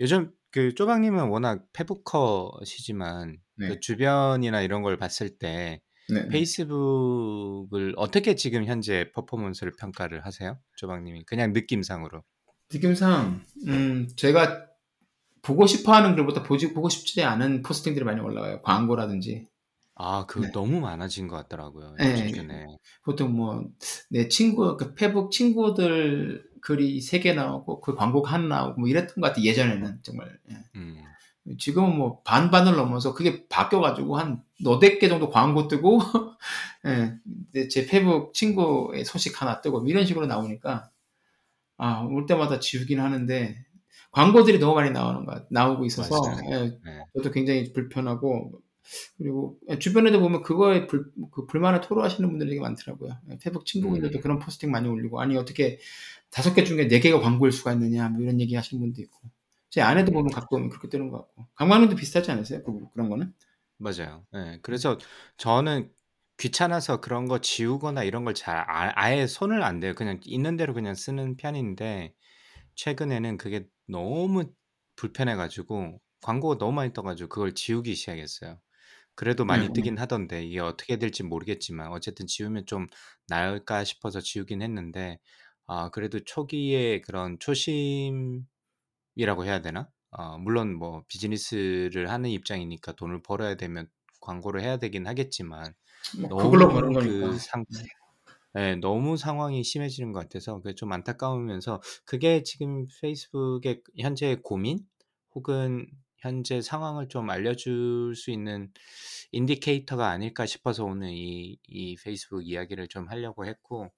요즘 0.00 0.30
그 0.50 0.74
쪼박님은 0.74 1.28
워낙 1.28 1.64
페북커시지만 1.72 3.38
네. 3.56 3.68
그 3.68 3.80
주변이나 3.80 4.60
이런 4.60 4.82
걸 4.82 4.98
봤을 4.98 5.30
때 5.38 5.80
네. 6.12 6.28
페이스북을 6.28 7.94
어떻게 7.96 8.34
지금 8.34 8.66
현재 8.66 9.10
퍼포먼스를 9.14 9.72
평가를 9.80 10.26
하세요? 10.26 10.58
쪼박님이 10.76 11.24
그냥 11.24 11.54
느낌상으로. 11.54 12.22
느낌상 12.70 13.42
음, 13.66 14.08
제가 14.14 14.69
보고 15.42 15.66
싶어 15.66 15.92
하는 15.94 16.14
글보다 16.16 16.42
보지 16.42 16.72
보고 16.74 16.88
싶지 16.88 17.22
않은 17.24 17.62
포스팅들이 17.62 18.04
많이 18.04 18.20
올라와요. 18.20 18.62
광고라든지. 18.62 19.46
아, 19.94 20.24
그 20.26 20.40
네. 20.40 20.50
너무 20.52 20.80
많아진 20.80 21.28
것 21.28 21.36
같더라고요. 21.36 21.94
네. 21.98 22.66
보통 23.04 23.32
뭐 23.34 23.64
내 24.10 24.28
친구 24.28 24.76
그 24.76 24.94
페북 24.94 25.30
친구들 25.30 26.44
글이 26.62 27.00
세 27.00 27.20
개 27.20 27.32
나오고 27.34 27.80
그 27.80 27.94
광고가 27.94 28.32
하나 28.32 28.46
나오고 28.56 28.80
뭐 28.80 28.88
이랬던 28.88 29.16
것 29.16 29.28
같아 29.28 29.42
예전에는 29.42 30.00
정말. 30.02 30.38
예. 30.50 30.56
음. 30.76 30.96
지금은 31.58 31.96
뭐 31.96 32.20
반반을 32.22 32.76
넘어서 32.76 33.14
그게 33.14 33.46
바뀌어가지고 33.48 34.16
한 34.18 34.42
너댓 34.62 34.98
개 34.98 35.08
정도 35.08 35.30
광고 35.30 35.68
뜨고 35.68 35.98
예, 36.86 37.68
제 37.68 37.86
페북 37.86 38.34
친구의 38.34 39.04
소식 39.04 39.40
하나 39.40 39.60
뜨고 39.60 39.80
뭐 39.80 39.88
이런 39.88 40.04
식으로 40.06 40.26
나오니까 40.26 40.90
아 41.78 42.02
올 42.04 42.26
때마다 42.26 42.60
지우긴 42.60 43.00
하는데 43.00 43.56
광고들이 44.12 44.58
너무 44.58 44.74
많이 44.74 44.90
나오는 44.90 45.24
것 45.24 45.32
같- 45.34 45.46
나오고 45.50 45.84
있어서. 45.86 46.16
예, 46.52 46.78
네. 46.84 47.04
저도 47.16 47.30
굉장히 47.30 47.72
불편하고 47.72 48.60
그리고 49.18 49.58
주변에도 49.78 50.20
보면 50.20 50.42
그거에 50.42 50.86
불, 50.86 51.12
그 51.30 51.46
불만을 51.46 51.80
토로하시는 51.82 52.28
분들이 52.28 52.50
되게 52.50 52.60
많더라고요. 52.60 53.12
예, 53.30 53.38
페북 53.38 53.66
친구분들도 53.66 54.18
음. 54.18 54.20
그런 54.22 54.38
포스팅 54.38 54.70
많이 54.70 54.88
올리고 54.88 55.20
아니 55.20 55.36
어떻게 55.36 55.78
다섯 56.30 56.54
개 56.54 56.64
중에 56.64 56.88
네 56.88 57.00
개가 57.00 57.20
광고일 57.20 57.52
수가 57.52 57.72
있느냐 57.74 58.08
뭐 58.08 58.22
이런 58.22 58.40
얘기 58.40 58.54
하시는 58.56 58.80
분도 58.80 59.00
있고 59.02 59.18
제 59.70 59.80
아내도 59.82 60.12
보면 60.12 60.30
가끔 60.32 60.68
그렇게 60.68 60.88
뜨는 60.88 61.10
것 61.10 61.18
같고 61.18 61.46
강만우도 61.54 61.96
비슷하지 61.96 62.30
않으세요? 62.32 62.62
그, 62.64 62.72
그런 62.92 63.08
거는? 63.10 63.32
맞아요. 63.78 64.24
예. 64.34 64.58
그래서 64.62 64.98
저는 65.36 65.90
귀찮아서 66.38 67.00
그런 67.00 67.26
거 67.28 67.40
지우거나 67.40 68.02
이런 68.04 68.24
걸 68.24 68.34
잘 68.34 68.56
아, 68.58 68.92
아예 68.94 69.26
손을 69.26 69.62
안 69.62 69.80
대요. 69.80 69.94
그냥 69.94 70.20
있는 70.24 70.56
대로 70.56 70.74
그냥 70.74 70.94
쓰는 70.94 71.36
편인데 71.36 72.14
최근에는 72.80 73.36
그게 73.38 73.68
너무 73.88 74.54
불편해가지고 74.96 76.00
광고가 76.22 76.58
너무 76.58 76.72
많이 76.72 76.92
떠가지고 76.92 77.28
그걸 77.28 77.54
지우기 77.54 77.94
시작했어요. 77.94 78.60
그래도 79.16 79.44
많이 79.44 79.70
네. 79.70 79.74
뜨긴 79.74 79.98
하던데 79.98 80.44
이게 80.44 80.60
어떻게 80.60 80.96
될지 80.98 81.22
모르겠지만 81.24 81.92
어쨌든 81.92 82.26
지우면 82.26 82.66
좀 82.66 82.86
나을까 83.28 83.84
싶어서 83.84 84.20
지우긴 84.20 84.62
했는데 84.62 85.18
아 85.66 85.90
그래도 85.90 86.20
초기에 86.24 87.00
그런 87.02 87.38
초심이라고 87.38 88.46
해야 89.44 89.60
되나? 89.62 89.90
어, 90.10 90.38
물론 90.38 90.74
뭐 90.74 91.04
비즈니스를 91.08 92.10
하는 92.10 92.30
입장이니까 92.30 92.92
돈을 92.92 93.22
벌어야 93.22 93.54
되면 93.56 93.88
광고를 94.20 94.62
해야 94.62 94.78
되긴 94.78 95.06
하겠지만 95.06 95.74
뭐 96.28 96.28
그걸로 96.36 96.66
버는 96.68 96.92
너무 96.92 96.92
거니까. 96.92 97.28
그 97.28 97.38
상, 97.38 97.64
예, 98.58 98.74
너무 98.76 99.16
상황이 99.16 99.62
심해지는 99.62 100.12
것 100.12 100.20
같아서 100.20 100.56
그게 100.60 100.74
좀 100.74 100.92
안타까우면서 100.92 101.80
그게 102.04 102.42
지금 102.42 102.86
페이스북의 103.00 103.82
현재 103.98 104.36
고민 104.42 104.80
혹은 105.34 105.86
현재 106.18 106.60
상황을 106.60 107.08
좀 107.08 107.30
알려줄 107.30 108.14
수 108.16 108.30
있는 108.30 108.72
인디케이터가 109.32 110.08
아닐까 110.08 110.46
싶어서 110.46 110.84
오늘 110.84 111.10
이, 111.12 111.58
이 111.66 111.96
페이스북 111.96 112.46
이야기를 112.46 112.88
좀 112.88 113.08
하려고 113.08 113.46
했고 113.46 113.90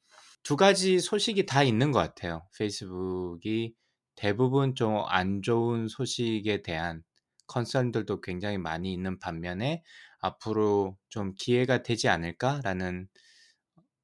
두 0.43 0.57
가지 0.57 0.99
소식이 1.01 1.47
다 1.47 1.63
있는 1.63 1.91
것 1.93 2.01
같아요. 2.01 2.47
페이스북이 2.59 3.75
대부분 4.17 4.75
좀 4.75 5.05
안 5.09 5.43
좋은 5.43 5.89
소식에 5.89 6.63
대한 6.63 7.03
컨설들도 7.47 8.21
굉장히 8.21 8.59
많이 8.59 8.93
있는 8.93 9.19
반면에 9.19 9.83
앞으로 10.21 10.97
좀 11.09 11.35
기회가 11.39 11.83
되지 11.83 12.09
않을까라는 12.09 13.09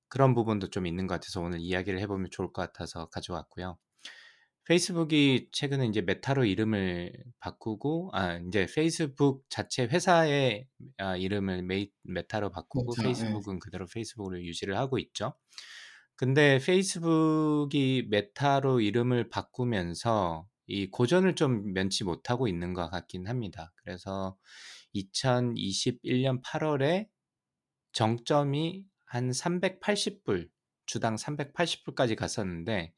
그런 0.08 0.34
부분도 0.34 0.70
좀 0.70 0.86
있는 0.86 1.06
것 1.06 1.14
같아서 1.14 1.40
오늘 1.40 1.60
이야기를 1.60 2.00
해보면 2.00 2.28
좋을 2.30 2.52
것 2.52 2.62
같아서 2.62 3.06
가져왔고요. 3.06 3.78
페이스북이 4.68 5.48
최근에 5.50 5.86
이제 5.86 6.02
메타로 6.02 6.44
이름을 6.44 7.14
바꾸고 7.40 8.10
아 8.12 8.36
이제 8.36 8.66
페이스북 8.66 9.46
자체 9.48 9.84
회사의 9.84 10.66
아, 10.98 11.16
이름을 11.16 11.62
메이, 11.62 11.90
메타로 12.02 12.50
바꾸고 12.50 12.92
예. 12.98 13.04
페이스북은 13.04 13.60
그대로 13.60 13.86
페이스북으로 13.86 14.42
유지를 14.42 14.76
하고 14.76 14.98
있죠. 14.98 15.32
근데 16.16 16.58
페이스북이 16.58 18.08
메타로 18.10 18.80
이름을 18.80 19.30
바꾸면서 19.30 20.46
이 20.66 20.90
고전을 20.90 21.34
좀 21.34 21.72
면치 21.72 22.04
못하고 22.04 22.46
있는 22.46 22.74
것 22.74 22.90
같긴 22.90 23.26
합니다. 23.26 23.72
그래서 23.76 24.36
2021년 24.94 26.42
8월에 26.42 27.06
정점이 27.92 28.84
한 29.08 29.30
380불, 29.30 30.48
주당 30.86 31.16
380불까지 31.16 32.16
갔었는데 32.16 32.92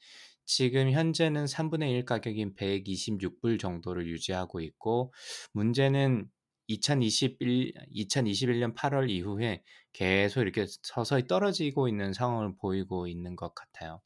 지금 0.44 0.90
현재는 0.90 1.44
3분의 1.44 1.90
1 1.92 2.04
가격인 2.04 2.54
126불 2.56 3.60
정도를 3.60 4.06
유지하고 4.08 4.60
있고 4.60 5.12
문제는 5.52 6.28
2021, 6.66 7.72
2021년 7.94 8.74
8월 8.74 9.10
이후에 9.10 9.62
계속 9.92 10.42
이렇게 10.42 10.66
서서히 10.82 11.26
떨어지고 11.26 11.88
있는 11.88 12.12
상황을 12.12 12.54
보이고 12.60 13.06
있는 13.08 13.34
것 13.36 13.54
같아요. 13.54 14.00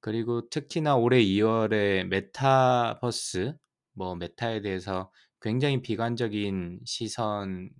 그리고 0.00 0.48
특히나 0.48 0.96
올해 0.96 1.22
2월에 1.22 2.04
메타버스, 2.04 3.54
뭐 3.94 4.16
메타에 4.16 4.62
대해서 4.62 5.12
굉장히 5.40 5.80
비관적인 5.82 6.80
시선 6.84 7.70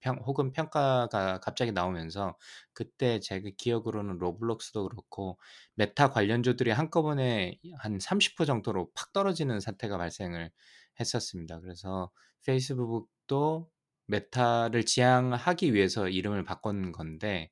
평, 0.00 0.16
혹은 0.24 0.52
평가가 0.52 1.40
갑자기 1.40 1.72
나오면서 1.72 2.36
그때 2.72 3.20
제가 3.20 3.50
기억으로는 3.56 4.18
로블록스도 4.18 4.88
그렇고 4.88 5.38
메타 5.74 6.10
관련주들이 6.10 6.70
한꺼번에 6.70 7.58
한 7.78 7.98
30% 7.98 8.46
정도로 8.46 8.90
팍 8.94 9.12
떨어지는 9.12 9.60
사태가 9.60 9.98
발생을 9.98 10.50
했었습니다. 10.98 11.60
그래서 11.60 12.10
페이스북도 12.46 13.70
메타를 14.06 14.84
지향하기 14.86 15.74
위해서 15.74 16.08
이름을 16.08 16.44
바꾼 16.44 16.92
건데 16.92 17.50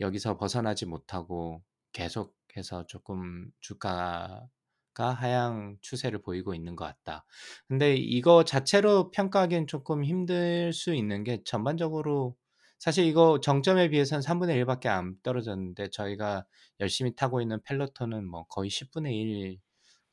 여기서 0.00 0.36
벗어나지 0.38 0.86
못하고 0.86 1.62
계속해서 1.92 2.86
조금 2.86 3.50
주가 3.60 4.48
가 4.96 5.12
하향 5.12 5.76
추세를 5.82 6.22
보이고 6.22 6.54
있는 6.54 6.74
것 6.74 6.86
같다. 6.86 7.26
근데 7.68 7.94
이거 7.94 8.44
자체로 8.44 9.10
평가하기엔 9.10 9.66
조금 9.66 10.04
힘들 10.04 10.72
수 10.72 10.94
있는 10.94 11.22
게 11.22 11.42
전반적으로 11.44 12.34
사실 12.78 13.04
이거 13.04 13.38
정점에 13.40 13.90
비해서는 13.90 14.22
3분의 14.22 14.64
1밖에 14.64 14.86
안 14.86 15.16
떨어졌는데 15.22 15.90
저희가 15.90 16.46
열심히 16.80 17.14
타고 17.14 17.42
있는 17.42 17.60
펠로톤은 17.62 18.26
뭐 18.26 18.46
거의 18.46 18.70
10분의 18.70 19.12
1도 19.12 19.58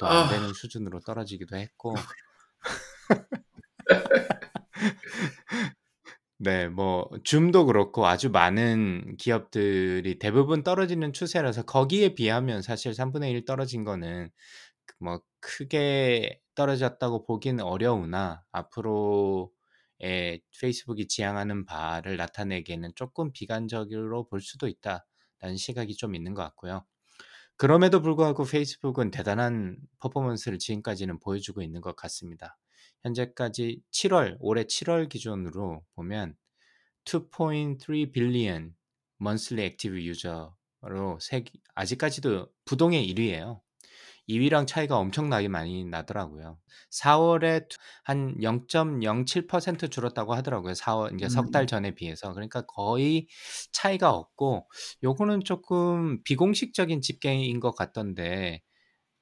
말도 0.04 0.06
안 0.06 0.26
아. 0.26 0.30
되는 0.30 0.54
수준으로 0.54 1.00
떨어지기도 1.02 1.56
했고. 1.56 1.96
네. 6.40 6.68
뭐 6.68 7.10
줌도 7.24 7.66
그렇고 7.66 8.06
아주 8.06 8.30
많은 8.30 9.16
기업들이 9.18 10.20
대부분 10.20 10.64
떨어지는 10.64 11.14
추세라서 11.14 11.64
거기에 11.64 12.16
비하면 12.16 12.62
사실 12.62 12.92
3분의 12.92 13.32
1 13.32 13.46
떨어진 13.46 13.86
거는 13.86 14.26
그 14.26 14.32
뭐 15.04 15.22
크게 15.42 16.42
떨어졌다고 16.56 17.26
보기는 17.26 17.64
어려우나 17.64 18.44
앞으로의 18.52 20.42
페이스북이 20.60 21.08
지향하는 21.08 21.66
바를 21.66 22.18
나타내기에는 22.18 22.94
쪼끔 22.96 23.32
비관적으로 23.34 24.28
볼 24.28 24.42
수도 24.42 24.68
있다라는 24.68 25.58
시각이 25.58 25.96
좀 25.96 26.16
있는 26.16 26.34
것 26.34 26.44
같고요. 26.44 26.86
그럼에도 27.58 28.02
불구하고 28.02 28.46
페이스북은 28.46 29.12
대단한 29.12 29.78
퍼포먼스를 30.00 30.60
지금까지는 30.60 31.20
보여주고 31.20 31.62
있는 31.62 31.82
것 31.82 31.96
같습니다. 31.96 32.58
현재까지 33.04 33.82
7월 33.92 34.38
올해 34.42 34.66
7월 34.66 35.10
기준으로 35.10 35.84
보면 35.96 36.36
2.3 37.06 38.12
빌리언 38.12 38.76
monthly 39.22 39.64
active 39.66 40.06
user로 40.08 41.20
세계 41.22 41.52
아직까지도 41.76 42.50
부동의 42.66 43.08
1위예요. 43.08 43.63
2위랑 44.28 44.66
차이가 44.68 44.98
엄청나게 44.98 45.48
많이 45.50 45.86
나더라고요. 45.86 46.60
4월에 46.92 47.62
한 48.04 48.36
0.07% 48.44 49.90
줄었다고 49.90 50.34
하더라고요. 50.36 50.74
4월 50.76 51.12
인제 51.14 51.30
석달 51.30 51.66
음. 51.66 51.68
전에 51.68 51.96
비해서. 51.96 52.34
그러니까 52.34 52.62
거의 52.66 53.28
차이가 53.72 54.12
없고 54.12 54.70
요거는 55.04 55.44
쪼끔 55.44 56.24
비공식적인 56.24 57.02
집계인 57.02 57.60
것 57.60 57.76
같던데 57.76 58.62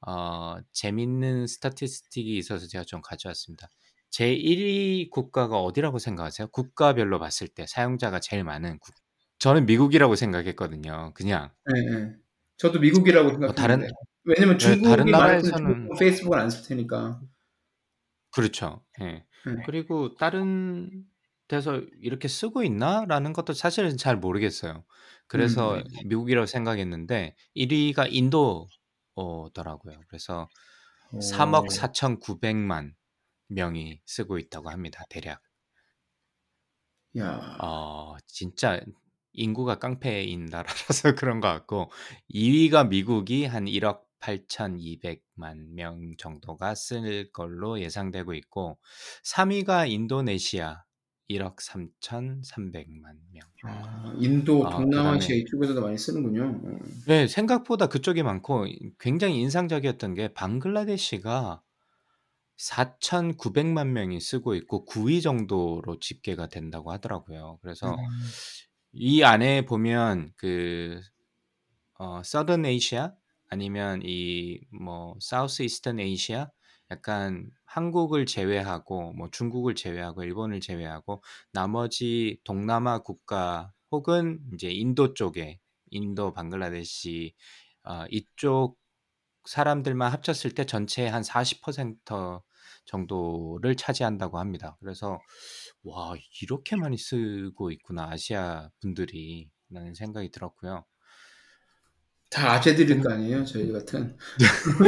어 0.07 0.57
재밌는 0.73 1.47
스태티스틱이 1.47 2.37
있어서 2.37 2.67
제가 2.67 2.83
좀 2.85 3.01
가져왔습니다. 3.01 3.69
제 4.11 4.33
1위 4.33 5.09
국가가 5.11 5.59
어디라고 5.61 5.99
생각하세요? 5.99 6.49
국가별로 6.49 7.19
봤을 7.19 7.47
때 7.49 7.67
사용자가 7.67 8.19
제일 8.21 8.43
많은 8.45 8.79
국 8.79 8.93
저는 9.39 9.65
미국이라고 9.67 10.15
생각했거든요 10.15 11.13
그냥. 11.15 11.51
예예. 11.69 12.15
저도 12.57 12.79
미국이라고 12.79 13.29
뭐 13.45 13.53
생각했는데. 13.55 13.55
다른 13.55 13.87
왜냐면 14.23 14.57
네 14.59 14.79
다른 14.81 15.09
중국이 15.09 15.13
많았으면 15.13 15.53
나라에서는 15.53 15.89
페이스북을 15.99 16.39
안 16.39 16.49
쓸 16.49 16.67
테니까. 16.67 17.21
그렇죠. 18.31 18.85
예. 19.01 19.25
네. 19.43 19.55
그리고 19.61 20.15
'다른 20.15 21.05
데서 21.47 21.81
이렇게 22.01 22.27
쓰고 22.27 22.63
있나?'라는 22.63 23.33
것도 23.33 23.53
사실은 23.53 23.97
잘 23.97 24.17
모르겠어요. 24.17 24.85
그래서 25.27 25.81
음. 25.81 25.83
미국이라고 26.05 26.45
생각했는데 26.45 27.35
1 27.53 27.71
위가 27.71 28.07
인도 28.07 28.67
어 29.15 29.51
더라고요. 29.53 29.99
그래서 30.07 30.49
3 31.19 31.51
어. 31.51 31.67
4,900만 31.69 32.95
명이 33.49 34.01
쓰고 34.05 34.37
있다고 34.39 34.69
합니다 34.69 35.03
대략. 35.09 35.41
야. 37.17 37.61
어 37.61 38.15
진짜 38.27 38.79
인구가 39.33 39.75
깡패인 39.79 40.45
나라라서 40.47 41.15
그런 41.15 41.39
것 41.39 41.47
같고 41.49 41.91
2 42.27 42.51
위가 42.51 42.83
미국이 42.85 43.45
한 43.45 43.65
1억 43.67 44.07
8,200만 44.21 45.73
명 45.73 46.15
정도가 46.17 46.75
쓸 46.75 47.31
걸로 47.31 47.79
예상되고 47.79 48.33
있고 48.33 48.77
3 49.23 49.49
위가 49.51 49.85
인도네시아 49.85 50.83
1억 51.29 51.57
3,300만 51.57 53.15
명. 53.31 53.41
아 53.63 54.13
인도, 54.17 54.67
아 54.67 54.69
동남아시아 54.71 55.27
그다음에 55.27 55.41
이쪽에서도 55.41 55.81
많이 55.81 55.97
쓰는군요. 55.97 56.61
어. 56.63 56.79
네 57.07 57.27
생각보다 57.27 57.87
그쪽이 57.87 58.23
많고 58.23 58.67
이 58.67 58.91
굉장히 58.99 59.39
인상적이었던 59.41 60.13
게 60.13 60.33
방글라데시가 60.33 61.61
4,900만 62.57 63.87
명이 63.87 64.19
쓰고 64.19 64.55
있고 64.55 64.85
9위 64.85 65.23
정도로 65.23 65.99
집계가 65.99 66.47
된다고 66.47 66.91
하더라고요. 66.91 67.59
그래서 67.61 67.91
음. 67.91 67.97
이 68.93 69.23
안에 69.23 69.65
보면 69.65 70.33
그어 70.35 71.01
Southern 72.19 72.65
Asia 72.65 73.03
아 73.03 73.20
니면 73.57 74.01
이뭐 74.03 75.15
South 75.21 75.61
Eastern 75.63 75.99
Asia 75.99 76.47
약간 76.91 77.49
한국을 77.65 78.25
제외하고 78.25 79.13
뭐 79.13 79.29
중국을 79.31 79.75
제외하고 79.75 80.23
일본을 80.23 80.59
제외하고 80.61 81.23
나머지 81.53 82.39
동남아 82.43 82.99
국가 82.99 83.73
혹은 83.91 84.39
인제 84.51 84.71
인도 84.71 85.13
쪽에 85.13 85.59
인도, 85.91 86.33
방글라데시 86.33 87.33
어 87.83 88.05
이쪽 88.09 88.77
사람들만 89.45 90.11
합쳤을 90.13 90.51
때 90.55 90.65
전체의 90.65 91.09
한 91.11 91.23
40% 91.23 92.41
정도를 92.85 93.75
차지한다고 93.77 94.39
합니다. 94.39 94.77
그래서 94.81 95.19
'와 95.83 96.15
이렇게 96.41 96.75
많이 96.77 96.97
쓰고 96.97 97.71
있구나 97.71 98.09
아시아 98.11 98.69
분들이.'라는 98.81 99.95
생각이 99.95 100.31
들었고요. 100.31 100.85
다 102.31 102.53
아재들일 102.53 102.95
근거 103.01 103.13
아니에요 103.13 103.43
저희 103.45 103.71
같은. 103.71 104.15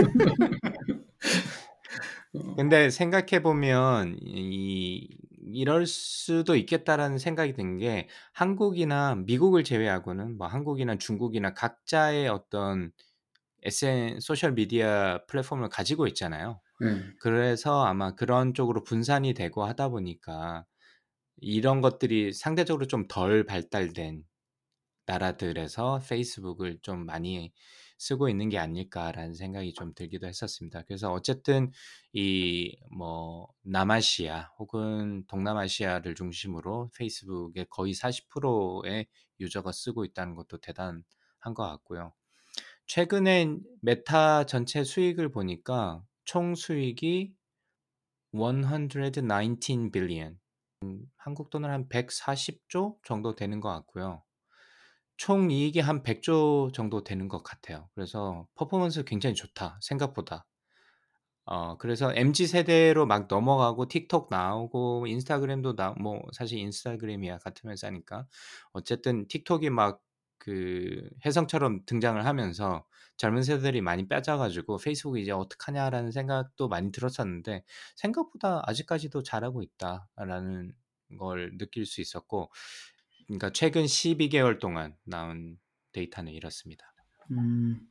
어. 2.34 2.56
근데 2.56 2.90
생각해 2.90 3.42
보면 3.44 4.18
이 4.22 5.08
'이럴 5.46 5.86
수도 5.86 6.56
있겠다.'라는 6.56 7.18
생각이 7.18 7.54
든 7.54 7.78
게 7.78 8.08
한국이나 8.34 9.16
미국을 9.16 9.64
제외하고는 9.64 10.38
뭐 10.38 10.48
한국이나 10.48 10.98
중국이나 10.98 11.54
각자의 11.54 12.28
어떤 12.30 12.92
SN 13.64 14.20
소셜 14.20 14.54
미디어 14.54 15.22
플랫폼을 15.28 15.70
가지고 15.70 16.08
있잖아요. 16.08 16.62
네. 16.82 17.02
그래서 17.22 17.84
아마 17.86 18.16
그런 18.16 18.54
쪽으로 18.54 18.84
분산이 18.84 19.34
되고 19.34 19.64
하다 19.66 19.90
보니까 19.90 20.66
이런 21.42 21.82
것들이 21.82 22.34
상대적으로 22.34 22.88
좀 22.88 23.08
덜 23.10 23.46
발달된 23.46 24.24
나라들에서 25.06 26.00
페이스북을 26.08 26.80
좀 26.82 27.06
많이 27.06 27.52
쓰고 27.98 28.30
있는 28.30 28.50
게 28.50 28.58
아닐까라는 28.58 29.34
생각이 29.36 29.74
좀 29.74 29.94
들기도 29.94 30.28
했었습니다. 30.28 30.84
그래서 30.84 31.12
어쨌든 31.12 31.72
이 32.14 32.76
뭐 32.96 33.48
남아시아 33.64 34.52
혹은 34.60 35.26
동남아시아를 35.28 36.16
중심으로 36.16 36.92
페이스북의 36.98 37.68
거의 37.70 37.94
40%의 37.94 39.08
user가 39.40 39.72
쓰고 39.72 40.06
있다는 40.06 40.36
것도 40.36 40.60
대단한 40.60 41.04
것 41.56 41.64
같고요. 41.64 42.14
최근에 42.88 43.58
메타 43.82 44.46
전체 44.46 44.84
수익을 44.84 45.32
보니까 45.32 46.04
총 46.26 46.56
수익이 46.56 47.34
119 48.34 49.92
billion 49.92 50.40
음 50.84 51.06
한국 51.18 51.50
돈으로 51.50 51.72
한 51.74 51.90
140조 51.90 53.00
정도 53.06 53.36
되는 53.36 53.60
것 53.62 53.70
같고요. 53.70 54.24
총 55.24 55.52
이익이 55.52 55.80
한 55.80 56.04
100조 56.04 56.72
정도 56.74 57.04
되는 57.04 57.28
것 57.30 57.44
같아요. 57.44 57.90
그래서 57.96 58.48
'퍼포먼스 58.56 59.04
굉장히 59.06 59.36
좋다 59.36 59.80
생각보다.' 59.82 60.46
어 61.46 61.78
그래서 61.78 62.14
MZ 62.16 62.48
세대로 62.48 63.06
막 63.06 63.28
넘어가고 63.30 63.88
틱톡 63.90 64.28
나오고 64.32 65.08
인스타그램도 65.08 65.76
나 65.76 65.94
뭐 66.00 66.22
사실 66.34 66.58
인스타그램이야 66.60 67.40
같은 67.40 67.70
회사니까. 67.70 68.28
어쨌든 68.74 69.28
틱톡이 69.28 69.70
막그 69.70 71.10
혜성처럼 71.26 71.82
등장을 71.86 72.24
하면서 72.26 72.86
젊은 73.18 73.44
세대들이 73.44 73.82
많이 73.82 74.08
빠져 74.08 74.38
가지고 74.38 74.78
'페이스북이 74.78 75.22
이제 75.24 75.32
어떡하냐.'라는 75.32 76.12
생각도 76.12 76.70
많이 76.70 76.92
들었었는데 76.94 77.64
'생각보다 77.98 78.62
아직까지도 78.66 79.24
잘하고 79.24 79.62
있다.'라는 79.64 80.72
걸 81.20 81.58
느낄 81.58 81.86
수 81.86 82.00
있었고 82.02 82.50
그러니까 83.34 83.52
최근 83.52 83.88
12개월 83.88 84.60
동안 84.60 84.96
나온 85.04 85.58
데이터는 85.92 86.32
이렇습니다. 86.32 86.94
음. 87.32 87.88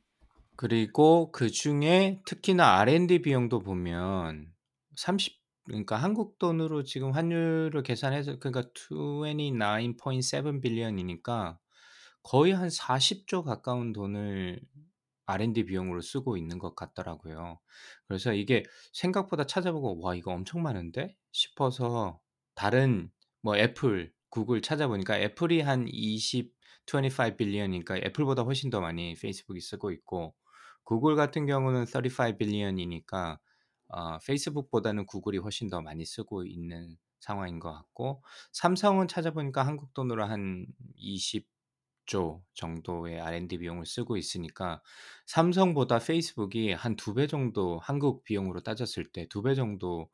그리고 0.55 1.31
그 1.31 1.49
중에 1.49 2.21
특히나 2.25 2.79
R&D 2.79 3.21
비용도 3.21 3.59
보면 3.59 4.53
30 4.95 5.41
그러니까 5.65 5.95
한국 5.95 6.39
돈으로 6.39 6.83
지금 6.83 7.11
환율을 7.11 7.83
계산해서 7.83 8.39
그러니까 8.39 8.69
29.7 8.73 10.61
빌리언이니까 10.61 11.59
거의 12.21 12.53
한 12.53 12.69
40조 12.69 13.43
가까운 13.43 13.93
돈을 13.93 14.61
R&D 15.25 15.65
비용으로 15.65 16.01
쓰고 16.01 16.37
있는 16.37 16.59
것 16.59 16.75
같더라고요. 16.75 17.59
그래서 18.07 18.33
이게 18.33 18.63
생각보다 18.93 19.45
찾아보고 19.45 20.01
'와 20.01 20.15
이거 20.15 20.31
엄청 20.31 20.61
많은데?' 20.61 21.15
싶어서 21.31 22.19
다른 22.55 23.09
뭐 23.41 23.57
애플, 23.57 24.12
구글 24.33 24.63
찾아보니까 24.63 25.19
애플이 25.19 25.61
한 25.61 25.85
20 25.87 26.55
25 26.87 27.37
빌리언이니까 27.37 27.97
애플보다 27.97 28.41
훨씬 28.41 28.71
더 28.71 28.81
많이 28.81 29.13
페이스북이 29.13 29.61
쓰고 29.61 29.91
있고 29.91 30.33
구글 30.83 31.15
같은 31.15 31.45
경우는 31.45 31.85
35 31.85 32.39
빌리언이니까 32.39 33.39
어 33.89 34.17
페이스북보다는 34.25 35.05
구글이 35.05 35.37
훨씬 35.37 35.69
더 35.69 35.83
많이 35.83 36.03
쓰고 36.03 36.45
있는 36.45 36.97
상황인 37.19 37.59
것 37.59 37.71
같고 37.71 38.23
삼성은 38.53 39.07
찾아보니까 39.07 39.67
한국 39.67 39.93
돈으로 39.93 40.25
한 40.25 40.65
20조 40.97 42.41
정도의 42.55 43.21
R&D 43.21 43.59
비용을 43.59 43.85
쓰고 43.85 44.17
있으니까 44.17 44.81
삼성보다 45.27 45.99
페이스북이 45.99 46.71
한 46.71 46.95
2배 46.95 47.29
정도 47.29 47.77
한국 47.77 48.23
비용으로 48.23 48.63
따졌을 48.63 49.11
때 49.11 49.27
2배 49.27 49.53
정도 49.55 50.09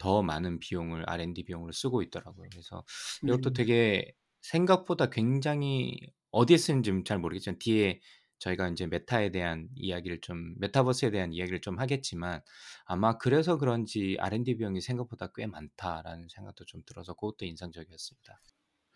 더 0.00 0.22
많은 0.22 0.58
비용을 0.60 1.04
R&D 1.08 1.44
비용으로 1.44 1.72
쓰고 1.72 2.02
있더라고요. 2.02 2.48
그래서 2.50 2.84
이것도 3.26 3.50
음. 3.50 3.54
되게 3.54 4.12
생각보다 4.40 5.10
굉장히 5.10 5.96
어디에 6.32 6.56
쓰는지는 6.56 7.04
잘 7.04 7.18
모르겠지만 7.18 7.58
뒤에 7.60 8.00
저희가 8.38 8.68
인제 8.68 8.86
메타에 8.86 9.30
대한 9.30 9.68
이야기를 9.76 10.20
좀 10.22 10.54
메타버스에 10.58 11.10
대한 11.10 11.32
이야기를 11.32 11.60
좀 11.60 11.78
하겠지만 11.78 12.40
아마 12.86 13.18
그래서 13.18 13.58
그런지 13.58 14.16
'R&D 14.18 14.56
비용이 14.56 14.80
생각보다 14.80 15.30
꽤 15.34 15.46
많다.'라는 15.46 16.28
생각도 16.28 16.64
좀 16.64 16.82
들어서 16.86 17.12
고것도 17.14 17.44
인상적이었습니다. 17.44 18.40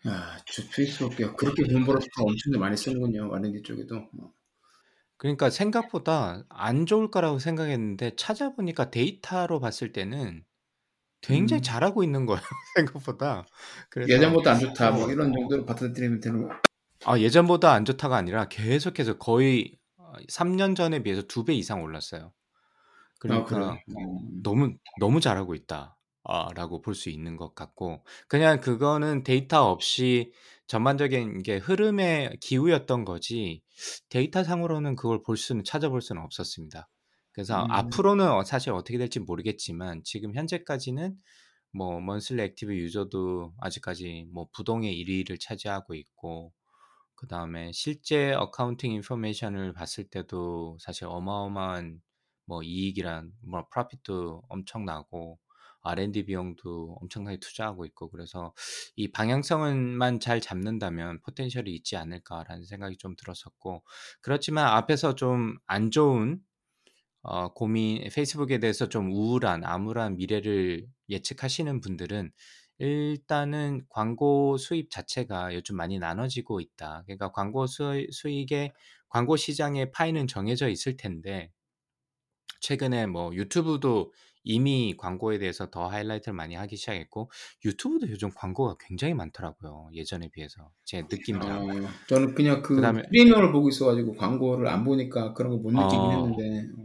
아저 0.05 0.63
페이스북 0.73 1.19
야 1.21 1.35
그렇게 1.35 1.63
돈 1.67 1.83
벌어서 1.83 2.07
엄청나게 2.17 2.59
많이 2.59 2.77
쓰는군요, 2.77 3.33
R&D 3.35 3.61
쪽에도. 3.61 3.97
어. 3.97 4.33
그러니까 5.17 5.49
생각보다 5.49 6.43
안 6.49 6.85
좋을 6.85 7.09
거라고 7.11 7.39
생각했는데 7.39 8.15
찾아보니까 8.17 8.91
데이터로 8.91 9.59
봤을 9.59 9.93
때는 9.93 10.43
굉장히 11.25 11.61
음. 11.61 11.63
잘하고 11.63 12.03
있는 12.03 12.25
거예요, 12.25 12.41
생각보다. 12.75 13.45
그래서 13.89 14.11
예전보다 14.13 14.51
안 14.53 14.59
좋다 14.59 14.91
뭐어 14.91 15.11
이런 15.11 15.33
정도로 15.33 15.65
받아들이면 15.65 16.19
되는 16.21 16.47
거 16.47 16.55
아 17.05 17.19
예전보다 17.19 17.73
안 17.73 17.85
좋다가 17.85 18.15
아니라 18.17 18.47
계속해서 18.47 19.17
거의 19.17 19.77
어 19.97 20.13
3년 20.29 20.75
전에 20.75 21.03
비해서 21.03 21.21
2배 21.23 21.53
이상 21.53 21.83
올랐어요. 21.83 22.31
아? 23.27 23.45
그러니까 23.45 23.73
음. 23.89 24.41
너무 24.43 24.73
너무 24.99 25.19
잘하고 25.21 25.55
있다. 25.55 25.97
아 26.23 26.49
라고 26.55 26.81
볼 26.81 26.95
수 26.95 27.09
있는 27.09 27.37
것 27.37 27.53
같고 27.55 28.03
그냥 28.27 28.59
그거는 28.61 29.23
데이터 29.23 29.69
없이 29.69 30.31
전반적인 30.67 31.43
게 31.43 31.57
흐름의 31.57 32.37
기우였던 32.41 33.05
거지 33.05 33.61
데이터 34.09 34.43
상으로는 34.43 34.95
그걸 34.95 35.21
볼 35.21 35.37
수는 35.37 35.63
찾아볼 35.63 36.01
수는 36.01 36.21
없었습니다. 36.23 36.87
그래서 37.35 37.65
음. 37.65 37.69
앞으로는 37.69 38.29
어 38.31 38.43
사실 38.45 38.71
어떻게 38.73 38.97
될지 38.97 39.19
모르겠지만 39.19 40.03
지금 40.05 40.35
현재까지는 40.35 41.17
뭐 41.73 41.97
monthly 41.99 42.41
active 42.43 42.75
user도 42.75 43.53
아직까지 43.59 44.27
뭐 44.33 44.47
부동의 44.53 44.97
1 44.97 45.09
위를 45.09 45.37
차지하고 45.39 45.95
있고 45.95 46.53
그 47.15 47.27
다음에 47.27 47.71
실제 47.73 48.33
accounting 48.33 48.91
information을 48.93 49.73
봤을 49.73 50.05
때도 50.09 50.77
사실 50.81 51.05
어마어마한 51.07 52.01
뭐 52.45 52.61
이익이랑 52.63 53.31
뭐 53.41 53.67
프로핏도 53.71 54.43
엄청나고 54.49 55.39
R&D 55.83 56.25
비용도 56.25 56.97
엄청나게 57.01 57.37
투자하고 57.39 57.85
있고 57.85 58.09
그래서 58.09 58.53
이 58.95 59.11
방향성은만 59.11 60.19
잘 60.19 60.41
잡는다면 60.41 61.21
'포텐셜이 61.21 61.71
있지 61.75 61.95
않을까.'라는 61.97 62.65
생각이 62.65 62.97
좀 62.97 63.15
들었었고 63.15 63.83
그렇지만 64.21 64.67
앞에서 64.67 65.15
좀 65.15 65.57
안 65.67 65.91
좋은 65.91 66.41
어 67.27 67.53
고민 67.53 68.07
페이스북에 68.13 68.59
대해서 68.59 68.87
좀 68.87 69.11
우울한 69.11 69.63
암울한 69.65 70.17
미래를 70.17 70.87
예측하시는 71.09 71.81
분들은 71.81 72.31
일단은 72.77 73.85
광고 73.89 74.57
수입 74.57 74.91
자체가 74.91 75.55
요즘 75.55 75.75
많이 75.77 75.97
나눠지고 75.99 76.59
있다. 76.61 77.03
그러니까 77.05 77.31
광고 77.31 77.65
수익의 77.67 78.73
광고 79.09 79.37
시장의 79.37 79.91
파이는 79.91 80.27
정해져 80.27 80.69
있을 80.69 80.97
텐데 80.97 81.51
최근에 82.61 83.05
뭐 83.07 83.33
유튜브도 83.35 84.13
이미 84.43 84.95
광고에 84.97 85.37
대해서 85.39 85.69
더 85.71 85.87
하이라이트를 85.87 86.33
많이 86.35 86.55
하기 86.55 86.75
시작했고 86.77 87.31
유튜브도 87.65 88.09
요즘 88.09 88.29
광고가 88.31 88.75
굉장히 88.79 89.13
많더라고요, 89.13 89.89
예전에 89.93 90.29
비해서 90.29 90.71
제 90.83 91.03
느낌상. 91.03 91.49
아 91.49 92.05
저는 92.07 92.33
그냥 92.35 92.61
그 92.61 92.75
그다음에 92.75 93.01
프리미엄을 93.09 93.51
보고 93.51 93.69
있어 93.69 93.85
가지고 93.87 94.13
광고를 94.15 94.67
안 94.67 94.83
보니까 94.83 95.33
그런 95.33 95.51
걸못 95.51 95.73
느끼긴 95.73 96.11
어. 96.11 96.11
했는데 96.11 96.67
어. 96.77 96.84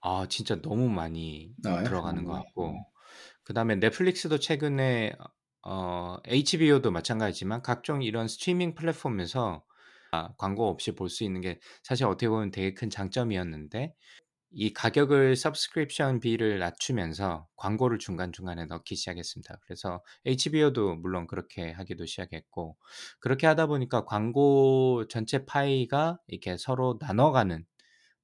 아 0.00 0.26
진짜 0.28 0.60
너무 0.62 0.88
많이 0.88 1.54
나와요? 1.56 1.84
들어가는 1.84 2.24
것 2.24 2.32
어. 2.32 2.34
같고 2.34 2.80
어. 2.80 2.98
그다음에 3.44 3.76
넷플릭스도 3.76 4.38
최근에 4.38 5.14
어 5.66 6.18
HBO도 6.26 6.90
마찬가지지만 6.90 7.62
각종 7.62 8.02
이런 8.02 8.28
스트리밍 8.28 8.74
플랫폼에서 8.74 9.64
아 10.12 10.34
광고 10.38 10.68
없이 10.68 10.94
볼 10.94 11.08
수 11.10 11.24
있는 11.24 11.40
게 11.42 11.60
사실 11.84 12.06
어떻게 12.06 12.28
보면 12.28 12.50
되게 12.52 12.74
큰 12.74 12.90
장점이었는데 12.90 13.94
이 14.52 14.72
가격을 14.72 15.32
subscription비를 15.32 16.58
낮추면서 16.60 17.48
광고를 17.56 17.98
중간중간에 17.98 18.66
넣기 18.66 18.96
시작했습니다. 18.96 19.60
그래서 19.64 20.02
HBO도 20.26 20.96
물론 20.96 21.26
그렇게 21.26 21.72
하기도 21.72 22.06
시작했고 22.06 22.78
그렇게 23.20 23.46
하다 23.48 23.66
보니까 23.68 24.04
광고 24.06 25.06
전체 25.08 25.44
파이가 25.46 26.20
이렇게 26.28 26.56
서로 26.58 26.98
나눠가는 27.00 27.66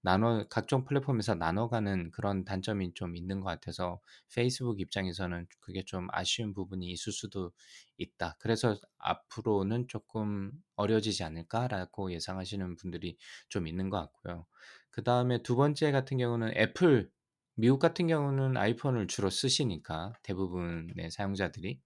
나눠 0.05 0.47
각종 0.51 0.85
플랫폼에서 0.85 1.35
나눠가는 1.35 2.11
그런 2.13 2.45
단점이 2.45 2.95
좀 2.95 3.17
있는 3.17 3.41
것 3.41 3.47
같아서 3.47 4.01
페이스북 4.35 4.81
입장에서는 4.81 5.47
그게 5.61 5.85
좀 5.85 6.09
아쉬운 6.13 6.55
부분이 6.55 6.87
있을 6.91 7.13
수도 7.13 7.53
있다. 7.99 8.37
그래서 8.41 8.77
'앞으로는 8.99 9.89
쪼끔 9.89 10.53
어려워지지 10.77 11.25
않을까?'라고 11.25 12.13
예상하시는 12.13 12.77
분들이 12.77 13.17
좀 13.49 13.67
있는 13.67 13.91
것 13.91 13.99
같고요. 13.99 14.47
그 14.91 15.03
다음에 15.03 15.43
두 15.43 15.57
번째 15.57 15.91
같은 15.93 16.19
경우는 16.19 16.53
애플 16.57 17.11
미국 17.57 17.79
같은 17.79 18.07
경우는 18.07 18.57
아이폰을 18.57 19.07
주로 19.09 19.31
쓰시니까 19.31 20.13
대부분의 20.23 21.11
사용자들이 21.11 21.81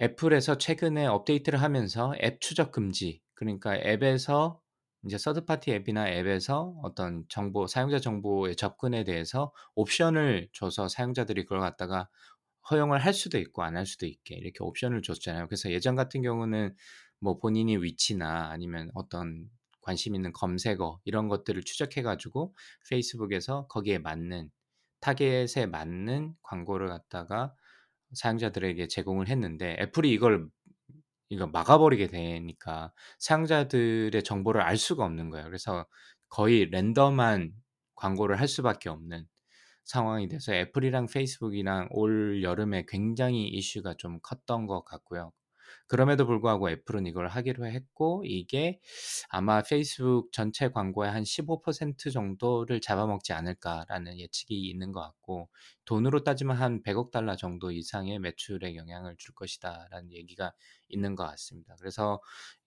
애플에서 0.00 0.58
최근에 0.58 1.06
업데이트를 1.06 1.60
하면서 1.62 2.14
앱 2.22 2.40
추적 2.40 2.72
금지 2.72 3.22
그러니까 3.34 3.76
앱에서 3.76 4.60
인제 5.04 5.18
third 5.18 5.44
party 5.46 5.72
앱이나 5.72 6.08
앱에서 6.10 6.76
어떤 6.82 7.24
정보 7.28 7.66
사용자 7.66 7.98
정보의 7.98 8.56
접근에 8.56 9.04
대해서 9.04 9.52
옵션을 9.74 10.48
줘서 10.52 10.88
사용자들이 10.88 11.42
그걸 11.44 11.60
갖다가 11.60 12.08
허용을 12.70 13.00
할 13.04 13.12
수도 13.14 13.38
있고 13.38 13.62
안 13.64 13.76
할 13.76 13.86
수도 13.86 14.06
있게 14.06 14.36
이렇게 14.36 14.58
옵션을 14.60 15.02
줬잖아요. 15.02 15.48
그래서 15.48 15.70
예전 15.72 15.96
같은 15.96 16.22
경우는 16.22 16.76
뭐 17.20 17.38
본인이 17.38 17.76
위치나 17.78 18.50
아니면 18.50 18.90
어떤 18.94 19.50
관심 19.80 20.14
있는 20.14 20.32
검색어 20.32 21.00
이런 21.04 21.28
것들을 21.28 21.62
추적해 21.64 22.02
가지고 22.02 22.54
페이스북에서 22.88 23.66
거기에 23.68 23.98
맞는 23.98 24.50
타겟에 25.00 25.66
맞는 25.66 26.34
광고를 26.42 26.88
갖다가 26.88 27.54
사용자들에게 28.14 28.88
제공을 28.88 29.28
했는데 29.28 29.76
애플이 29.80 30.10
이걸 30.12 30.48
이걸 31.32 31.48
막아 31.50 31.78
버리게 31.78 32.08
되니까 32.08 32.92
사용자들의 33.18 34.22
정보를 34.24 34.60
알 34.62 34.76
수가 34.76 35.04
없는 35.04 35.30
거예요. 35.30 35.46
그래서 35.46 35.86
거의 36.28 36.70
랜덤한 36.70 37.52
광고를 37.96 38.38
할 38.40 38.48
수밖에 38.48 38.88
없는 38.88 39.26
상황이 39.84 40.28
돼서 40.28 40.54
애플이랑 40.54 41.06
페이스북이랑 41.06 41.88
올 41.92 42.42
여름에 42.42 42.84
굉장히 42.88 43.48
이슈가 43.48 43.94
좀 43.98 44.20
컸던 44.22 44.66
것 44.66 44.84
같고요. 44.84 45.32
그럼에도 45.88 46.26
불구하고 46.26 46.70
애플은 46.70 47.06
이걸 47.06 47.28
하기로 47.28 47.66
했고 47.66 48.22
이게 48.26 48.80
아마 49.28 49.62
'페이스북 49.62 50.32
전체 50.32 50.68
광고의 50.68 51.10
한 51.10 51.22
15% 51.24 52.12
정도를 52.12 52.80
잡아먹지 52.80 53.32
않을까.'라는 53.32 54.18
예측이 54.18 54.54
있는 54.68 54.92
것 54.92 55.00
같고 55.00 55.48
돈으로 55.84 56.24
따지면 56.24 56.56
한 56.56 56.82
1 56.84 56.94
0 56.94 56.96
0 56.96 57.10
달러 57.10 57.36
정도 57.36 57.70
이상의 57.70 58.18
매출에 58.18 58.76
영향을 58.76 59.16
줄 59.18 59.34
것이다라는 59.34 60.12
얘기가 60.12 60.52
있는 60.88 61.14
것 61.14 61.24
같습니다. 61.24 61.74
그래서 61.78 62.20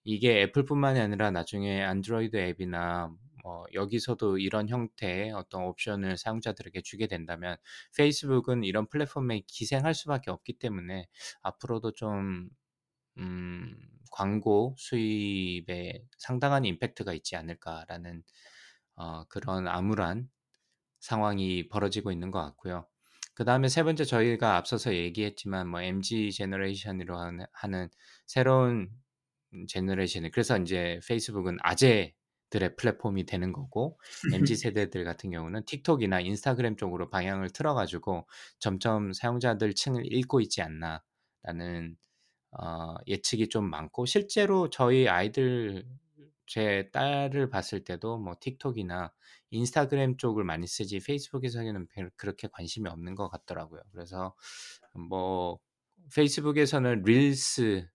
이게 0.04 0.42
애플뿐만이 0.42 1.00
아니라 1.00 1.30
나중에 1.30 1.82
안드로이드 1.82 2.36
앱이나 2.36 3.12
뭐 3.42 3.64
여기서도 3.74 4.38
이런 4.38 4.68
형태의 4.68 5.30
어떤 5.32 5.64
옵션을 5.64 6.16
사용자들에게 6.16 6.82
주게 6.82 7.06
된다면 7.06 7.56
페이스북은 7.96 8.64
이런 8.64 8.88
플랫폼에 8.88 9.42
기생할 9.46 9.94
수밖에 9.94 10.32
없기 10.32 10.54
때문에 10.58 11.06
앞으로도 11.42 11.92
좀 11.92 12.48
음 13.18 13.76
'광고 14.12 14.74
수입에 14.78 16.04
상당한 16.18 16.64
impact가 16.64 17.12
있지 17.14 17.36
않을까.'라는 17.36 18.22
어 18.96 19.24
그런 19.28 19.68
암울한 19.68 20.30
상황이 21.00 21.68
벌어지고 21.68 22.12
있는 22.12 22.30
것 22.30 22.42
같고요. 22.42 22.88
그 23.34 23.44
다음에 23.44 23.68
세 23.68 23.82
번째 23.84 24.04
저희가 24.04 24.56
앞서서 24.56 24.94
얘기했지만 24.94 25.68
뭐 25.68 25.82
MZ 25.82 26.32
제너레이션이라고 26.32 27.46
하는 27.52 27.88
새로운 28.26 28.90
음 29.54 29.66
generation이 29.68 30.30
그래서 30.32 30.56
인제 30.56 31.00
페이스북은 31.06 31.58
아재들의 31.62 32.76
플랫폼이 32.78 33.26
되는 33.26 33.52
거고 33.52 34.00
MZ 34.32 34.56
세대들 34.56 35.04
같은 35.04 35.30
경우는 35.30 35.64
틱톡이나 35.66 36.20
인스타그램 36.20 36.76
쪽으로 36.76 37.10
방향을 37.10 37.50
틀어 37.50 37.74
가지고 37.74 38.26
'점점 38.60 39.12
사용자들 39.12 39.74
층을 39.74 40.06
잃고 40.06 40.40
있지 40.40 40.62
않나.'라는 40.62 41.96
어 42.60 42.94
예측이 43.06 43.48
좀 43.48 43.68
많고 43.70 44.06
실제로 44.06 44.70
저희 44.70 45.08
아이들 45.08 45.86
제 46.46 46.90
딸을 46.92 47.50
봤을 47.50 47.84
때도 47.84 48.18
뭐 48.18 48.36
틱톡이나 48.40 49.12
인스타그램 49.50 50.16
쪽을 50.16 50.44
많이 50.44 50.66
쓰지 50.66 51.00
페이스북에서는 51.00 51.88
별 51.88 52.10
그렇게 52.16 52.48
관심이 52.48 52.88
없는 52.88 53.14
것 53.16 53.28
같더라고요. 53.28 53.82
그래서 53.92 54.34
뭐 54.94 55.58
페이스북에서는 56.14 57.02
릴스 57.04 57.88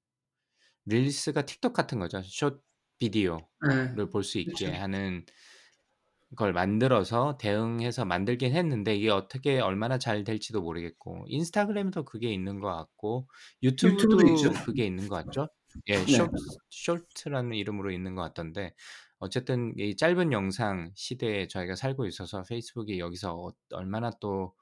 릴스가 0.85 1.45
틱톡 1.45 1.73
같은 1.73 1.99
거죠. 1.99 2.21
short 2.23 2.63
video를 2.99 3.47
네. 3.59 4.01
볼수 4.11 4.39
있게 4.39 4.71
그쵸. 4.71 4.75
하는 4.75 5.25
걸 6.37 6.53
만들어서 6.53 7.37
대응해서 7.37 8.05
만들긴 8.05 8.53
했는데 8.55 8.95
이게 8.95 9.09
어떻게 9.09 9.59
얼마나 9.59 9.97
잘 9.99 10.23
될지도 10.23 10.61
모르겠고 10.61 11.25
인스타그램도 11.27 12.05
그게 12.05 12.31
있는 12.33 12.59
것 12.59 12.69
같고 12.73 13.27
유튜브도. 13.63 14.17
유튜브도 14.27 14.51
그게 14.65 14.85
있는 14.85 15.07
것 15.07 15.15
같죠? 15.15 15.49
예, 15.87 15.97
네. 15.97 16.05
쇼트라는 16.69 17.53
이름으로 17.53 17.91
있는 17.91 18.15
것 18.15 18.21
같던데 18.23 18.73
어쨌든 19.19 19.73
이 19.77 19.95
짧은 19.95 20.31
영상 20.31 20.91
시대에 20.95 21.47
저희가 21.47 21.75
살고 21.75 22.05
있어서 22.07 22.43
페이스북이 22.43 22.99
여기서 22.99 23.35
어 23.35 23.51
얼마나 23.73 24.11
또 24.21 24.53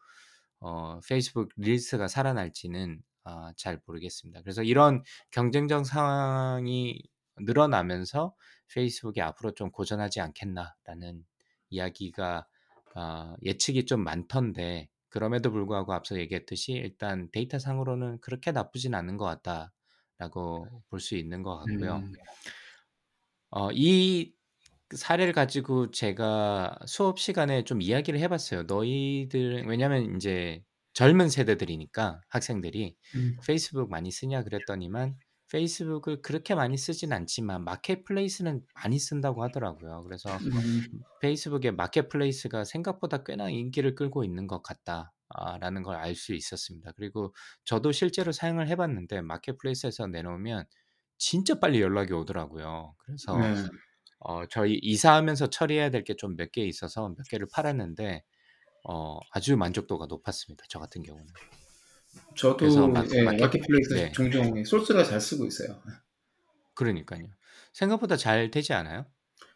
어 0.59 0.99
페이스북 1.07 1.49
릴스가 1.57 2.07
살아날지는 2.07 3.01
아잘 3.23 3.81
모르겠습니다. 3.85 4.41
그래서 4.41 4.63
이런 4.63 5.03
경쟁적 5.31 5.85
상황이 5.85 7.01
늘어나면서 7.39 8.35
'페이스북이 8.73 9.21
앞으로 9.21 9.53
좀 9.53 9.71
고전하지 9.71 10.19
않겠나.'라는 10.21 11.25
이야기가 11.69 12.47
아 12.95 13.35
예측이 13.43 13.85
좀 13.85 14.03
많던데 14.03 14.89
그럼에도 15.09 15.51
불구하고 15.51 15.93
앞서 15.93 16.17
얘기했듯이 16.19 16.73
일단 16.73 17.29
데이터 17.31 17.59
상으로는 17.59 18.19
그렇게 18.21 18.51
나쁘진 18.51 18.95
않은 18.95 19.17
것 19.17 19.25
같다라고 19.25 20.83
볼 20.89 20.99
수 20.99 21.15
있는 21.15 21.43
것 21.43 21.57
같고요. 21.57 22.03
음. 22.03 22.13
어 23.51 23.71
이 23.73 24.33
사례를 24.95 25.33
가지고 25.33 25.91
제가 25.91 26.77
수업 26.87 27.19
시간에 27.19 27.63
좀 27.63 27.81
이야기를 27.81 28.19
해 28.19 28.27
봤어요. 28.27 28.63
너희들 28.63 29.65
왜냐면 29.67 30.03
인제 30.03 30.63
젊은 30.93 31.29
세대들이니까 31.29 32.21
학생들이 32.29 32.97
음. 33.15 33.43
"페이스북 33.47 33.89
많이 33.91 34.11
쓰냐?" 34.11 34.43
그랬더니만 34.43 35.17
페이스북을 35.51 36.21
그렇게 36.21 36.55
많이 36.55 36.77
쓰진 36.77 37.11
않지만 37.13 37.63
Marketplace는 37.63 38.65
많이 38.75 38.99
쓴다고 38.99 39.43
하더라고요. 39.43 40.03
그래서 40.03 40.29
음. 40.37 41.01
페이스북의 41.21 41.71
Marketplace가 41.73 42.63
생각보다 42.65 43.23
꽤나 43.23 43.49
인기를 43.49 43.95
끌고 43.95 44.23
있는 44.23 44.47
것 44.47 44.61
같다. 44.63 45.13
아 45.29 45.57
라는 45.59 45.83
걸 45.83 45.95
알 45.95 46.15
수 46.15 46.33
있었습니다. 46.33 46.91
그리고 46.97 47.33
저도 47.65 47.91
실제로 47.91 48.31
사용을 48.31 48.67
해 48.67 48.75
봤는데 48.75 49.21
Marketplace에서 49.21 50.07
내놓으면 50.07 50.65
진짜 51.17 51.59
빨리 51.59 51.81
연락이 51.81 52.13
오더라고요. 52.13 52.95
그래서 52.99 53.37
네. 53.37 53.55
어 54.19 54.45
저희 54.47 54.75
이사하면서 54.81 55.49
처리해야 55.49 55.89
될 55.91 56.03
게 56.03 56.15
좀 56.15 56.35
몇 56.35 56.51
개 56.51 56.63
있어서 56.65 57.09
몇 57.09 57.27
개를 57.29 57.47
팔았는데 57.53 58.23
어 58.89 59.19
아주 59.31 59.57
만족도가 59.57 60.07
높았습니다, 60.07 60.65
저 60.69 60.79
같은 60.79 61.03
경우는. 61.03 61.27
저도 62.35 62.87
마예 62.87 63.23
마켓 63.23 63.41
마켓플레이스 63.41 63.93
네. 63.93 64.11
종종 64.11 64.57
예 64.57 64.63
소스라 64.63 65.03
잘 65.03 65.19
쓰고 65.21 65.45
있어요. 65.45 65.69
예. 65.87 65.91
그러니깐요. 66.75 67.27
생각보다 67.73 68.15
잘 68.17 68.51
되지 68.51 68.73
않아요? 68.73 69.05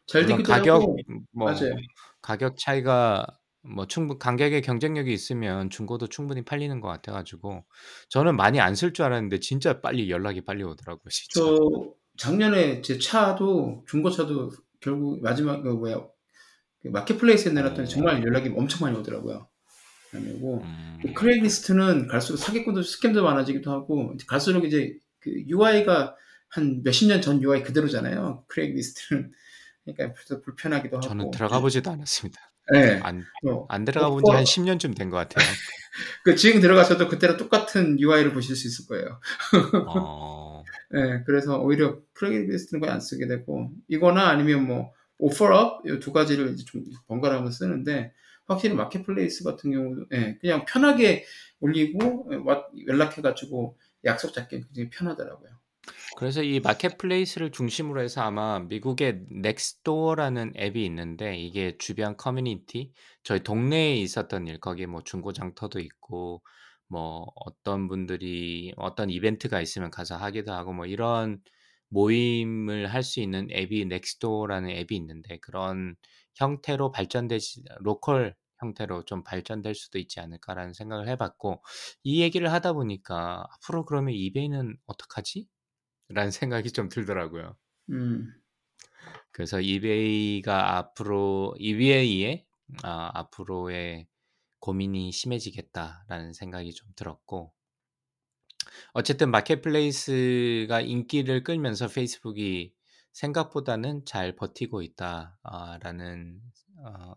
잘 0.08 0.26
되기도 0.26 0.52
가격 0.52 0.82
하고 0.82 0.98
음뭐 1.36 1.52
맞아요. 1.52 1.74
가격 2.22 2.58
차이가 2.58 3.26
뭐 3.62 3.88
충분 3.88 4.20
가격의 4.20 4.62
경쟁력이 4.62 5.14
있으면 5.14 5.70
중고도 5.70 6.08
충분히 6.08 6.44
팔리는 6.44 6.80
것 6.82 6.90
같아 6.90 7.14
가지고 7.14 7.64
저는 8.10 8.36
많이 8.36 8.60
안 8.60 8.74
쓸 8.76 8.92
줄 8.94 9.06
알았는데 9.06 9.40
진짜 9.40 9.80
빨리 9.80 10.10
연락이 10.12 10.42
빨리 10.42 10.64
오더라고요, 10.64 11.10
진짜. 11.10 11.40
저 11.40 11.94
작년에 12.18 12.82
제 12.82 12.98
차도 13.00 13.86
중고차도 13.88 14.52
결국 14.82 15.22
마지막 15.22 15.62
그 15.62 15.70
뭐야 15.70 16.06
그 16.82 16.90
Marketplace에 16.90 17.54
내놨더니 17.54 17.84
어. 17.84 17.90
정말 17.90 18.22
연락이 18.24 18.50
엄청 18.50 18.82
많이 18.86 18.98
오더라고요. 19.00 19.48
오고 20.20 20.62
음. 20.64 21.00
그 21.02 21.14
Craigslist는 21.14 22.08
갈수록 22.08 22.38
사기꾼도 22.38 22.84
scam도 22.84 23.24
많아지기도 23.24 23.72
하고 23.72 24.16
갈수록 24.28 24.66
이제 24.66 24.98
그 25.20 25.32
UI가 25.48 26.16
한 26.50 26.82
몇십 26.84 27.08
년 27.10 27.22
전 27.22 27.42
UI 27.42 27.64
그대로잖아요. 27.64 28.44
Craigslist는 28.48 29.32
그러니까 29.86 30.14
그래서 30.14 30.42
불편하기도 30.42 30.98
하고. 30.98 31.08
저는 31.08 31.32
들어가 31.32 31.60
보지도 31.60 31.92
않았습니다. 31.92 32.40
네. 32.72 33.02
안뭐안 33.04 33.84
들어가 33.86 34.10
본 34.10 34.24
지한 34.24 34.40
오퍼 34.42 34.46
10 34.46 34.62
년쯤 34.62 34.94
된 34.94 35.10
것 35.10 35.18
같아요. 35.18 35.46
그 36.24 36.36
지금 36.36 36.62
들어가셔도 36.62 37.08
그때랑 37.10 37.36
똑같은 37.38 38.00
UI를 38.00 38.34
보실 38.34 38.56
수 38.56 38.68
있을 38.68 38.88
거예요. 38.88 39.20
어. 39.90 40.64
예. 40.96 41.24
그래서 41.26 41.60
오히려 41.60 42.00
Craigslist는 42.14 42.80
거의 42.80 42.92
안 42.94 43.02
쓰게 43.02 43.28
되고 43.28 43.72
이거나 43.88 44.30
아니면 44.30 44.66
뭐 44.66 44.92
오퍼업 45.18 45.86
요두 45.88 46.14
가지를 46.14 46.56
좀 46.58 46.84
번갈아 47.08 47.36
가면서 47.38 47.58
쓰는데 47.66 48.14
확실히 48.54 48.76
Marketplace 48.76 49.44
같은 49.44 49.72
경우도 49.72 50.06
예 50.14 50.38
그냥 50.42 50.66
편하게 50.66 51.26
올리고 51.60 52.30
예와 52.34 52.68
연락해 52.88 53.22
가지고 53.22 53.78
약속 54.06 54.34
잡기 54.34 54.62
굉장히 54.62 54.90
편하더라고요. 54.90 55.50
그래서 56.16 56.44
이 56.44 56.60
Marketplace를 56.60 57.52
중심으로 57.52 58.02
해서 58.02 58.22
아마 58.22 58.60
미국의 58.60 59.26
Nextdoor라는 59.30 60.54
앱이 60.58 60.86
있는데 60.86 61.38
이게 61.38 61.78
주변 61.78 62.16
커뮤니티 62.18 62.92
저희 63.24 63.42
동네에 63.44 63.96
있었던 63.98 64.48
일 64.48 64.60
거기에 64.60 64.86
뭐 64.86 65.04
중고장터도 65.04 65.80
있고 65.80 66.44
뭐 66.88 67.26
어떤 67.36 67.88
분들이 67.88 68.74
어떤 68.78 69.10
이벤트가 69.10 69.60
있으면 69.62 69.90
가서 69.92 70.16
하기도 70.18 70.54
하고 70.54 70.74
뭐 70.74 70.86
이런 70.86 71.42
모임을 71.90 72.88
할 72.94 73.04
수 73.04 73.20
있는 73.20 73.48
앱이 73.52 73.86
Nextdoor라는 73.86 74.70
앱이 74.70 74.96
있는데 74.98 75.38
그런 75.40 75.96
형태로 76.36 76.92
발전되지 76.92 77.64
로컬 77.80 78.36
형태로 78.64 79.06
좀 79.06 79.24
발전될 79.24 79.76
수도 79.76 80.00
있지 80.00 80.20
않을까라는 80.20 80.74
생각을 80.74 81.08
해 81.10 81.16
봤고 81.18 81.64
이 82.04 82.22
얘기를 82.22 82.52
하다 82.52 82.74
보니까 82.74 83.46
'앞으로 83.52 83.86
그러면 83.86 84.14
이베이는 84.16 84.78
어떡하지?' 84.88 85.48
라는 86.10 86.32
생각이 86.32 86.72
좀 86.74 86.90
들더라고요. 86.90 87.58
음. 87.90 88.42
그래서 89.32 89.60
이베이가 89.62 90.78
앞으로 90.78 91.56
이베이의 91.60 92.46
아 92.84 93.12
앞으로의 93.14 94.08
고민이 94.60 95.12
심해지겠다라는 95.12 96.34
생각이 96.34 96.74
좀 96.74 96.90
들었고 96.96 97.54
어쨌든 98.94 99.32
마켓플레이스가 99.32 100.82
인기를 100.82 101.44
끌면서 101.44 101.88
페이스북이 101.88 102.74
생각보다는 103.12 104.06
잘 104.06 104.36
버티고 104.36 104.82
있다 104.82 105.40
아 105.44 105.78
라는 105.82 106.42
어 106.86 107.14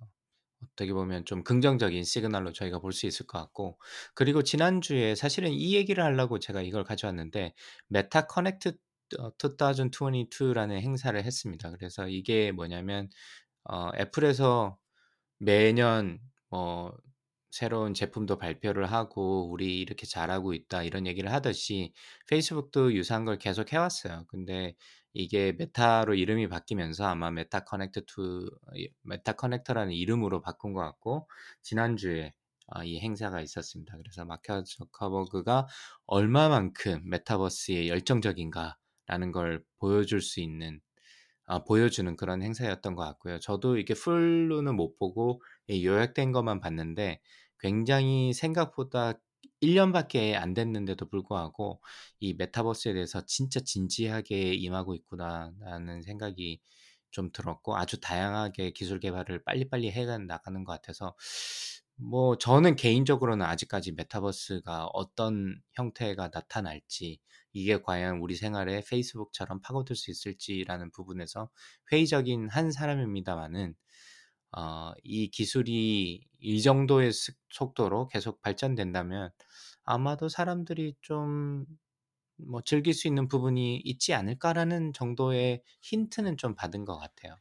어떻게 0.65 0.93
보면 0.93 1.25
좀 1.27 1.43
긍정적인 1.45 2.05
시그널로 2.05 2.53
저희가 2.53 2.79
볼 2.81 2.93
수 2.93 3.07
있을 3.07 3.27
것 3.27 3.39
같고 3.39 3.79
그리고 4.15 4.43
지난주에 4.43 5.15
사실은 5.15 5.51
이 5.53 5.75
얘기를 5.75 6.03
하려고 6.05 6.39
제가 6.39 6.63
이걸 6.63 6.85
가져왔는데 6.85 7.55
메타 7.89 8.27
커넥트 8.27 8.77
어2022 9.19 10.53
라는 10.55 10.81
행사를 10.81 11.23
했습니다. 11.23 11.71
그래서 11.73 12.09
이게 12.09 12.53
뭐냐면 12.53 13.09
어 13.65 13.91
애플에서 13.99 14.79
매년 15.39 16.21
뭐 16.51 16.93
새로운 17.51 17.95
제품도 17.95 18.39
발표를 18.39 18.87
하고 18.93 19.51
"우리 19.51 19.81
이렇게 19.81 20.07
잘하고 20.07 20.53
있다." 20.55 20.83
이런 20.83 21.07
얘기를 21.07 21.33
하듯이 21.33 21.93
페이스북도 22.29 22.95
유사한 22.95 23.25
걸 23.25 23.39
계속 23.39 23.73
해 23.73 23.77
왔어요. 23.79 24.25
근데 24.29 24.75
이게 25.17 25.53
메타로 25.53 26.15
이름이 26.15 26.49
바뀌면서 26.49 27.07
아마 27.07 27.31
메타 27.31 27.61
커넥트 27.61 28.05
투이 28.07 28.91
메타 29.03 29.33
커넥트라는 29.33 29.93
이름으로 29.93 30.43
바꾼 30.43 30.75
것 30.75 30.81
같고 30.81 31.29
지난주에 31.63 32.35
아 32.69 32.84
이 32.84 32.99
행사가 33.01 33.41
있었습니다. 33.41 33.97
그래서 33.97 34.25
마크 34.25 34.63
저커버그가 34.65 35.69
얼마만큼 36.07 37.09
메타버스에 37.09 37.89
열정적인가라는 37.89 39.33
걸 39.33 39.65
보여줄 39.79 40.21
수 40.21 40.41
있는 40.41 40.81
아 41.47 41.65
보여주는 41.65 42.15
그런 42.17 42.43
행사였던 42.43 42.95
것 42.95 43.03
같고요. 43.05 43.39
저도 43.41 43.79
이게 43.79 43.95
풀로는 43.95 44.77
못 44.77 44.99
보고 44.99 45.41
이 45.69 45.87
요약된 45.87 46.33
것만 46.33 46.61
봤는데 46.61 47.21
굉장히 47.59 48.35
생각보다 48.35 49.15
1 49.61 49.75
년밖에 49.75 50.37
안 50.37 50.55
됐는데도 50.55 51.09
불구하고 51.09 51.81
이 52.21 52.35
'메타버스에 52.35 52.95
대해서 52.95 53.25
진짜 53.27 53.61
진지하게 53.61 54.55
임하고 54.55 54.95
있구나.'라는 54.95 56.03
생각이 56.03 56.61
좀 57.11 57.31
들었고 57.33 57.77
아주 57.77 58.01
다양하게 58.01 58.73
기술 58.73 59.01
개발을 59.01 59.45
빨리빨리 59.45 59.91
해 59.93 60.05
나가는 60.19 60.65
것 60.65 60.73
같아서 60.73 61.15
뭐 61.97 62.37
저는 62.37 62.77
개인적으로는 62.77 63.45
아직까지 63.47 63.93
메타버스가 63.93 64.87
어떤 64.93 65.61
형태가 65.73 66.31
나타날지 66.33 67.19
이게 67.53 67.81
과연 67.81 68.19
우리 68.19 68.35
생활에 68.35 68.83
페이스북처럼 68.87 69.61
파고들 69.63 69.97
수 69.97 70.11
있을지라는 70.11 70.91
부분에서 70.91 71.49
회의적인 71.91 72.51
한 72.51 72.71
사람입니다마는 72.71 73.75
어 74.57 74.95
이 75.05 75.31
기술이 75.31 76.27
이 76.41 76.63
정도의 76.63 77.13
스 77.13 77.33
속도로 77.51 78.09
계속 78.09 78.41
발전된다면 78.43 79.31
아마도 79.85 80.29
사람들이 80.29 80.97
좀 81.03 81.67
뭐 82.39 82.63
'즐길 82.63 82.95
수 82.95 83.09
있는 83.09 83.29
부분이 83.29 83.77
있지 83.85 84.15
않을까.'라는 84.15 84.93
정도의 84.95 85.63
힌트는 85.83 86.37
좀 86.39 86.55
받은 86.55 86.85
것 86.87 86.99
같아요. 86.99 87.37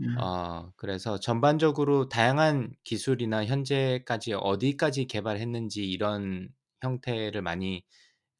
음. 0.00 0.18
어 0.20 0.72
그래서 0.76 1.18
전반적으로 1.20 2.08
다양한 2.08 2.72
기술이나 2.84 3.44
현재까지 3.46 4.32
어디까지 4.34 5.06
개발했는지 5.06 5.88
이런 5.88 6.48
형태를 6.82 7.42
많이 7.42 7.84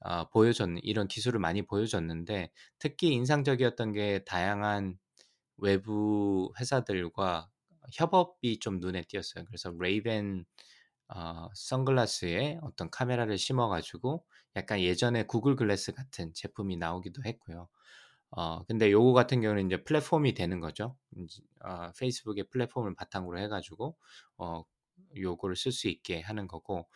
어, 0.01 0.29
보여줬는 0.31 0.81
이런 0.85 1.09
기술을 1.09 1.41
많이 1.41 1.63
보여줬는데 1.63 2.53
특히 2.79 3.09
인상적이었던 3.15 3.93
게 3.93 4.25
다양한 4.25 4.99
외부 5.59 6.53
회사들과 6.61 7.51
협업이 7.95 8.59
좀 8.61 8.81
눈에 8.81 9.03
띄었어요. 9.03 9.45
그래서 9.47 9.73
레이벤 9.79 10.45
어, 11.15 11.49
선글라스에 11.55 12.59
어떤 12.63 12.91
카메라를 12.91 13.39
심어가지고 13.39 14.25
약간 14.57 14.81
예전에 14.81 15.25
구글 15.25 15.57
글래스 15.57 15.93
같은 15.95 16.33
제품이 16.35 16.77
나오기도 16.77 17.23
했고요. 17.25 17.69
어, 18.31 18.65
근데 18.67 18.91
요거 18.93 19.13
같은 19.15 19.41
경우는 19.43 19.67
이제 19.67 19.83
플랫폼이 19.85 20.35
되는 20.35 20.61
거죠. 20.61 20.97
어, 21.65 21.93
페이스북의 21.99 22.45
플랫폼을 22.51 22.95
바탕으로 22.95 23.39
해가지고 23.41 23.97
어, 24.39 24.63
요거를 25.17 25.57
쓸 25.57 25.73
수 25.73 25.89
있게 25.89 26.21
하는 26.21 26.47
거고. 26.49 26.89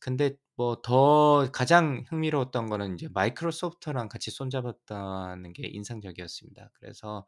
근데 0.00 0.36
뭐 0.56 0.80
더 0.82 1.50
가장 1.52 2.04
흥미로웠던 2.08 2.68
거는 2.68 2.94
이제 2.94 3.08
마이크로소프트랑 3.12 4.08
같이 4.08 4.30
손잡았다는 4.30 5.52
게 5.52 5.66
인상적이었습니다. 5.68 6.70
그래서 6.74 7.26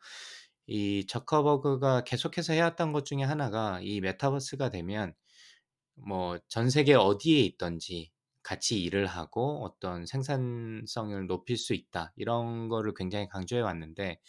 이 0.68 1.06
저커버그가 1.08 2.04
계속해서 2.04 2.52
해왔던 2.54 2.92
것 2.92 3.06
중에 3.06 3.24
하나가 3.24 3.80
이 3.82 4.00
메타버스가 4.02 4.70
되면 4.70 5.14
뭐 5.96 6.38
전 6.48 6.70
세계 6.70 6.94
어디에 6.94 7.40
있든지 7.40 8.12
같이 8.42 8.82
일을 8.82 9.06
하고 9.06 9.64
어떤 9.64 10.06
생산성을 10.06 11.26
높일 11.26 11.56
수 11.58 11.74
있다. 11.74 12.12
이런 12.16 12.68
거를 12.68 12.94
굉장히 12.94 13.28
강조해 13.28 13.60
왔는데 13.62 14.20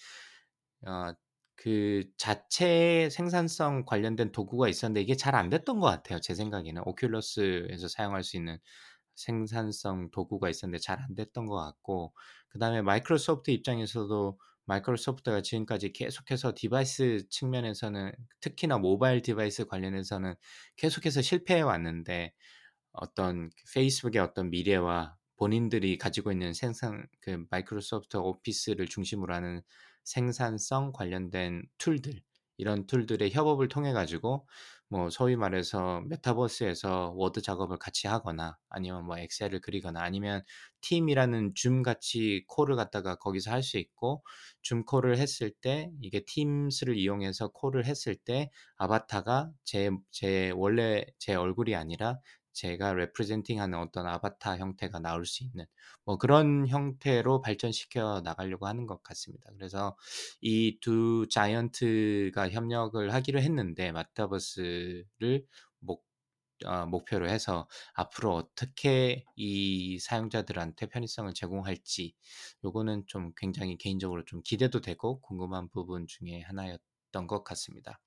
어, 0.87 1.13
그 1.55 2.05
자체 2.17 3.09
생산성 3.11 3.85
관련된 3.85 4.31
도구가 4.31 4.69
있었는데 4.69 5.01
이게 5.01 5.15
잘 5.15 5.35
안 5.35 5.49
됐던 5.49 5.79
것 5.79 5.87
같아요. 5.87 6.19
제 6.21 6.33
생각에는 6.35 6.83
오큘러스에서 6.83 7.89
사용할 7.89 8.23
수 8.23 8.37
있는 8.37 8.57
생산성 9.15 10.11
도구가 10.11 10.49
있었는데 10.49 10.79
잘 10.81 10.99
안 11.01 11.15
됐던 11.15 11.45
것 11.47 11.55
같고 11.57 12.13
그 12.49 12.59
다음에 12.59 12.81
마이크로소프트 12.81 13.51
입장에서도 13.51 14.39
마이크로소프트가 14.69 15.41
지금까지 15.41 15.91
계속해서 15.93 16.53
디바이스 16.55 17.27
측면에서는 17.29 18.11
특히나 18.39 18.77
모바일 18.77 19.21
디바이스 19.21 19.65
관련해서는 19.65 20.35
계속해서 20.77 21.21
실패해 21.21 21.61
왔는데 21.61 22.33
어떤 22.91 23.49
페이스북의 23.73 24.21
어떤 24.21 24.51
미래와 24.51 25.17
본인들이 25.37 25.97
가지고 25.97 26.31
있는 26.31 26.53
생산 26.53 27.07
그 27.21 27.45
마이크로소프트 27.49 28.17
오피스를 28.17 28.87
중심으로 28.87 29.33
하는 29.33 29.61
생산성 30.03 30.91
관련된 30.91 31.63
툴들 31.77 32.21
이런 32.57 32.85
툴들의 32.85 33.31
협업을 33.31 33.69
통해 33.69 33.93
가지고 33.93 34.47
뭐 34.91 35.09
소위 35.11 35.35
말해서 35.35 36.01
메타버스에서 36.07 37.13
워드 37.15 37.41
작업을 37.41 37.77
같이 37.77 38.07
하거나 38.07 38.57
아니면 38.69 39.05
뭐 39.05 39.17
엑셀을 39.19 39.61
그리거나 39.61 40.01
아니면 40.01 40.41
팀스라는 40.81 41.53
줌 41.55 41.83
같이 41.83 42.43
콜을 42.47 42.75
갖다가 42.75 43.15
거기서 43.15 43.51
할 43.51 43.61
수 43.63 43.77
있고 43.77 44.23
줌 44.61 44.83
콜을 44.85 45.17
했을 45.17 45.51
때 45.51 45.91
이게 46.01 46.21
팀스를 46.25 46.97
이용해서 46.97 47.49
콜을 47.49 47.85
했을 47.85 48.15
때 48.15 48.49
아바타가 48.77 49.51
제 49.63 49.89
제 50.11 50.51
원래 50.55 51.05
제 51.19 51.35
얼굴이 51.35 51.75
아니라 51.75 52.19
제가 52.53 52.93
representing하는 52.93 53.77
어떤 53.79 54.07
아바타 54.07 54.57
형태가 54.57 54.99
나올 54.99 55.25
수 55.25 55.43
있는 55.43 55.65
뭐 56.05 56.17
그런 56.17 56.67
형태로 56.67 57.41
발전시켜 57.41 58.21
나가려고 58.23 58.67
하는 58.67 58.85
것 58.87 59.03
같습니다. 59.03 59.49
그래서 59.55 59.95
이 60.41 60.79
두 60.81 61.27
giant가 61.29 62.49
협력을 62.49 63.13
하기로 63.13 63.41
했는데 63.41 63.91
메타버스를 63.91 65.45
목 65.79 66.05
어, 66.65 66.85
목표로 66.85 67.29
해서 67.29 67.67
앞으로 67.93 68.35
어떻게 68.35 69.23
이 69.35 69.97
사용자들한테 69.99 70.87
편의성을 70.87 71.33
제공할지 71.33 72.15
요거는 72.65 73.05
좀 73.07 73.31
굉장히 73.37 73.77
개인적으로 73.77 74.25
좀 74.25 74.41
기대도 74.43 74.81
되고 74.81 75.21
궁금한 75.21 75.69
부분 75.69 76.05
중에 76.07 76.41
하나였던 76.41 77.27
것 77.27 77.43
같습니다. 77.45 77.99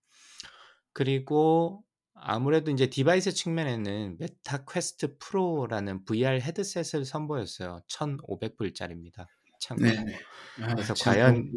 그리고 0.93 1.84
아무래도 2.15 2.71
이제 2.71 2.89
디바이스 2.89 3.33
측면에는 3.33 4.17
메타 4.19 4.65
퀘스트 4.65 5.17
프로라는 5.19 6.05
VR 6.05 6.41
헤드셋을 6.41 7.05
선보였어요. 7.05 7.81
1,500불짜리입니다. 7.89 9.27
참고로. 9.61 9.89
네. 9.89 10.19
아, 10.61 10.75
그래서 10.75 10.93
참 10.95 11.15
과연 11.15 11.53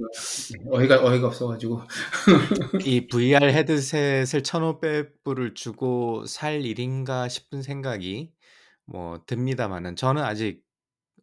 어이가 0.72 1.04
어이가 1.04 1.28
없어가지고 1.28 1.82
이 2.86 3.08
VR 3.08 3.48
헤드셋을 3.48 4.42
1,500불을 4.44 5.56
주고 5.56 6.26
살 6.26 6.64
일인가 6.64 7.28
싶은 7.28 7.62
생각이 7.62 8.32
뭐 8.86 9.22
듭니다만은 9.26 9.96
저는 9.96 10.22
아직 10.22 10.65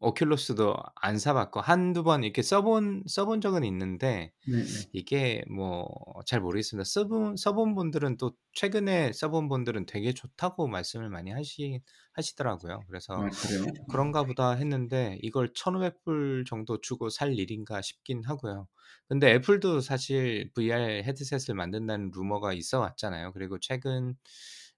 오큘러스도 0.02 0.76
안 0.96 1.18
사봤고 1.18 1.60
한두 1.60 2.02
번 2.02 2.24
이렇게 2.24 2.42
써본 2.42 3.04
써본 3.06 3.40
적은 3.40 3.64
있는데 3.64 4.32
네네. 4.46 4.64
이게 4.92 5.44
뭐 5.50 5.88
잘 6.26 6.40
모르겠습니다. 6.40 6.84
써본 6.84 7.36
써본 7.36 7.74
분들은 7.74 8.16
또 8.18 8.32
최근에 8.54 9.12
써본 9.12 9.48
분들은 9.48 9.86
되게 9.86 10.12
좋다고 10.12 10.68
말씀을 10.68 11.08
많이 11.10 11.30
하시 11.30 11.80
하시더라고요. 12.12 12.80
그래서 12.88 13.14
아 13.14 13.28
그래요? 13.30 13.64
그런가 13.90 14.24
보다 14.24 14.52
했는데 14.52 15.18
이걸 15.22 15.52
1,500불 15.52 16.44
정도 16.46 16.80
주고 16.80 17.08
살 17.10 17.34
일인가 17.38 17.82
싶긴 17.82 18.22
하고요. 18.24 18.68
근데 19.08 19.32
애플도 19.34 19.80
사실 19.80 20.50
VR 20.54 21.02
헤드셋을 21.04 21.54
만든다는 21.56 22.10
루머가 22.14 22.52
있어 22.52 22.80
왔잖아요. 22.80 23.32
그리고 23.32 23.58
최근 23.60 24.14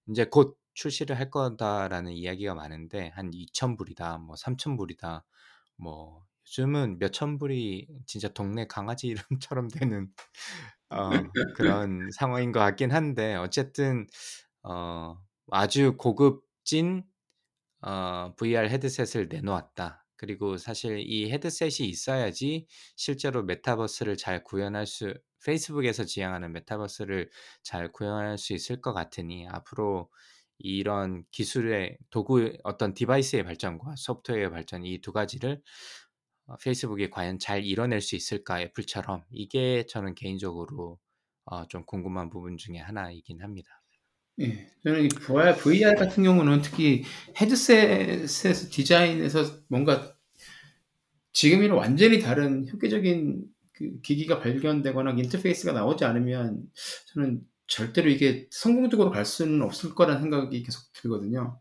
이제 0.08 0.24
곧 0.24 0.58
출시를 0.74 1.18
할 1.18 1.30
거다라는 1.30 2.12
이야기가 2.12 2.54
많은데 2.54 3.10
한 3.14 3.30
2,000불이다, 3.32 4.20
뭐 4.20 4.36
3,000불이다. 4.36 5.24
뭐 5.76 6.24
요즘은 6.46 6.98
몇천 6.98 7.38
불이 7.38 7.88
진짜 8.06 8.28
동네 8.28 8.66
강아지 8.66 9.08
이름처럼 9.08 9.68
되는 9.68 10.08
어 10.90 11.10
그런 11.56 12.08
상황인 12.16 12.52
것 12.52 12.60
같긴 12.60 12.92
한데 12.92 13.34
어쨌든 13.36 14.06
어 14.62 15.18
아주 15.50 15.96
고급진 15.98 17.04
어 17.82 18.34
VR 18.36 18.68
헤드셋을 18.68 19.28
내놓았다. 19.28 20.06
그리고 20.16 20.56
사실 20.58 21.00
이 21.00 21.30
헤드셋이 21.32 21.88
있어야지 21.88 22.66
실제로 22.96 23.42
메타버스를 23.44 24.16
잘 24.16 24.42
구현할 24.44 24.86
수 24.86 25.14
페이스북에서 25.44 26.04
지향하는 26.04 26.52
메타버스를 26.52 27.30
잘 27.62 27.92
구현할 27.92 28.38
수 28.38 28.54
있을 28.54 28.80
것 28.80 28.94
같으니 28.94 29.46
앞으로 29.48 30.10
이런 30.58 31.24
기술의 31.30 31.98
도구의 32.10 32.58
어떤 32.64 32.94
디바이스의 32.94 33.44
발전과 33.44 33.94
소프트웨어의 33.96 34.50
발전 34.50 34.84
이 34.84 35.00
두 35.00 35.12
가지를 35.12 35.62
어 36.46 36.56
페이스북이 36.58 37.10
과연 37.10 37.38
잘 37.38 37.64
이뤄낼 37.64 38.00
수 38.00 38.16
있을까 38.16 38.60
애플처럼 38.62 39.24
이게 39.30 39.86
저는 39.86 40.14
개인적으로 40.14 40.98
어 41.46 41.66
좀 41.68 41.84
궁금한 41.86 42.30
부분 42.30 42.56
중에 42.58 42.78
하나이긴 42.78 43.42
합니다. 43.42 43.82
예. 44.40 44.68
저는 44.82 45.04
이 45.04 45.08
VR 45.08 45.56
VR 45.56 45.94
같은 45.96 46.24
경우는 46.24 46.62
특히 46.62 47.04
헤드셋에서 47.40 48.68
디자인에서 48.70 49.62
뭔가 49.68 50.16
지금이랑 51.32 51.76
완전히 51.76 52.20
다른 52.20 52.66
획기적인 52.68 53.44
그 53.72 54.00
기기가 54.02 54.38
발견되거나 54.40 55.12
인터페이스가 55.12 55.72
나오지 55.72 56.04
않으면 56.04 56.62
저는 57.12 57.42
절대로 57.66 58.10
이게 58.10 58.46
성공적으로 58.50 59.10
갈 59.10 59.24
수는 59.24 59.62
없을 59.62 59.94
거라는 59.94 60.22
생각이 60.22 60.62
계속 60.62 60.82
들거든요. 60.92 61.58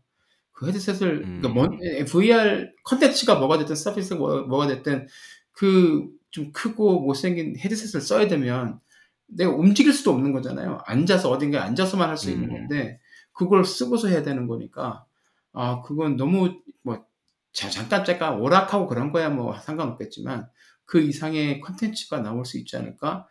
그 0.52 0.68
헤드셋을 0.68 1.22
그러니까 1.22 1.48
음. 1.48 1.54
뭔예 1.54 2.04
VR 2.04 2.70
콘텐츠가 2.84 3.36
뭐가 3.36 3.58
됐든 3.58 3.74
서비스가 3.74 4.18
뭐 4.18 4.42
뭐가 4.42 4.66
됐든 4.68 5.06
그 5.52 6.08
좀 6.34 6.50
크고 6.52 6.98
못생긴 7.02 7.56
헤드셋을 7.56 8.00
써야 8.04 8.26
되면 8.26 8.80
내가 9.28 9.52
움직일 9.52 9.92
수도 9.92 10.10
없는 10.10 10.32
거잖아요. 10.32 10.80
앉아서 10.84 11.30
어딘가에 11.30 11.60
앉아서만 11.62 12.08
할 12.08 12.16
수 12.16 12.30
있는 12.30 12.48
음. 12.50 12.54
건데 12.54 12.98
그걸 13.32 13.64
쓰고서 13.64 14.08
해야 14.08 14.22
되는 14.24 14.48
거니까 14.48 15.04
아 15.52 15.80
그건 15.82 16.16
너무 16.16 16.60
뭐 16.82 17.06
자 17.52 17.70
잠깐 17.70 18.04
잠깐 18.04 18.40
오락하고 18.40 18.88
그런 18.88 19.12
거야 19.12 19.30
뭐 19.30 19.56
상관없겠지만 19.60 20.48
그 20.86 21.00
이상의 21.00 21.60
콘텐츠가 21.60 22.18
나올 22.20 22.44
수 22.44 22.58
있지 22.58 22.76
않을까? 22.76 23.28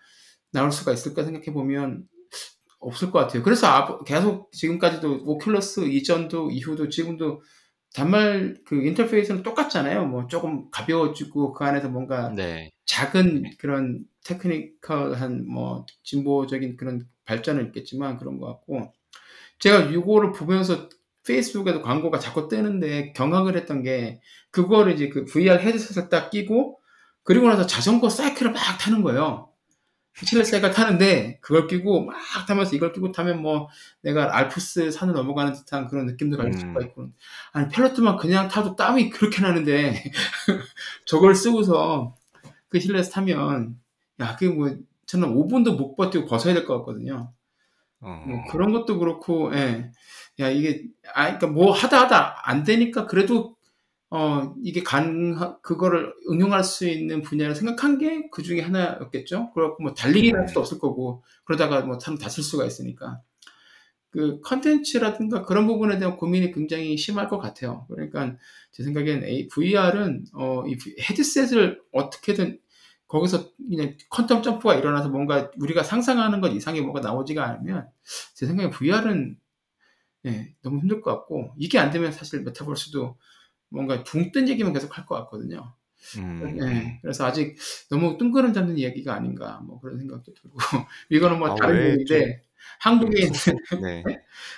나올 0.51 0.71
수가 0.71 0.93
있을까 0.93 1.26
생각해 1.26 1.51
보면 1.51 2.07
없을 2.88 3.11
것 3.11 3.19
같아요. 3.19 3.43
그래서 3.43 3.67
앞 3.67 4.05
계속 4.05 4.51
지금까지도 4.51 5.25
오큘러스 5.25 5.91
이전도 5.91 6.51
이후도 6.51 6.89
지금도 6.89 7.41
단말 7.93 8.57
그 8.65 8.86
인터페이스는 8.86 9.43
똑같잖아요. 9.43 10.05
뭐 10.05 10.27
쪼금 10.27 10.69
가벼워지고 10.71 11.53
그 11.53 11.63
안에서 11.63 11.89
뭔가 11.89 12.29
네. 12.29 12.71
작은 12.86 13.51
그런 13.59 14.03
테크니컬한 14.25 15.47
뭐 15.47 15.86
진보적인 16.03 16.77
그런 16.77 17.07
발전은 17.25 17.67
있겠지만 17.67 18.17
그런 18.17 18.39
것 18.39 18.47
같고 18.47 18.93
제가 19.59 19.93
요거를 19.93 20.34
보면서 20.34 20.89
페이스북에도 21.25 21.81
광고가 21.81 22.19
자꾸 22.19 22.47
뜨는데 22.47 23.13
경악을 23.13 23.55
했던 23.55 23.81
게 23.81 24.19
그거를 24.51 24.93
이제 24.93 25.09
그 25.09 25.23
VR 25.25 25.59
헤드셋을 25.59 26.09
딱 26.09 26.29
끼고 26.29 26.79
그리고 27.23 27.47
나서 27.47 27.65
자전거 27.65 28.09
사이클을 28.09 28.51
막 28.51 28.59
타는 28.79 29.03
거예요. 29.03 29.53
실내 30.24 30.43
사이클 30.43 30.72
타는데 30.72 31.39
그걸 31.41 31.68
끼고 31.68 32.05
막 32.05 32.16
타면서 32.47 32.76
이걸 32.76 32.93
끼고 32.93 33.11
타면 33.11 33.41
뭐 33.41 33.68
내가 34.01 34.36
알프스 34.38 34.91
산을 34.91 35.14
넘어가는 35.14 35.53
듯한 35.53 35.88
그런 35.88 36.05
느낌도 36.05 36.38
가질 36.38 36.53
수가 36.53 36.80
음. 36.80 36.82
있고 36.86 37.09
아니 37.51 37.68
펠로트만 37.70 38.18
그냥 38.18 38.47
타도 38.47 38.76
땀이 38.76 39.09
그렇게 39.09 39.41
나는데 39.41 40.03
저걸 41.05 41.36
쓰고서 41.36 42.16
그 42.70 42.80
실내에서 42.80 43.11
타면 43.11 43.80
야 44.20 44.36
그게 44.36 44.53
뭐 44.53 44.76
저는 45.05 45.34
5분도 45.36 45.76
못 45.78 45.95
버티고 45.95 46.26
벗어야 46.26 46.53
될 46.53 46.66
것 46.66 46.78
같거든요. 46.80 47.32
어. 48.01 48.24
뭐 48.28 48.43
그런 48.49 48.72
것도 48.74 48.99
그렇고, 48.99 49.55
예. 49.55 49.89
야, 50.39 50.49
이게, 50.49 50.84
아, 51.14 51.28
그니까 51.28 51.47
뭐 51.47 51.72
하다 51.72 52.01
하다 52.01 52.41
안 52.43 52.64
되니까 52.64 53.05
그래도, 53.05 53.53
어, 54.16 54.53
이게 54.64 54.84
가능, 54.84 55.36
그거를 55.64 56.14
응용할 56.30 56.64
수 56.64 56.88
있는 56.88 57.24
분야를 57.24 57.55
생각한 57.55 57.97
게 57.97 58.30
그 58.32 58.43
중에 58.43 58.61
하나였겠죠? 58.61 59.51
그렇고 59.53 59.82
뭐 59.82 59.93
달리기를 59.95 60.39
할 60.39 60.47
수도 60.47 60.59
없을 60.59 60.78
거고, 60.78 61.24
그러다가 61.45 61.82
뭐참 61.82 62.18
다칠 62.20 62.43
수가 62.43 62.64
있으니까. 62.66 63.22
그 64.11 64.39
컨텐츠라든가 64.41 65.43
그런 65.43 65.66
부분에 65.66 65.97
대한 65.97 66.18
고민이 66.18 66.51
굉장히 66.51 66.95
심할 66.97 67.28
것 67.28 67.39
같아요. 67.39 67.88
그러니까 67.89 68.36
제 68.72 68.84
생각엔 68.84 69.47
VR은, 69.51 70.26
어, 70.36 70.64
이 70.68 70.78
헤드셋을 71.09 71.82
어떻게든 71.91 72.59
거기서 73.07 73.49
그냥 73.70 73.95
퀀텀 74.11 74.43
점프가 74.43 74.76
일어나서 74.76 75.09
뭔가 75.09 75.49
우리가 75.59 75.82
상상하는 75.84 76.41
것 76.41 76.49
이상의 76.49 76.82
뭐가 76.82 76.99
나오지가 77.01 77.43
않으면 77.47 77.88
제 78.36 78.45
생각에 78.45 78.70
VR은 78.70 79.38
예, 80.28 80.55
너무 80.61 80.80
힘들 80.80 81.01
것 81.01 81.11
같고 81.11 81.53
이게 81.57 81.80
안 81.80 81.91
되면 81.91 82.11
사실 82.11 82.43
메타버스도 82.43 83.18
뭔가 83.74 84.03
붕 84.03 84.32
뜬 84.32 84.47
얘기만 84.49 84.74
계속 84.74 84.97
할 84.97 85.05
것 85.05 85.15
같거든요. 85.15 85.74
음. 86.17 86.57
예, 86.61 86.99
그래서 87.01 87.26
아직 87.26 87.55
너무 87.89 88.17
뜬구름 88.17 88.53
잡는 88.53 88.78
이야기가 88.78 89.13
아닌가 89.13 89.61
뭐 89.65 89.80
그런 89.80 89.97
생각도 89.99 90.34
들고 90.34 90.57
이거는 91.09 91.39
뭐 91.39 91.49
아, 91.49 91.55
다른 91.55 91.78
왜 91.80 91.91
얘기인데 91.91 92.41
한국에 92.80 93.21
있는 93.24 93.34
네. 93.84 94.03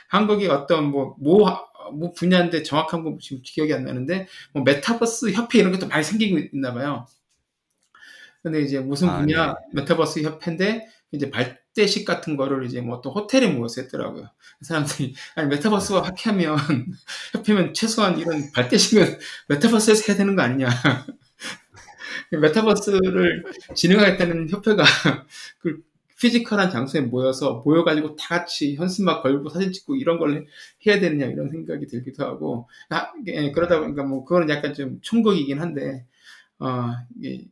한국의 0.10 0.50
어떤 0.50 0.92
뭐, 0.92 1.16
뭐, 1.20 1.68
뭐 1.94 2.12
분야인데 2.14 2.64
정확한 2.64 3.04
거 3.04 3.18
지금 3.22 3.42
기억이 3.44 3.74
안 3.74 3.84
나는데, 3.86 4.28
뭐 4.54 4.64
메타버스 4.64 5.32
협회 5.32 5.60
이런 5.60 5.72
것도 5.72 5.88
많이 5.88 6.04
생기고 6.04 6.38
있나 6.54 6.74
봐요. 6.74 7.08
근데 8.44 8.62
이제 8.62 8.80
무슨 8.80 9.10
아, 9.10 9.20
분야 9.20 9.48
네. 9.54 9.82
메타버스 9.82 10.22
협회인데, 10.22 10.88
이제 11.12 11.30
발대식 11.32 12.06
같은 12.06 12.38
거를 12.38 12.66
이제 12.66 12.82
뭐 12.82 12.98
어떤 12.98 13.14
호텔에 13.14 13.48
모여서 13.48 13.82
했더라고요. 13.82 14.30
사람들이, 14.62 15.14
아니, 15.36 15.50
메타버스 15.50 16.08
협회면, 16.08 16.58
협회면 17.34 17.74
최소한 17.76 18.18
이런 18.18 18.52
발대식은 18.54 19.20
메타버스에서 19.50 20.04
해야 20.08 20.18
되는 20.18 20.36
거 20.36 20.42
아니냐. 20.42 20.70
메타버스를 22.32 23.44
진행하겠다는 23.76 24.50
협회가 24.50 24.84
그 25.60 25.84
physical한 26.20 26.72
장소에 26.72 27.02
모여서 27.02 27.62
모여가지고 27.66 28.16
다 28.16 28.40
같이 28.40 28.76
현수막 28.76 29.22
걸고 29.22 29.50
사진 29.50 29.72
찍고 29.72 29.98
이런 29.98 30.18
걸 30.18 30.48
해야 30.88 31.00
되느냐 31.00 31.26
이런 31.26 31.50
생각이 31.50 31.88
들기도 31.88 32.24
하고 32.24 32.70
아, 32.90 33.12
예, 33.28 33.52
그러다 33.52 33.80
보니까 33.82 34.04
뭐 34.04 34.24
그거는 34.24 34.50
약간 34.50 34.74
좀 34.74 35.00
총극이긴 35.02 35.60
한데 35.60 36.06
어, 36.60 36.92
이 37.22 37.48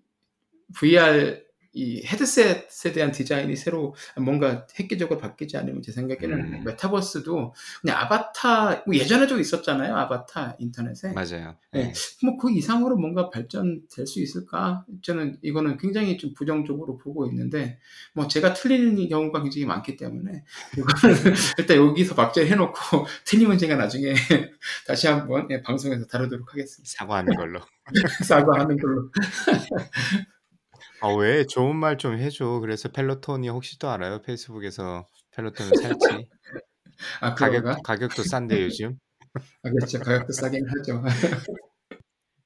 VR 0.76 1.43
이 1.74 2.06
헤드셋에 2.06 2.94
대한 2.94 3.12
디자인이 3.12 3.56
새로 3.56 3.96
뭔가 4.18 4.68
획기적으로 4.80 5.20
바뀌지 5.20 5.58
않으면 5.58 5.82
제 5.82 5.92
생각에는 5.92 6.40
음. 6.40 6.64
메타버스도 6.66 7.54
그냥 7.82 7.98
아바타 7.98 8.84
뭐 8.86 8.96
예전에도 8.96 9.40
있었잖아요 9.40 9.96
아바타 9.96 10.58
인터넷에 10.60 11.14
맞아요. 11.14 11.56
네. 11.72 11.86
네. 11.86 11.94
뭐그 12.24 12.52
이상으로 12.52 12.96
뭔가 12.96 13.30
발전될 13.32 14.06
수 14.06 14.22
있을까? 14.22 14.86
저는 15.02 15.38
이거는 15.42 15.78
굉장히 15.78 16.18
좀 16.18 16.34
부정적으로 16.34 16.98
보고 16.98 17.26
있는데 17.28 17.80
뭐 18.14 18.28
제가 18.28 18.54
틀리는 18.54 19.08
경우가 19.10 19.42
굉장히 19.42 19.66
많기 19.66 19.98
때문에 19.98 20.44
이거는 20.78 21.18
일단 21.58 21.78
여기서 21.78 22.14
박제를 22.16 22.50
해놓고 22.52 22.78
틀리면 23.26 23.58
제가 23.58 23.76
나중에 23.76 24.14
다시 24.88 25.08
한번 25.08 25.48
예, 25.50 25.62
방송에서 25.62 26.06
다루도록 26.06 26.54
하겠습니다. 26.54 26.90
사과하는 26.98 27.36
걸로. 27.36 27.60
사과하는 28.24 28.78
걸로. 28.78 29.10
아, 31.04 31.10
왜? 31.10 31.46
좋은 31.46 31.76
말 31.76 31.98
좀 31.98 32.18
해 32.18 32.30
줘. 32.30 32.60
그래서 32.60 32.90
펠로톤이 32.90 33.50
혹시 33.50 33.78
또 33.80 33.90
알아요? 33.90 34.22
페이스북에서 34.22 35.06
펠로톤을 35.32 35.76
살지. 35.76 36.28
아 37.22 37.34
가격, 37.36 37.64
그런가? 37.64 37.82
가격도 37.84 38.24
싼데 38.38 38.64
요즘. 38.64 39.00
아 39.64 39.70
그렇죠. 39.72 40.00
가격도 40.00 40.32
싸긴 40.34 40.66
하죠. 40.70 41.04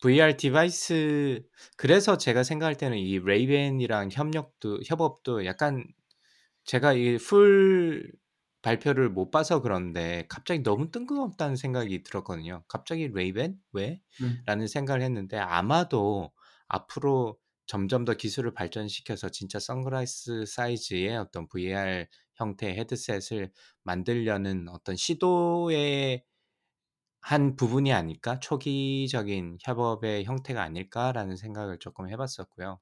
VR 0.01 0.38
디바이스 0.38 1.43
그래서 1.76 2.18
제가 2.18 2.43
생각할 2.43 2.76
때는 2.76 2.97
이 2.97 3.20
레이밴이랑 3.20 4.09
협력도 4.12 4.82
협업도 4.86 5.45
약간 5.45 5.86
제가 6.66 6.93
이 6.93 7.18
풀 7.20 8.12
발표를 8.64 9.10
못 9.10 9.32
봐서 9.32 9.62
그런데 9.62 10.26
갑자기 10.30 10.64
너무 10.64 10.91
뜬금없다는 10.91 11.55
생각이 11.55 12.03
들었거든요. 12.03 12.64
갑자기 12.68 13.08
레이밴 13.09 13.57
왜? 13.74 14.01
음. 14.22 14.41
라는 14.45 14.68
생각을 14.68 15.01
했는데 15.03 15.38
아마도 15.39 16.32
앞으로 16.68 17.38
점점 17.68 18.05
더 18.05 18.13
기술을 18.15 18.53
발전시켜서 18.53 19.30
진짜 19.30 19.59
선글라스 19.59 20.45
사이즈의 20.45 21.18
어떤 21.18 21.47
VR 21.47 22.07
형태의 22.36 22.78
헤드셋을 22.78 23.51
만들려는 23.84 24.68
어떤 24.70 24.95
시도의 24.95 26.24
한 27.22 27.55
부분이 27.55 27.93
아닐까? 27.93 28.39
초기적인 28.39 29.57
협업의 29.61 30.26
형태가 30.26 30.61
아닐까라는 30.63 31.36
생각을 31.36 31.78
조금 31.80 32.09
해봤었고요. 32.09 32.80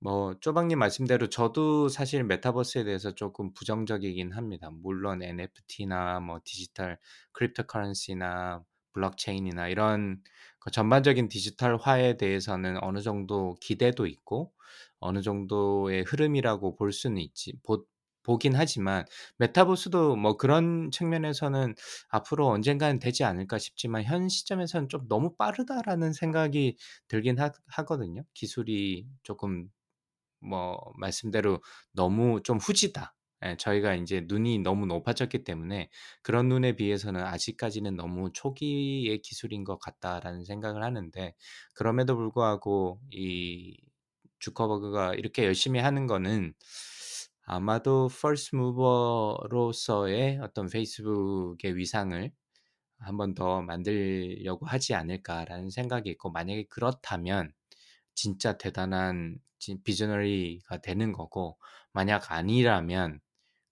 뭐 0.00 0.34
쪼박님 0.40 0.78
말씀대로 0.78 1.28
저도 1.28 1.88
사실 1.88 2.24
메타버스에 2.24 2.84
대해서 2.84 3.14
조금 3.14 3.52
부정적이긴 3.54 4.32
합니다. 4.32 4.70
물론 4.72 5.22
NFT나 5.22 6.20
뭐 6.20 6.40
디지털 6.44 6.98
cryptocurrency나 7.32 8.64
블록체인이나 8.92 9.68
이런 9.68 10.20
그 10.60 10.70
전반적인 10.70 11.28
디지털화에 11.28 12.16
대해서는 12.16 12.82
어느 12.82 13.00
정도 13.00 13.56
기대도 13.60 14.06
있고 14.06 14.52
어느 15.00 15.20
정도의 15.22 16.02
흐름이라고 16.04 16.76
볼 16.76 16.92
수는 16.92 17.18
있지 17.20 17.54
보, 17.62 17.84
보긴 18.22 18.54
하지만 18.54 19.04
메타버스도 19.38 20.14
뭐 20.16 20.36
그런 20.36 20.90
측면에서는 20.92 21.74
앞으로 22.08 22.48
언젠가는 22.48 22.98
되지 23.00 23.24
않을까 23.24 23.58
싶지만 23.58 24.04
현 24.04 24.28
시점에서는 24.28 24.88
좀 24.88 25.08
너무 25.08 25.34
빠르다라는 25.36 26.12
생각이 26.12 26.76
들긴 27.08 27.38
하, 27.40 27.50
하거든요. 27.66 28.22
기술이 28.34 29.08
조금 29.24 29.68
뭐 30.40 30.78
말씀대로 30.98 31.62
너무 31.92 32.42
좀 32.42 32.58
후지다. 32.58 33.14
예, 33.44 33.56
저희가 33.56 33.94
이제 33.94 34.24
눈이 34.26 34.60
너무 34.60 34.86
높아졌기 34.86 35.44
때문에 35.44 35.90
그런 36.22 36.48
눈에 36.48 36.76
비해서는 36.76 37.22
아직까지는 37.22 37.96
너무 37.96 38.30
초기의 38.32 39.20
기술인 39.22 39.64
것 39.64 39.78
같다라는 39.78 40.44
생각을 40.44 40.82
하는데 40.84 41.34
그럼에도 41.74 42.16
불구하고 42.16 43.00
이 43.10 43.76
주커버그가 44.38 45.14
이렇게 45.14 45.44
열심히 45.44 45.80
하는 45.80 46.06
거는 46.06 46.54
아마도 47.44 48.08
first 48.08 48.56
mover로서의 48.56 50.38
어떤 50.42 50.68
페이스북의 50.68 51.76
위상을 51.76 52.32
한번더 52.98 53.62
만들려고 53.62 54.66
하지 54.66 54.94
않을까라는 54.94 55.70
생각이 55.70 56.10
있고 56.10 56.30
만약에 56.30 56.66
그렇다면 56.68 57.52
진짜 58.14 58.58
대단한 58.58 59.38
visionary가 59.84 60.78
되는 60.82 61.12
거고 61.12 61.58
만약 61.92 62.32
아니라면 62.32 63.20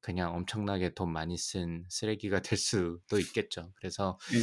그냥 0.01 0.35
엄청나게 0.35 0.95
돈 0.95 1.13
많이 1.13 1.37
쓴 1.37 1.85
쓰레기가 1.89 2.41
될 2.41 2.59
수도 2.59 3.19
있겠죠. 3.19 3.73
그래서 3.77 4.19
네. 4.33 4.39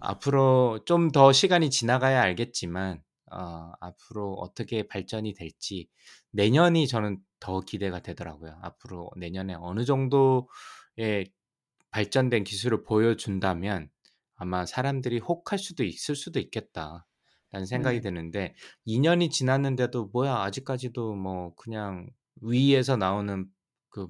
앞으로 0.00 0.80
좀 0.84 1.10
더 1.12 1.32
시간이 1.32 1.70
지나가야 1.70 2.20
알겠지만 2.22 3.02
어, 3.32 3.72
앞으로 3.80 4.34
어떻게 4.34 4.86
발전이 4.86 5.34
될지 5.34 5.88
내년이 6.32 6.86
저는 6.88 7.18
더 7.40 7.60
기대가 7.60 8.00
되더라고요. 8.00 8.58
앞으로 8.62 9.10
내년에 9.16 9.54
어느 9.58 9.84
정도의 9.84 11.32
발전된 11.90 12.44
기술을 12.44 12.84
보여준다면 12.84 13.90
아마 14.36 14.66
사람들이 14.66 15.18
혹할 15.18 15.58
수도 15.58 15.84
있을 15.84 16.14
수도 16.14 16.38
있겠다. 16.40 17.06
라는 17.50 17.66
생각이 17.66 17.98
네. 17.98 18.02
드는데 18.02 18.54
2년이 18.86 19.30
지났는데도 19.30 20.10
뭐야 20.12 20.36
아직까지도 20.42 21.14
뭐 21.14 21.54
그냥 21.56 22.08
위에서 22.42 22.96
나오는 22.96 23.46
그 23.88 24.08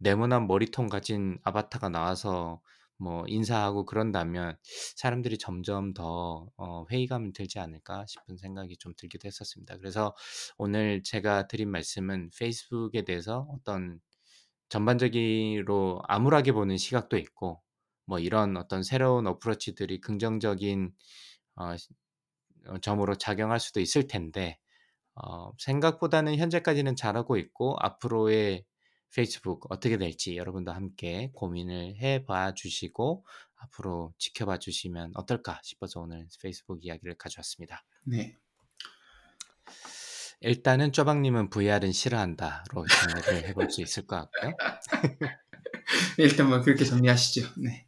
네모난 0.00 0.46
머리통 0.46 0.88
가진 0.88 1.38
아바타가 1.44 1.90
나와서 1.90 2.60
뭐 2.98 3.24
인사하고 3.26 3.86
그런다면 3.86 4.56
사람들이 4.96 5.38
점점 5.38 5.94
더 5.94 6.48
어, 6.56 6.84
회의감이 6.90 7.32
들지 7.32 7.58
않을까 7.58 8.04
싶은 8.06 8.36
생각이 8.36 8.76
좀 8.78 8.92
들기도 8.96 9.26
했었습니다. 9.26 9.76
그래서 9.78 10.14
오늘 10.58 11.02
제가 11.02 11.48
드린 11.48 11.70
말씀은 11.70 12.30
페이스북에 12.38 13.02
대해서 13.02 13.46
어떤 13.50 14.00
전반적으로 14.68 16.02
암울하게 16.08 16.52
보는 16.52 16.76
시각도 16.76 17.16
있고 17.18 17.60
뭐 18.06 18.18
이런 18.18 18.56
어떤 18.56 18.82
새로운 18.82 19.26
어프로치들이 19.26 20.00
긍정적인 20.00 20.92
어, 21.56 21.74
어, 22.68 22.78
점으로 22.78 23.14
작용할 23.16 23.60
수도 23.60 23.80
있을 23.80 24.06
텐데 24.06 24.58
어 25.14 25.52
생각보다는 25.58 26.36
현재까지는 26.36 26.96
잘하고 26.96 27.36
있고 27.36 27.76
앞으로의 27.80 28.64
페이스북 29.14 29.66
어떻게 29.70 29.98
될지 29.98 30.36
여러분도 30.36 30.72
함께 30.72 31.30
고민을 31.34 31.96
해봐 31.96 32.54
주시고 32.54 33.24
앞으로 33.56 34.14
지켜봐 34.18 34.58
주시면 34.58 35.12
어떨까 35.14 35.60
싶어서 35.62 36.00
오늘 36.00 36.26
페이스북 36.40 36.84
이야기를 36.84 37.16
가져왔습니다. 37.16 37.84
네. 38.04 38.38
일단은 40.40 40.92
쪼박님은 40.92 41.50
VR은 41.50 41.92
싫어한다로 41.92 42.86
정리를 42.86 43.48
해볼 43.48 43.70
수 43.70 43.82
있을 43.82 44.06
것 44.06 44.16
같고요. 44.16 44.52
일단 46.16 46.48
뭐 46.48 46.62
그렇게 46.62 46.84
정리하시죠. 46.84 47.46
네. 47.58 47.86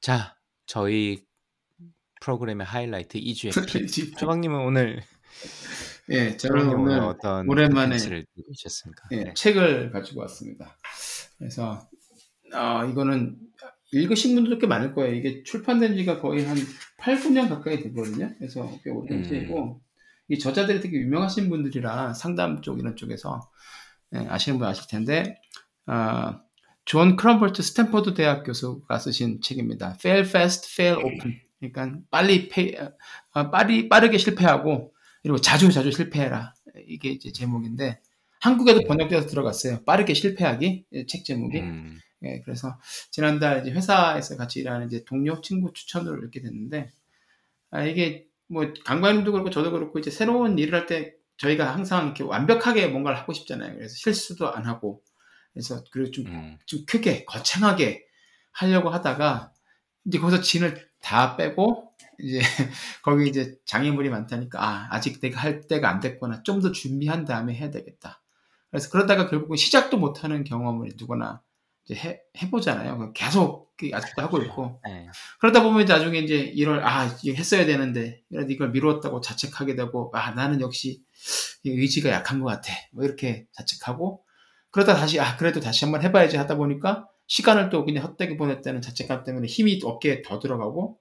자, 0.00 0.36
저희 0.66 1.24
프로그램의 2.26 2.64
하이라이트 2.66 3.18
2주의 3.18 3.66
픽. 3.66 3.88
집- 3.88 4.16
쪼박님은 4.16 4.60
오늘 4.60 5.02
예, 6.10 6.36
저는 6.36 6.68
오늘 6.68 6.76
오늘 6.78 7.00
어떤 7.00 7.48
오랜만에 7.48 7.86
콘텐츠를 7.86 8.24
들고 8.34 8.50
오셨습니까? 8.50 9.08
예, 9.12 9.24
네. 9.24 9.34
책을 9.34 9.90
가지고 9.90 10.20
왔습니다. 10.22 10.76
그래서 11.38 11.88
아, 12.52 12.84
이거는 12.84 13.36
읽으신 13.92 14.34
분들도 14.34 14.58
꽤 14.58 14.66
많을 14.66 14.94
거예요. 14.94 15.14
이게 15.14 15.42
출판된 15.42 15.96
지가 15.96 16.20
거의 16.20 16.44
한 16.46 16.56
8, 16.98 17.20
9년 17.20 17.48
가까이 17.48 17.80
되거든요. 17.82 18.32
그래서 18.38 18.70
꽤 18.84 18.90
오래된 18.90 19.18
음. 19.18 19.24
책이고 19.24 19.80
이 20.28 20.38
저자들이 20.38 20.80
되게 20.80 20.98
유명하신 20.98 21.48
분들이라 21.50 22.14
상담 22.14 22.62
쪽 22.62 22.78
이런 22.78 22.94
쪽에서 22.96 23.40
예, 24.14 24.18
아시는 24.28 24.58
분 24.58 24.68
아실 24.68 24.86
텐데 24.88 25.36
아, 25.86 26.40
존 26.84 27.16
크럼볼츠 27.16 27.62
스탠퍼드 27.62 28.14
대학 28.14 28.44
교수가 28.44 28.98
쓰신 28.98 29.40
책입니다. 29.40 29.96
Fail 29.98 30.26
Fast, 30.26 30.68
Fail 30.72 31.04
Often. 31.04 31.40
그러니까 31.70 31.98
빨리 32.10 32.50
아, 33.32 33.50
빠리, 33.50 33.88
빠르게 33.88 34.18
실패하고 34.18 34.94
그리고 35.22 35.38
자주 35.38 35.70
자주 35.72 35.90
실패해라. 35.92 36.54
이게 36.88 37.10
이제 37.10 37.32
제목인데 37.32 38.00
한국에도 38.40 38.80
번역돼서 38.88 39.26
들어갔어요. 39.28 39.84
빠르게 39.84 40.14
실패하기 40.14 40.86
예, 40.92 41.06
책 41.06 41.24
제목이. 41.24 41.60
음, 41.60 41.98
예, 42.24 42.40
그래서 42.44 42.78
지난달 43.10 43.62
이제 43.62 43.70
회사에서 43.72 44.36
같이 44.36 44.60
일하는 44.60 44.86
이제 44.88 45.04
동료 45.04 45.40
친구 45.40 45.72
추천으로 45.72 46.18
이렇게 46.18 46.40
됐는데 46.40 46.90
아, 47.70 47.84
이게 47.84 48.26
뭐 48.48 48.72
강박님도 48.84 49.32
그렇고 49.32 49.50
저도 49.50 49.70
그렇고 49.72 49.98
이제 49.98 50.10
새로운 50.10 50.58
일을 50.58 50.74
할 50.80 50.86
때 50.86 51.14
저희가 51.38 51.74
항상 51.74 52.04
이렇게 52.06 52.22
완벽하게 52.24 52.88
뭔가를 52.88 53.18
하고 53.18 53.32
싶잖아요. 53.32 53.74
그래서 53.76 53.94
실수도 53.96 54.52
안 54.52 54.66
하고 54.66 55.02
그래서 55.52 55.82
그리고 55.90 56.10
좀 56.12 56.26
음, 56.26 56.58
좀 56.66 56.84
크게 56.86 57.24
거창하게 57.24 58.04
하려고 58.52 58.90
하다가 58.90 59.52
이제 60.06 60.18
거기서 60.18 60.42
진을 60.42 60.88
다 61.02 61.36
빼고 61.36 61.92
이제 62.20 62.40
거기 63.02 63.28
이제 63.28 63.56
장애물이 63.66 64.08
많다니까 64.10 64.62
아 64.62 64.88
아직 64.90 65.20
내가 65.20 65.40
할 65.40 65.66
때가 65.66 65.88
안 65.90 66.00
됐구나. 66.00 66.42
좀 66.44 66.60
더 66.62 66.72
준비한 66.72 67.24
다음에 67.24 67.54
해야 67.54 67.70
되겠다. 67.70 68.22
그래서 68.70 68.88
그러다가 68.90 69.28
결국은 69.28 69.56
시작도 69.56 69.98
못하는 69.98 70.44
경험을 70.44 70.90
누구나 70.98 71.42
이제 71.84 71.94
해, 71.96 72.20
해보잖아요. 72.40 73.12
계속 73.14 73.72
그 73.76 73.90
아직도 73.92 74.22
하고 74.22 74.38
있고. 74.42 74.80
네. 74.86 75.08
그러다 75.40 75.62
보면 75.62 75.86
나중에 75.86 76.20
이제 76.20 76.36
이걸 76.54 76.84
아 76.86 77.06
이거 77.24 77.36
했어야 77.36 77.66
되는데 77.66 78.22
이걸 78.48 78.70
미뤘다고 78.70 79.20
자책하게 79.20 79.74
되고 79.76 80.10
아 80.14 80.30
나는 80.32 80.60
역시 80.60 81.02
이 81.64 81.70
의지가 81.70 82.10
약한 82.10 82.40
것 82.40 82.46
같아. 82.46 82.72
뭐 82.92 83.04
이렇게 83.04 83.46
자책하고 83.52 84.24
그러다 84.70 84.94
다시 84.94 85.20
아 85.20 85.36
그래도 85.36 85.60
다시 85.60 85.84
한번 85.84 86.02
해봐야지 86.02 86.36
하다 86.36 86.56
보니까 86.56 87.06
시간을 87.32 87.70
또 87.70 87.86
그냥 87.86 88.04
헛되게 88.04 88.36
보냈다는 88.36 88.82
자책감 88.82 89.24
때문에 89.24 89.46
힘이 89.46 89.80
어깨에 89.82 90.20
더 90.20 90.38
들어가고 90.38 90.98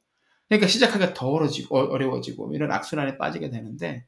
그러니까 0.48 0.68
시작하기가 0.68 1.14
더 1.14 1.28
어려지고 1.28 1.78
어- 1.78 1.90
어려워지고 1.92 2.54
이런 2.54 2.72
악순환에 2.72 3.18
빠지게 3.18 3.50
되는데 3.50 4.06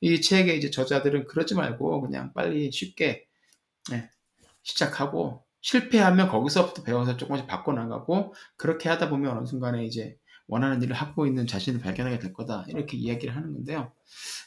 이 0.00 0.20
책의 0.20 0.58
이제 0.58 0.70
저자들은 0.70 1.26
그러지 1.26 1.54
말고 1.54 2.00
그냥 2.00 2.32
빨리 2.34 2.72
쉽게 2.72 3.26
예, 3.92 4.10
시작하고 4.64 5.44
실패하면 5.60 6.28
거기서부터 6.28 6.82
배워서 6.82 7.16
조금씩 7.16 7.46
바꿔나가고 7.46 8.34
그렇게 8.56 8.88
하다 8.88 9.08
보면 9.08 9.38
어느 9.38 9.46
순간에 9.46 9.84
이제 9.84 10.16
원하는 10.48 10.82
일을 10.82 10.96
하고 10.96 11.24
있는 11.24 11.46
자신을 11.46 11.78
발견하게 11.78 12.18
될 12.18 12.32
거다 12.32 12.64
이렇게 12.66 12.96
이야기를 12.96 13.36
하는 13.36 13.52
건데요. 13.52 13.92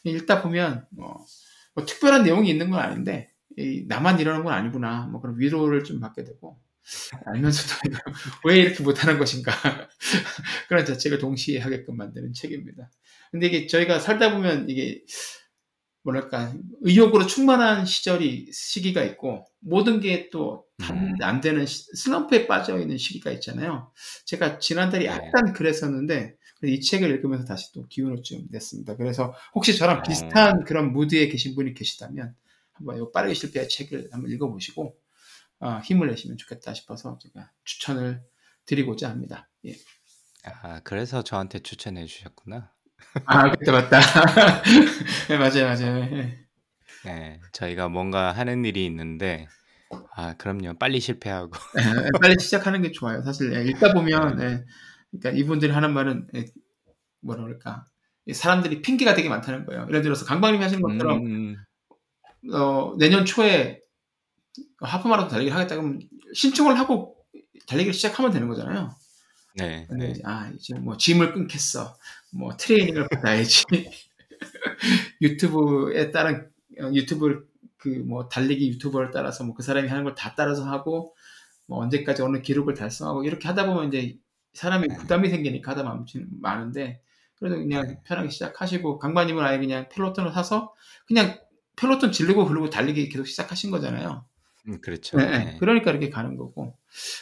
읽다 0.03 0.41
보면 0.41 0.85
뭐, 0.89 1.25
뭐 1.73 1.85
특별한 1.85 2.23
내용이 2.23 2.49
있는 2.49 2.69
건 2.69 2.81
아닌데 2.81 3.31
이 3.55 3.85
나만 3.87 4.19
이러는 4.19 4.43
건 4.43 4.51
아니구나 4.51 5.07
뭐 5.07 5.21
그런 5.21 5.39
위로를 5.39 5.85
좀 5.85 6.01
받게 6.01 6.25
되고 6.25 6.59
알면서도 7.25 7.73
왜 8.45 8.57
이렇게 8.59 8.83
못하는 8.83 9.17
것인가 9.19 9.51
그런 10.69 10.85
자책을 10.85 11.17
동시에 11.19 11.59
하게끔 11.59 11.97
만드는 11.97 12.33
책입니다. 12.33 12.89
근데 13.31 13.47
이게 13.47 13.67
저희가 13.67 13.99
살다 13.99 14.33
보면 14.33 14.69
이게 14.69 15.03
뭐랄까 16.03 16.53
의욕으로 16.81 17.27
충만한 17.27 17.85
시절이 17.85 18.51
시기가 18.53 19.03
있고 19.03 19.45
모든 19.59 19.99
게 19.99 20.29
또안 20.29 20.61
음. 21.21 21.41
되는 21.41 21.65
시- 21.65 21.83
슬럼프에 21.95 22.47
빠져 22.47 22.79
있는 22.79 22.97
시기가 22.97 23.31
있잖아요. 23.31 23.91
제가 24.25 24.59
지난달에 24.59 25.03
네. 25.03 25.09
약간 25.09 25.51
그랬었는데 25.53 26.35
이 26.63 26.79
책을 26.79 27.09
읽으면서 27.09 27.45
다시 27.45 27.73
또 27.73 27.85
기운을 27.87 28.23
좀 28.23 28.45
냈습니다. 28.49 28.95
그래서 28.95 29.33
혹시 29.53 29.77
저랑 29.77 29.99
어. 29.99 30.03
비슷한 30.03 30.63
그런 30.63 30.93
무드에 30.93 31.27
계신 31.27 31.55
분이 31.55 31.73
계시다면 31.73 32.33
한번 32.71 32.97
이 32.97 33.05
빠르게 33.13 33.33
실패할 33.33 33.67
책을 33.67 34.09
한번 34.11 34.31
읽어보시고 34.31 34.95
아, 35.59 35.79
힘을 35.79 36.07
내시면 36.09 36.37
좋겠다 36.37 36.73
싶어서 36.73 37.17
제가 37.21 37.51
추천을 37.63 38.21
드리고자 38.65 39.09
합니다. 39.09 39.49
예. 39.65 39.75
아, 40.45 40.79
그래서 40.83 41.23
저한테 41.23 41.59
추천해 41.59 42.05
주셨구나. 42.05 42.71
아, 43.25 43.51
그때 43.51 43.71
맞다. 43.71 43.99
네, 45.27 45.37
맞아요, 45.37 45.65
맞아요. 45.65 46.03
예. 46.17 46.47
네, 47.05 47.39
저희가 47.51 47.89
뭔가 47.89 48.31
하는 48.31 48.65
일이 48.65 48.85
있는데, 48.85 49.47
아, 50.15 50.35
그럼요. 50.37 50.77
빨리 50.77 50.99
실패하고. 50.99 51.51
예, 51.79 52.19
빨리 52.21 52.35
시작하는 52.39 52.81
게 52.81 52.91
좋아요. 52.91 53.21
사실 53.23 53.53
예, 53.53 53.63
읽다 53.69 53.93
보면 53.93 54.41
예, 54.41 54.65
그러니까 55.11 55.39
이분들이 55.39 55.71
하는 55.71 55.93
말은 55.93 56.27
예, 56.35 56.45
뭐라 57.21 57.43
그럴까 57.43 57.85
이 58.25 58.33
사람들이 58.33 58.81
핑계가 58.81 59.13
되게 59.13 59.29
많다는 59.29 59.65
거예요. 59.65 59.85
예를 59.87 60.01
들어서 60.01 60.25
강박님이 60.25 60.63
하시는 60.63 60.81
것처럼 60.81 61.25
음, 61.25 61.55
어, 62.53 62.95
내년 62.97 63.25
초에 63.25 63.79
하프 64.81 65.07
마라톤 65.07 65.29
달리기를 65.31 65.55
하겠다 65.57 65.75
그러면 65.75 66.01
신청을 66.33 66.77
하고 66.79 67.17
달리기를 67.67 67.93
시작하면 67.93 68.31
되는 68.31 68.47
거잖아요. 68.47 68.91
네, 69.55 69.87
근데 69.89 70.13
네. 70.13 70.21
아 70.23 70.49
이제 70.55 70.75
뭐 70.75 70.97
짐을 70.97 71.33
끊겠어, 71.33 71.95
뭐 72.31 72.55
트레이닝을 72.57 73.07
받아야지, 73.09 73.63
유튜브에 75.21 76.11
따른 76.11 76.49
어, 76.81 76.91
유튜브 76.93 77.47
그 77.77 77.89
뭐 78.07 78.27
달리기 78.27 78.69
유튜버를 78.69 79.11
따라서 79.11 79.43
뭐 79.43 79.53
그 79.55 79.63
사람이 79.63 79.87
하는 79.87 80.03
걸 80.03 80.15
다 80.15 80.33
따라서 80.35 80.65
하고 80.65 81.15
뭐 81.67 81.79
언제까지 81.79 82.21
어느 82.23 82.41
기록을 82.41 82.73
달성하고 82.75 83.23
이렇게 83.23 83.47
하다 83.47 83.65
보면 83.67 83.89
이제 83.89 84.17
사람이 84.53 84.87
부담이 84.99 85.29
생기니까 85.29 85.71
하다 85.71 85.83
보면 85.83 86.05
많은데 86.41 87.01
그래도 87.35 87.57
그냥 87.57 87.87
네. 87.87 87.99
편하게 88.05 88.29
시작하시고 88.29 88.99
강박님은 88.99 89.43
아예 89.43 89.59
그냥 89.59 89.87
펠로톤을 89.89 90.31
사서 90.33 90.73
그냥 91.07 91.39
펠로톤 91.75 92.11
지르고 92.11 92.45
그러고 92.47 92.69
달리기 92.69 93.09
계속 93.09 93.25
시작하신 93.27 93.69
거잖아요. 93.71 94.25
음, 94.67 94.81
그렇죠. 94.81 95.17
네, 95.17 95.25
네. 95.25 95.45
네. 95.45 95.57
그러니까 95.59 95.91
이렇게 95.91 96.09
가는 96.09 96.35
거고. 96.35 96.77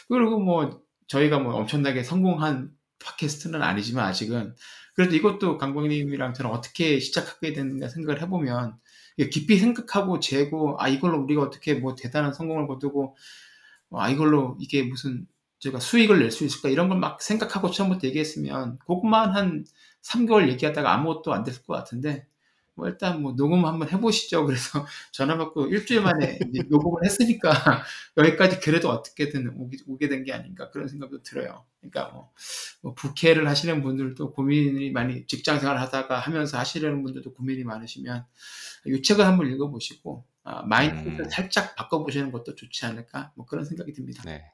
그리고 0.08 0.40
뭐 0.40 0.82
저희가 1.06 1.38
뭐 1.38 1.54
엄청나게 1.54 2.02
성공한 2.02 2.70
팟캐스트는 2.98 3.62
아니지만 3.62 4.06
아직은 4.06 4.54
그래도 4.94 5.14
이것도 5.14 5.58
강광님이랑 5.58 6.34
저는 6.34 6.50
어떻게 6.50 6.98
시작하게 6.98 7.52
됐는가 7.52 7.88
생각을 7.88 8.22
해보면 8.22 8.76
깊이 9.30 9.58
생각하고 9.58 10.20
재고 10.20 10.76
아 10.80 10.88
이걸로 10.88 11.20
우리가 11.22 11.42
어떻게 11.42 11.74
뭐 11.74 11.94
대단한 11.94 12.32
성공을 12.34 12.66
거두고 12.66 13.16
아 13.92 14.10
이걸로 14.10 14.56
이게 14.60 14.82
무슨 14.82 15.26
제가 15.60 15.80
수익을 15.80 16.18
낼 16.20 16.30
수 16.30 16.44
있을까 16.44 16.68
이런 16.68 16.88
걸 16.88 16.98
막 16.98 17.22
생각하고 17.22 17.70
처음부터 17.70 18.06
얘기했으면 18.08 18.78
그것만 18.80 19.30
한 19.36 19.64
3개월 20.02 20.48
얘기하다가 20.50 20.92
아무것도 20.94 21.32
안 21.34 21.44
됐을 21.44 21.62
것 21.64 21.74
같은데 21.74 22.26
뭐 22.76 22.86
일단 22.88 23.22
뭐 23.22 23.34
녹음 23.34 23.64
한번 23.64 23.88
해보시죠. 23.90 24.44
그래서 24.46 24.86
전화 25.12 25.36
받고 25.38 25.66
일주일 25.68 26.02
만에 26.02 26.38
녹음을 26.68 27.04
했으니까 27.04 27.50
여기까지 28.18 28.60
그래도 28.60 28.90
어떻게든 28.90 29.54
오게, 29.56 29.78
오게 29.86 30.08
된 30.08 30.24
게 30.24 30.32
아닌가 30.32 30.70
그런 30.70 30.88
생각도 30.88 31.22
들어요. 31.22 31.64
그러니까 31.80 32.12
뭐, 32.12 32.32
뭐 32.82 32.94
부캐를 32.94 33.48
하시는 33.48 33.82
분들도 33.82 34.32
고민이 34.32 34.90
많이 34.90 35.26
직장 35.26 35.60
생활 35.60 35.78
하다가 35.80 36.18
하면서 36.18 36.58
하시려는 36.58 37.02
분들도 37.02 37.32
고민이 37.34 37.64
많으시면 37.64 38.24
이 38.86 39.02
책을 39.02 39.24
한번 39.24 39.50
읽어보시고 39.52 40.24
아, 40.44 40.62
마인드를 40.62 41.26
음. 41.26 41.30
살짝 41.30 41.74
바꿔보시는 41.76 42.30
것도 42.32 42.54
좋지 42.54 42.86
않을까 42.86 43.32
뭐 43.34 43.46
그런 43.46 43.64
생각이 43.64 43.92
듭니다. 43.92 44.22
네. 44.24 44.44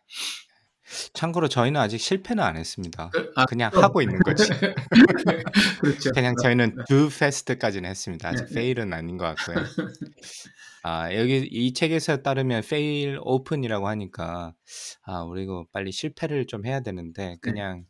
참고로 1.13 1.49
저희는 1.49 1.81
아직 1.81 1.99
실패는 1.99 2.43
안 2.43 2.57
했습니다. 2.57 3.11
그- 3.13 3.33
아, 3.37 3.45
그냥 3.47 3.71
그렇죠. 3.71 3.85
하고 3.87 4.03
있는 4.03 4.19
거지. 4.21 4.45
그렇죠. 5.81 6.11
그냥 6.13 6.35
저희는 6.43 6.77
do 6.89 7.07
fast까지는 7.07 7.89
했습니다. 7.89 8.29
아직 8.29 8.45
네, 8.47 8.47
네. 8.47 8.53
fail은 8.53 8.93
아닌 8.93 9.17
것 9.17 9.25
같고요. 9.35 9.57
아 10.85 11.15
여기 11.15 11.39
이 11.51 11.73
책에서 11.73 12.19
따르면 12.23 12.59
fail 12.65 13.19
open이라고 13.23 13.87
하니까 13.89 14.53
아 15.05 15.23
우리 15.23 15.45
이거 15.45 15.65
빨리 15.73 15.93
실패를 15.93 16.47
좀 16.47 16.67
해야 16.67 16.81
되는데 16.81 17.29
네. 17.29 17.37
그냥 17.41 17.85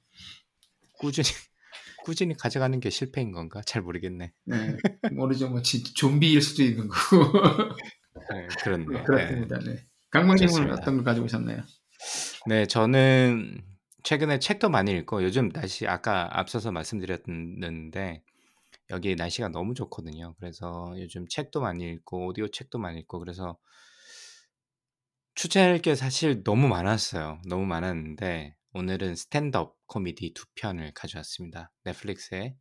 꾸준히 0.98 1.26
꾸준히 2.04 2.34
가져가는 2.36 2.78
게 2.80 2.90
실패인 2.90 3.32
건가? 3.32 3.62
잘 3.64 3.80
모르겠네. 3.80 4.32
네. 4.44 4.76
모르죠. 5.12 5.48
뭐진 5.48 5.82
좀비일 5.94 6.42
수도 6.42 6.62
있는 6.64 6.88
거고. 6.88 7.32
네, 8.34 8.46
그렇네. 8.62 8.84
네. 8.90 9.02
그렇습니다. 9.04 9.58
네. 9.60 9.86
강박님은 10.10 10.48
좋습니다. 10.48 10.74
어떤 10.74 10.96
걸 10.96 11.04
가지고 11.04 11.26
오셨나요? 11.26 11.62
네, 12.46 12.66
저는 12.66 13.62
최근에 14.02 14.38
책도 14.40 14.68
많이 14.68 14.92
읽고 14.92 15.22
요즘 15.22 15.50
날씨 15.50 15.86
아까 15.86 16.28
앞서서 16.38 16.72
말씀드렸는데 16.72 18.22
여기 18.90 19.14
날씨가 19.14 19.48
너무 19.48 19.74
좋거든요. 19.74 20.34
그래서 20.38 20.92
요즘 20.98 21.26
책도 21.28 21.60
많이 21.60 21.84
읽고 21.84 22.26
오디오 22.26 22.48
책도 22.48 22.78
많이 22.78 23.00
읽고 23.00 23.20
그래서 23.20 23.58
추천할 25.34 25.78
게 25.78 25.94
사실 25.94 26.42
너무 26.44 26.68
많았어요. 26.68 27.40
너무 27.46 27.64
많았는데 27.66 28.56
오늘은 28.74 29.16
스탠드업 29.16 29.76
코미디 29.86 30.34
두 30.34 30.44
편을 30.56 30.92
가져왔습니다. 30.94 31.70
넷플릭스에 31.84 32.56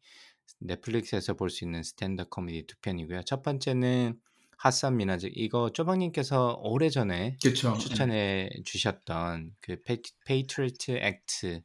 넷플릭스에서 0.60 1.34
볼 1.34 1.50
수 1.50 1.66
있는 1.66 1.84
스탠드업 1.84 2.30
코미디 2.30 2.68
두 2.68 2.78
편이고요. 2.82 3.24
첫 3.24 3.42
번째는 3.42 4.20
하산 4.62 4.98
미나즈 4.98 5.28
이거 5.34 5.72
쪼박님께서 5.72 6.60
오래전에 6.62 7.38
그렇죠. 7.42 7.72
네. 7.72 7.80
추천해 7.80 8.50
주셨던 8.64 9.56
그 9.60 9.78
Patriot 10.26 10.92
Act 10.92 11.62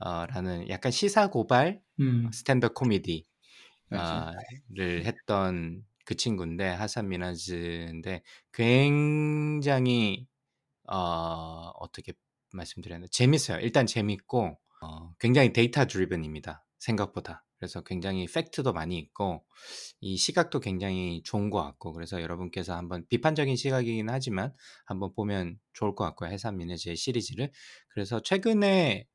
어, 0.00 0.26
라는 0.26 0.68
약간 0.68 0.90
시사 0.90 1.30
고발 1.30 1.80
음. 2.00 2.28
스탠드업 2.32 2.74
코미디 2.74 3.24
맞아. 3.90 4.02
아, 4.02 4.32
를 4.74 5.04
했던 5.06 5.84
그 6.04 6.16
친구인데 6.16 6.66
하산 6.68 7.08
미나즈인데 7.08 8.22
굉장히 8.52 10.26
어, 10.88 11.70
어떻게 11.76 12.12
말씀드렸나 12.52 13.06
재밌어요. 13.12 13.60
일단 13.60 13.86
재밌고 13.86 14.58
어, 14.82 15.14
굉장히 15.20 15.52
데이터 15.52 15.86
드리븐입니다. 15.86 16.66
생각보다. 16.80 17.45
그래서 17.58 17.82
굉장히 17.82 18.26
팩트도 18.26 18.72
많이 18.72 18.98
있고 18.98 19.44
이 20.00 20.16
시각도 20.16 20.60
굉장히 20.60 21.22
좋은 21.24 21.50
것 21.50 21.62
같고 21.62 21.92
그래서 21.92 22.20
여러분께서 22.22 22.74
한번 22.76 23.06
비판적인 23.08 23.56
시각이긴 23.56 24.10
하지만 24.10 24.52
한번 24.84 25.12
보면 25.14 25.58
좋을 25.72 25.94
것 25.94 26.04
같고요. 26.04 26.30
해산 26.30 26.56
미네즈의 26.58 26.96
시리즈를 26.96 27.50
그래서 27.88 28.20
최근에 28.20 29.06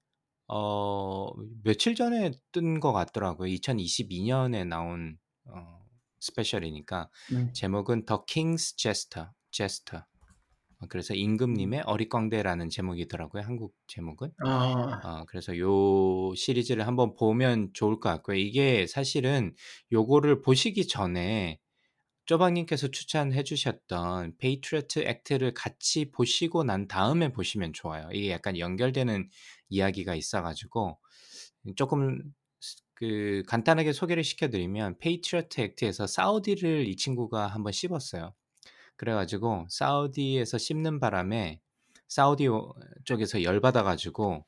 어, 0.47 1.31
며칠 1.63 1.95
전에 1.95 2.31
뜬 2.51 2.79
것 2.79 2.91
같더라고요. 2.93 3.47
2022년에 3.49 4.67
나온 4.67 5.17
어, 5.45 5.79
스페셜이니까 6.19 7.09
네. 7.33 7.53
제목은 7.53 8.05
The 8.05 8.19
King's 8.27 8.75
Jester. 8.77 9.29
Jester. 9.51 10.03
어, 10.81 10.87
그래서 10.89 11.13
임금님의 11.15 11.83
어릿광대라는 11.85 12.69
제목이더라고요. 12.69 13.43
한국 13.43 13.75
제목은. 13.87 14.31
아, 15.03 15.21
어, 15.21 15.25
그래서 15.27 15.57
요 15.59 16.33
시리즈를 16.35 16.87
한번 16.87 17.15
보면 17.15 17.71
좋을 17.73 17.99
것 17.99 18.09
같고요. 18.09 18.37
이게 18.37 18.87
사실은 18.87 19.55
요거를 19.91 20.41
보시기 20.41 20.87
전에 20.87 21.59
쪼박님께서 22.25 22.89
추천해 22.89 23.43
주셨던 23.43 24.37
Patriot 24.37 24.99
Act를 24.99 25.53
같이 25.53 26.11
보시고 26.11 26.63
난 26.63 26.87
다음에 26.87 27.31
보시면 27.33 27.73
좋아요. 27.73 28.09
이게 28.13 28.31
약간 28.31 28.57
연결되는 28.57 29.29
이야기가 29.69 30.15
있어가지고 30.15 30.99
조금 31.75 32.21
그 32.95 33.43
간단하게 33.47 33.93
소개를 33.93 34.23
시켜드리면 34.23 34.99
Patriot 34.99 35.61
Act에서 35.61 36.07
사우디를 36.07 36.87
이 36.87 36.95
친구가 36.95 37.47
한번 37.47 37.73
씹었어요. 37.73 38.33
그래가지고 38.97 39.67
사우디에서 39.69 40.57
씹는 40.57 40.99
바람에 40.99 41.59
사우디 42.07 42.47
쪽에서 43.05 43.43
열받아가지고 43.43 44.45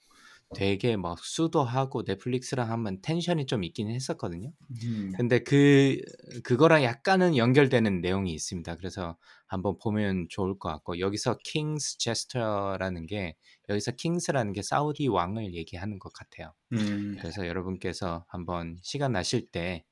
되게 0.53 0.95
막 0.97 1.17
수도하고 1.19 2.03
넷플릭스랑 2.03 2.69
한번 2.69 3.01
tension이 3.01 3.45
좀 3.47 3.63
있긴 3.63 3.89
했었거든요. 3.89 4.51
음. 4.83 5.11
근데 5.17 5.39
그 5.39 5.99
그거랑 6.43 6.83
약간은 6.83 7.37
연결되는 7.37 8.01
내용이 8.01 8.31
있습니다. 8.33 8.75
그래서 8.75 9.17
한번 9.47 9.77
보면 9.81 10.27
좋을 10.29 10.59
것 10.59 10.69
같고 10.69 10.99
여기서 10.99 11.37
King's 11.43 11.97
Jester라는 11.97 13.07
게 13.07 13.35
여기서 13.69 13.91
King's라는 13.91 14.53
게 14.53 14.61
사우디 14.61 15.07
왕을 15.07 15.53
얘기하는 15.55 15.99
것 15.99 16.13
같아요. 16.13 16.53
음. 16.73 17.17
그래서 17.19 17.47
여러분께서 17.47 18.25
한번 18.27 18.77
시간 18.83 19.13
나실 19.13 19.47
때 19.47 19.83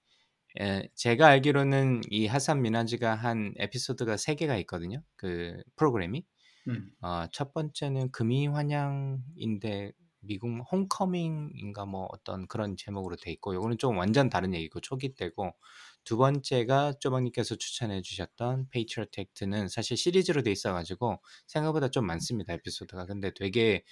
에, 0.59 0.89
제가 0.95 1.27
알기로는 1.27 2.01
이 2.09 2.27
하산 2.27 2.61
미나즈가 2.61 3.15
한 3.15 3.53
에피소드가 3.57 4.17
세 4.17 4.35
개가 4.35 4.57
있거든요. 4.57 5.01
그 5.15 5.61
프로그램이 5.75 6.25
음. 6.67 6.91
어, 7.01 7.25
첫 7.31 7.53
번째는 7.53 8.11
금의환향인데 8.11 9.93
미국 10.21 10.49
Homecoming인가 10.71 11.85
뭐 11.85 12.07
어떤 12.11 12.47
그런 12.47 12.77
제목으로 12.77 13.15
돼 13.15 13.31
있고 13.31 13.55
요거는 13.55 13.77
좀 13.79 13.97
완전 13.97 14.29
다른 14.29 14.53
얘기고 14.53 14.79
초기 14.79 15.15
때고 15.15 15.55
두 16.03 16.17
번째가 16.17 16.93
쪼박님께서 16.99 17.55
추천해 17.55 18.01
주셨던 18.01 18.69
Patriot 18.69 19.19
Act는 19.19 19.67
사실 19.67 19.97
시리즈로 19.97 20.43
돼 20.43 20.51
있어 20.51 20.73
가지고 20.73 21.21
생각보다 21.47 21.89
좀 21.89 22.05
많습니다 22.05 22.53
에피소드가 22.53 23.05
근데 23.07 23.31
되게 23.33 23.83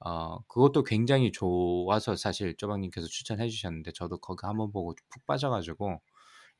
어 0.00 0.40
그것도 0.46 0.84
굉장히 0.84 1.32
좋아서 1.32 2.16
사실 2.16 2.56
쪼박님께서 2.56 3.06
추천해 3.06 3.48
주셨는데 3.48 3.92
저도 3.92 4.18
거기 4.18 4.46
한번 4.46 4.70
보고 4.72 4.94
푹 5.10 5.26
빠져가지고 5.26 6.00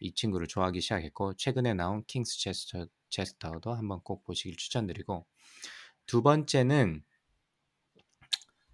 이 0.00 0.12
친구를 0.14 0.46
좋아하기 0.46 0.80
시작했고 0.80 1.34
최근에 1.34 1.74
나온 1.74 2.04
King's 2.06 2.40
Jester 2.40 2.86
Jester도 3.10 3.74
한번 3.74 4.00
꼭 4.02 4.24
보시길 4.24 4.56
추천드리고 4.56 5.26
두 6.06 6.22
번째는 6.22 7.04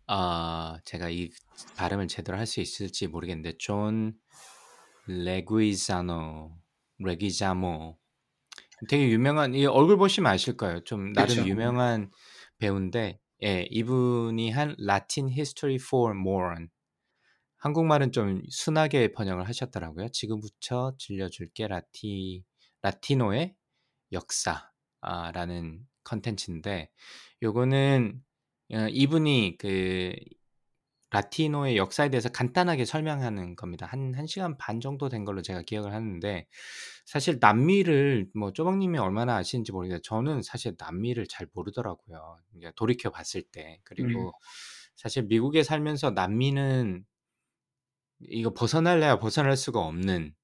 아 0.07 0.79
제가 0.85 1.09
이 1.11 1.31
발음을 1.77 2.09
제대로 2.09 2.37
할 2.39 2.47
수 2.47 2.61
있을지 2.61 3.07
모르겠는데 3.09 3.57
존 3.59 4.19
레귀자모 5.07 6.53
레귀자모 6.99 7.99
되게 8.89 9.09
유명한 9.11 9.55
이 9.55 9.67
얼굴 9.67 9.97
보시면 9.97 10.33
아실 10.33 10.57
거예요. 10.57 10.85
좀 10.85 11.13
나름 11.13 11.37
그쵸. 11.37 11.45
유명한 11.47 12.11
배우인데 12.59 13.21
예, 13.43 13.67
이분이 13.71 14.51
한 14.51 14.75
Latin 14.79 15.29
History 15.31 15.77
for 15.77 16.17
Morons 16.17 16.69
한국말은 17.65 18.13
좀 18.13 18.43
순하게 18.51 19.13
번역을 19.13 19.49
하셨더라고요. 19.49 20.09
지금부터 20.11 20.95
들려줄게 20.99 21.67
라티 21.67 22.45
라티노의 22.83 23.55
역사라는 24.13 25.81
컨텐츠인데 26.05 26.91
요거는 27.43 28.23
어, 28.75 28.87
이분이 28.91 29.57
그 29.59 30.15
라티노의 31.09 31.79
역사에 31.79 32.11
대해서 32.11 32.29
간단하게 32.29 32.85
설명하는 32.85 33.57
겁니다. 33.57 33.87
한, 33.87 34.13
한 34.15 34.27
시간 34.27 34.59
반 34.59 34.81
정도 34.81 35.09
된 35.09 35.25
걸로 35.25 35.41
제가 35.41 35.63
기억을 35.63 35.93
하는데, 35.93 36.49
사실 37.07 37.39
남미를, 37.41 38.29
뭐, 38.35 38.53
쪼박님이 38.53 38.99
얼마나 38.99 39.37
아시는지 39.37 39.71
모르겠는데, 39.71 40.03
저는 40.03 40.43
사실 40.43 40.75
남미를 40.77 41.29
잘 41.29 41.47
모르더라고요. 41.53 42.39
돌이켜 42.75 43.11
봤을 43.11 43.43
때. 43.43 43.79
그리고 43.85 44.27
음. 44.27 44.33
사실 44.97 45.23
미국에 45.23 45.63
살면서 45.63 46.11
남미는 46.11 47.05
이거 48.29 48.53
벗어날래야 48.55 49.19
벗어날 49.19 49.57
수가 49.57 49.81
없는 49.81 50.35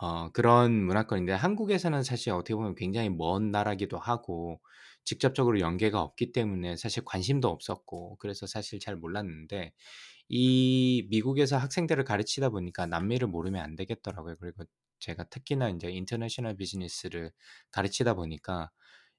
어, 0.00 0.30
그런 0.32 0.72
문화권인데 0.84 1.32
한국에서는 1.32 2.02
사실 2.02 2.32
어떻게 2.32 2.54
보면 2.54 2.74
굉장히 2.74 3.08
먼 3.10 3.50
나라기도 3.50 3.96
하고 3.98 4.60
직접적으로 5.04 5.60
연계가 5.60 6.00
없기 6.02 6.32
때문에 6.32 6.76
사실 6.76 7.04
관심도 7.04 7.48
없었고 7.48 8.16
그래서 8.18 8.46
사실 8.46 8.80
잘 8.80 8.96
몰랐는데 8.96 9.72
이 10.28 11.06
미국에서 11.10 11.58
학생들을 11.58 12.04
가르치다 12.04 12.50
보니까 12.50 12.86
남미를 12.86 13.28
모르면 13.28 13.62
안 13.64 13.76
되겠더라고요. 13.76 14.36
그리고 14.40 14.64
제가 15.00 15.24
특히나 15.24 15.70
이제 15.70 15.90
인터내셔널 15.90 16.56
비즈니스를 16.56 17.32
가르치다 17.72 18.14
보니까 18.14 18.70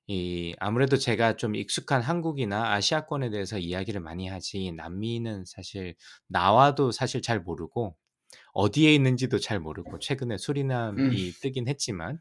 이 0.07 0.55
아무래도 0.59 0.97
제가 0.97 1.35
좀 1.35 1.55
익숙한 1.55 2.01
한국이나 2.01 2.73
아시아권에 2.73 3.31
대해서 3.31 3.57
이야기를 3.57 4.01
많이 4.01 4.27
하지 4.27 4.71
남미는 4.71 5.45
사실 5.45 5.95
나와도 6.27 6.91
사실 6.91 7.21
잘 7.21 7.39
모르고 7.39 7.95
어디에 8.53 8.93
있는지도 8.93 9.39
잘 9.39 9.59
모르고 9.59 9.99
최근에 9.99 10.35
음. 10.35 10.37
수리남이 10.37 11.31
뜨긴 11.41 11.67
했지만 11.67 12.19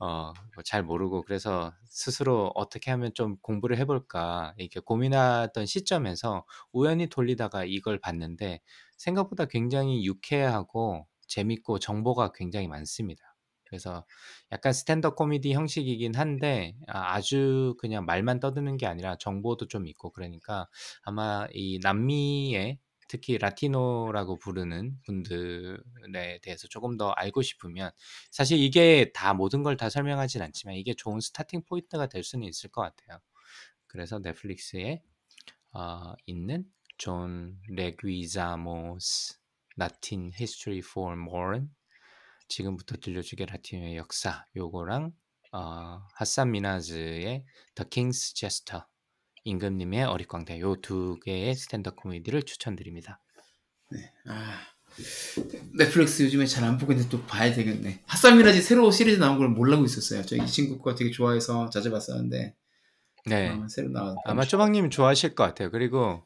어, 0.00 0.32
뭐잘 0.56 0.82
모르고 0.82 1.22
그래서 1.22 1.72
스스로 1.84 2.50
어떻게 2.54 2.90
하면 2.90 3.12
좀 3.14 3.36
공부를 3.40 3.78
해볼까 3.78 4.54
이렇게 4.56 4.80
고민하던 4.80 5.66
시점에서 5.66 6.44
우연히 6.72 7.08
돌리다가 7.08 7.64
이걸 7.64 8.00
봤는데 8.00 8.60
생각보다 8.96 9.44
굉장히 9.44 10.04
유쾌하고 10.04 11.06
재밌고 11.28 11.78
정보가 11.78 12.32
굉장히 12.32 12.66
많습니다. 12.68 13.33
그래서 13.74 14.04
약간 14.52 14.72
스탠드업 14.72 15.14
코미디 15.16 15.52
형식이긴 15.52 16.14
한데 16.14 16.76
아, 16.86 17.14
아주 17.14 17.74
그냥 17.80 18.04
말만 18.06 18.38
떠드는 18.40 18.76
게 18.76 18.86
아니라 18.86 19.16
정보도 19.18 19.66
좀 19.66 19.86
있고 19.88 20.10
그러니까 20.12 20.68
아마 21.02 21.46
이 21.52 21.80
남미의 21.82 22.78
특히 23.08 23.36
라티노라고 23.38 24.38
부르는 24.38 24.98
분들에 25.04 26.38
대해서 26.42 26.68
조금 26.68 26.96
더 26.96 27.10
알고 27.10 27.42
싶으면 27.42 27.90
사실 28.30 28.58
이게 28.58 29.10
다 29.12 29.34
모든 29.34 29.62
걸 29.62 29.76
다 29.76 29.90
설명하진 29.90 30.40
않지만 30.42 30.76
이게 30.76 30.94
좋은 30.94 31.20
starting 31.20 31.62
point가 31.68 32.06
될 32.06 32.22
수는 32.22 32.46
있을 32.46 32.70
것 32.70 32.82
같아요. 32.82 33.18
그래서 33.88 34.20
넷플릭스에 34.20 35.02
어, 35.72 36.14
있는 36.26 36.64
존 36.98 37.58
레귀자모's 37.68 39.38
Latin 39.76 40.30
History 40.34 40.78
for 40.78 41.18
Morons 41.18 41.70
지금부터 42.54 42.96
들려줄게 42.96 43.46
라티노의 43.46 43.96
역사 43.96 44.44
요거랑 44.54 45.10
어, 45.52 46.00
하산 46.14 46.52
미나즈의 46.52 47.44
The 47.74 47.88
King's 47.90 48.32
Jester 48.34 48.84
임금님의 49.44 50.04
어릿광대 50.04 50.60
요 50.60 50.76
두 50.80 51.18
개의 51.24 51.54
스탠드업 51.56 51.96
코미디를 51.96 52.44
추천드립니다. 52.44 53.20
네. 53.90 54.12
아, 54.28 54.60
넷플릭스 55.76 56.22
요즘에 56.22 56.46
잘 56.46 56.62
안 56.64 56.78
보고 56.78 56.92
있는데 56.92 57.10
또 57.10 57.20
봐야 57.26 57.52
되겠네. 57.52 58.00
하산 58.06 58.29
미나즈 58.29 58.62
새로 58.62 58.90
시리즈 58.92 59.18
나온 59.18 59.38
걸 59.38 59.48
몰라고 59.48 59.84
있었어요. 59.84 60.22
저 60.24 60.36
이 60.36 60.46
친구 60.46 60.78
거 60.78 60.94
되게 60.94 61.10
좋아해서 61.10 61.68
자주 61.70 61.90
봤었는데 61.90 62.54
네. 63.26 63.48
아, 63.48 63.66
새로 63.68 63.88
나왔 63.88 64.16
아마 64.24 64.44
쪼박님 64.44 64.90
좋아하실 64.90 65.34
것 65.34 65.42
같아요. 65.44 65.70
그리고 65.72 66.24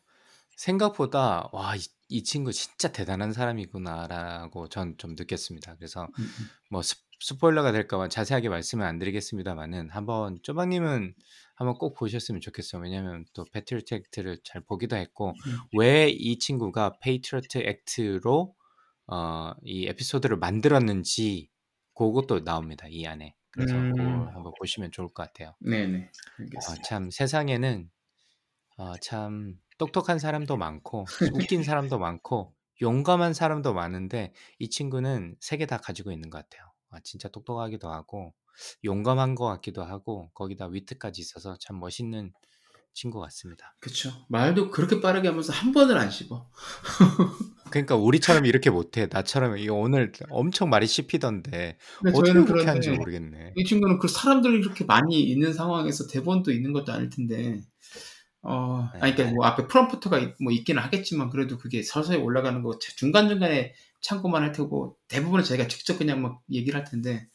생각보다 0.56 1.48
와, 1.52 1.74
이, 1.76 1.80
이 2.09 2.22
친구 2.24 2.52
진짜 2.52 2.90
대단한 2.93 3.32
사람이구나라고 3.32 4.68
전 4.68 4.97
좀 4.98 5.14
느꼈습니다. 5.16 5.76
그래서. 5.76 6.09
뭐 6.70 6.82
스, 6.82 6.97
스포일러가 7.20 7.72
될까봐 7.72 8.09
자세하게 8.09 8.48
말씀을 8.48 8.86
안 8.86 8.98
드리겠습니다만은 8.98 9.90
한번 9.90 10.39
쪼박님은 10.43 11.14
한번 11.56 11.78
꼭 11.78 11.94
보셨으면 11.94 12.40
좋겠어요. 12.40 12.80
왜냐면 12.82 13.24
또 13.35 13.44
Patriot 13.52 13.94
Act를 13.94 14.39
잘 14.44 14.62
보기도 14.62 14.97
했고 14.97 15.30
음. 15.30 15.59
왜 15.78 16.23
이 16.23 16.39
친구가 16.39 16.98
Patriot 17.01 17.59
Act로 17.59 18.55
어, 19.09 19.52
이 19.64 19.86
에피소드를 19.89 20.36
만들었는지 20.39 21.51
그것도 21.94 22.44
나옵니다. 22.44 22.86
이 22.89 23.06
안에. 23.06 23.35
그래서 23.51 23.74
음. 23.74 23.93
그걸 23.93 24.35
한번 24.35 24.52
보시면 24.60 24.93
좋을 24.93 25.09
것 25.09 25.14
같아요. 25.24 25.56
네네. 25.60 26.10
어, 26.39 26.43
알겠습니다. 26.43 26.82
참 26.82 27.10
세상에는 27.10 27.90
어, 28.78 28.97
참 28.98 29.56
똑똑한 29.78 30.18
사람도 30.18 30.56
많고 30.56 31.06
웃긴 31.34 31.62
사람도 31.62 31.98
많고 31.98 32.55
용감한 32.82 33.34
사람도 33.34 33.74
많은데 33.74 34.32
이 34.59 34.68
친구는 34.70 35.36
세 35.40 35.56
개 35.59 35.66
다 35.66 35.78
가지고 35.78 36.12
있는 36.12 36.30
것 36.30 36.38
같아요. 36.38 36.62
아, 36.90 36.98
진짜 37.05 37.28
똑똑하기도 37.28 37.90
하고 37.90 38.34
용감한 38.84 39.34
것 39.34 39.46
같기도 39.46 39.82
하고 39.84 40.30
거기다 40.34 40.66
위트까지 40.66 41.20
있어서 41.20 41.56
참 41.60 41.78
멋있는 41.80 42.32
친구 42.94 43.20
같습니다. 43.20 43.76
그쵸. 43.80 44.10
말도 44.28 44.70
그렇게 44.70 45.00
빠르게 45.00 45.28
하면서 45.28 45.52
한 45.52 45.72
번을 45.72 45.96
안 45.98 46.10
씹어. 46.10 46.50
그러니까 47.70 47.96
우리처럼 47.96 48.46
이렇게 48.46 48.70
못해. 48.70 49.06
나처럼 49.10 49.59
이거 49.59 49.74
오늘 49.74 50.12
엄청 50.30 50.70
말이 50.70 50.86
씹히던데 50.86 51.78
어떻게 52.14 52.32
그렇게 52.44 52.66
하는지 52.66 52.90
모르겠네. 52.90 53.52
이 53.56 53.64
친구는 53.64 53.98
그 53.98 54.09
사람들이 54.09 54.59
이렇게 54.59 54.84
많이 54.84 55.20
있는 55.22 55.52
상황에서 55.52 56.06
대본도 56.09 56.50
있는 56.50 56.72
것도 56.72 56.92
아닐 56.92 57.10
텐데 57.10 57.60
어, 58.51 58.89
아니, 59.01 59.15
그러니까 59.15 59.35
뭐 59.37 59.45
앞에 59.47 59.66
프롬프터가 59.66 60.19
있- 60.19 60.35
뭐 60.43 60.53
있기는 60.53 60.83
하겠지만 60.83 61.29
그래도 61.31 61.59
그게 61.59 61.83
서서히 61.83 62.16
올라가는 62.19 62.62
거 62.62 62.79
중간중간에 62.79 63.75
참고만 64.01 64.43
할 64.43 64.53
테고 64.53 64.97
대부분은 65.09 65.45
저희가 65.45 65.69
직접 65.69 65.99
그냥 65.99 66.23
막 66.23 66.41
얘기를 66.51 66.79
할 66.79 66.85
텐데 66.85 67.29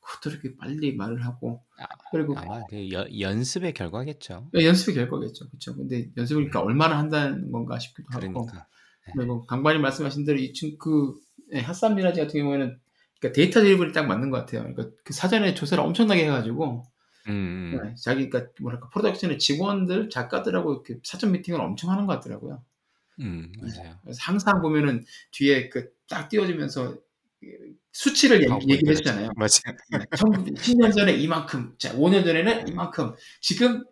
그것도 0.00 0.30
이렇게 0.30 0.56
빨리 0.56 0.94
말을 0.94 1.24
하고 1.24 1.62
아, 1.78 1.84
그리고 2.10 2.36
아마 2.38 2.62
그 2.68 2.90
여- 2.92 3.06
연습의 3.18 3.72
결과겠죠. 3.74 4.48
연습의 4.54 4.94
결과겠죠. 4.94 5.48
그렇죠. 5.48 5.76
근데 5.76 6.10
연습을 6.16 6.42
그러니까 6.44 6.60
얼마나 6.60 6.98
한다는 6.98 7.50
건가 7.52 7.78
싶기도 7.78 8.08
하고 8.10 8.20
그러니까. 8.20 8.66
그리고 9.14 9.46
강반이 9.46 9.78
말씀하신 9.78 10.24
대로 10.24 10.38
이 10.38 10.52
친구 10.52 10.76
그 10.78 11.14
예, 11.56 11.60
하산 11.60 11.94
미나즈 11.94 12.20
같은 12.20 12.40
경우에는 12.40 12.78
그러니까 13.20 13.34
data-driven이 13.34 13.92
딱 13.92 14.06
맞는 14.06 14.30
것 14.30 14.38
같아요. 14.38 14.62
그러니까 14.62 14.94
그 15.04 15.12
사전에 15.14 15.54
조사를 15.54 15.82
엄청나게 15.82 16.24
해가지고 16.26 16.84
음, 17.26 17.32
음. 17.74 17.80
네, 17.82 17.94
자기 17.96 18.30
그러니까 18.30 18.52
뭐랄까 18.60 18.88
production의 18.90 19.38
직원들 19.38 20.10
작가들하고 20.10 20.72
이렇게 20.72 20.98
사전 21.02 21.32
미팅을 21.32 21.60
엄청 21.60 21.90
하는 21.90 22.06
것 22.06 22.14
같더라고요. 22.14 22.62
음, 23.20 23.52
맞아요. 23.60 23.96
그래서 24.02 24.18
항상 24.22 24.60
보면은 24.62 25.04
뒤에 25.32 25.68
그 25.68 25.98
딱 26.08 26.28
띄워주면서 26.28 26.96
수치를 27.92 28.50
아, 28.50 28.56
얘기, 28.56 28.72
얘기를 28.72 28.92
해주잖아요. 28.92 29.30
맞아요. 29.36 29.76
네, 29.90 29.98
10년 30.54 30.94
전에 30.94 31.12
이만큼, 31.14 31.74
자, 31.78 31.94
5년 31.94 32.24
전에는 32.24 32.68
이만큼, 32.68 33.14
지금 33.40 33.84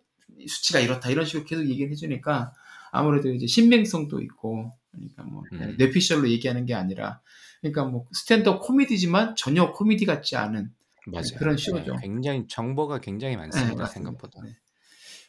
수치가 0.47 0.79
이렇다 0.79 1.09
이런 1.09 1.25
식으로 1.25 1.45
계속 1.45 1.67
얘기를 1.69 1.91
해주니까 1.91 2.53
아무래도 2.91 3.31
이제 3.31 3.47
신빙성도 3.47 4.21
있고, 4.21 4.73
그러니까 4.91 5.23
뭐 5.23 5.43
음. 5.53 5.75
뇌피셜로 5.77 6.29
얘기하는 6.29 6.65
게 6.65 6.73
아니라, 6.73 7.21
그러니까 7.61 7.85
뭐 7.85 8.05
스탠드업 8.11 8.61
코미디지만 8.61 9.35
전혀 9.35 9.71
코미디 9.71 10.05
같지 10.05 10.35
않은 10.35 10.71
맞아요. 11.11 11.37
그런 11.37 11.55
네, 11.55 11.61
쇼죠. 11.63 11.95
굉장히 12.01 12.47
정보가 12.47 12.99
굉장히 12.99 13.35
네, 13.35 13.41
많습니다. 13.41 13.83
맞습니다. 13.83 13.87
생각보다. 13.93 14.41
네. 14.43 14.55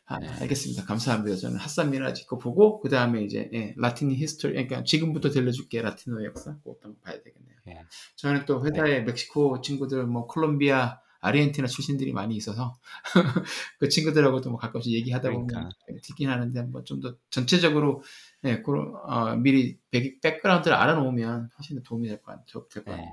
아, 0.07 0.19
네. 0.19 0.27
알겠습니다. 0.29 0.85
감사합니다. 0.85 1.37
저는 1.37 1.57
하산 1.59 1.91
미나즈 1.91 2.27
거 2.27 2.39
보고 2.39 2.81
그 2.81 2.89
다음에 2.89 3.23
이제 3.23 3.51
예, 3.53 3.75
Latin 3.77 4.11
History, 4.11 4.55
그러니까 4.55 4.83
지금부터 4.85 5.31
들려줄게 5.31 5.83
라틴어 5.83 6.25
역사 6.25 6.57
꼭 6.65 6.81
한번 6.83 7.01
봐야 7.03 7.17
되겠네요. 7.23 7.57
네. 7.67 7.83
저는 8.17 8.47
또 8.47 8.65
회사에 8.65 9.03
멕시코 9.03 9.61
친구들, 9.61 10.07
뭐 10.07 10.27
콜롬비아, 10.27 11.01
아르헨티나 11.21 11.67
출신들이 11.69 12.13
많이 12.13 12.37
있어서 12.37 12.79
그 13.79 13.89
친구들하고도 13.89 14.51
뭐 14.51 14.59
가끔씩 14.59 14.93
얘기하다 14.93 15.31
보면 15.33 15.47
그러니까. 15.49 15.69
듣긴 16.03 16.31
하는데 16.31 16.63
뭐 16.63 16.83
좀 16.85 17.01
더 17.01 17.17
전체적으로 17.31 18.03
예, 18.45 18.63
그런 18.63 18.95
어, 19.05 19.37
미리 19.37 19.79
back, 19.91 20.21
background를 20.23 20.75
알아놓으면 20.77 21.51
훨씬 21.59 21.77
더 21.77 21.83
도움이 21.83 22.09
될 22.09 22.23
것 22.23 22.33
같아요. 22.33 22.67
네. 22.77 22.81
같아요. 22.85 23.13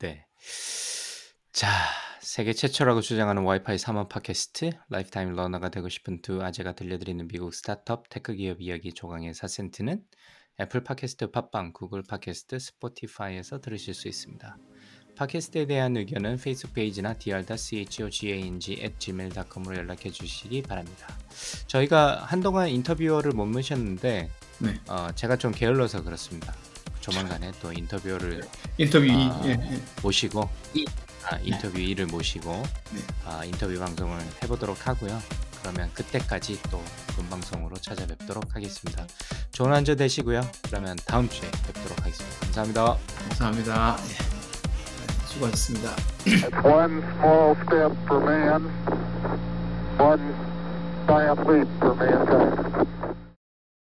네. 0.00 0.26
자, 1.58 1.68
세계 2.20 2.52
최초라고 2.52 3.00
주장하는 3.00 3.42
와이파이 3.42 3.78
3원 3.78 4.08
팟캐스트 4.08 4.70
lifetime 4.90 5.32
learner가 5.32 5.70
되고 5.70 5.88
싶은 5.88 6.22
두 6.22 6.40
아재가 6.40 6.76
들려드리는 6.76 7.26
미국 7.26 7.52
스타트업 7.52 8.08
테크 8.10 8.36
기업 8.36 8.60
이야기 8.60 8.92
조강의 8.92 9.34
4센트는 9.34 10.00
애플 10.60 10.84
팟캐스트, 10.84 11.32
팟빵, 11.32 11.72
구글 11.72 12.04
팟캐스트, 12.04 12.60
스포티파이에서 12.60 13.60
들으실 13.60 13.92
수 13.92 14.06
있습니다. 14.06 14.56
팟캐스트에 15.16 15.66
대한 15.66 15.96
의견은 15.96 16.36
페이스북 16.36 16.74
페이지나 16.74 17.14
dr.chogang@gmail.com으로 17.14 19.78
연락해 19.78 20.10
주시기 20.10 20.62
바랍니다. 20.62 21.08
저희가 21.66 22.22
한동안 22.22 22.68
인터뷰어를 22.68 23.32
못 23.32 23.46
모셨는데 23.46 24.30
네. 24.60 24.74
어, 24.86 25.08
제가 25.12 25.34
좀 25.34 25.50
게을러서 25.50 26.04
그렇습니다. 26.04 26.54
조만간에 27.00 27.50
또 27.60 27.72
인터뷰어를 27.72 28.42
인터뷰 28.76 29.06
이 29.06 29.10
아, 29.10 29.42
예, 29.44 29.50
예. 29.50 29.82
모시고 30.04 30.48
아, 31.30 31.38
인터뷰 31.42 31.78
2를 31.78 32.10
모시고 32.10 32.62
네. 32.92 33.00
아, 33.26 33.44
인터뷰 33.44 33.78
방송을 33.78 34.18
해보도록 34.42 34.86
하고요. 34.86 35.20
그러면 35.60 35.90
그때까지 35.92 36.60
또 36.70 36.82
본방송으로 37.16 37.76
찾아뵙도록 37.76 38.54
하겠습니다. 38.54 39.06
좋은 39.52 39.72
한주 39.72 39.96
되시고요. 39.96 40.40
그러면 40.66 40.96
다음 41.04 41.28
주에 41.28 41.50
뵙도록 41.66 41.98
하겠습니다. 42.00 42.40
감사합니다. 42.40 42.96
감사합니다. 43.28 43.96
예. 44.00 44.08
네, 44.08 45.26
수고하셨습니다. 45.26 45.90
One 46.64 47.02
small 47.18 47.56
step 47.62 47.92
for 48.04 48.24
man, 48.24 48.70
one 49.98 50.34
giant 51.06 51.40
leap 51.50 51.68
for 51.78 51.94
mankind. 51.96 52.97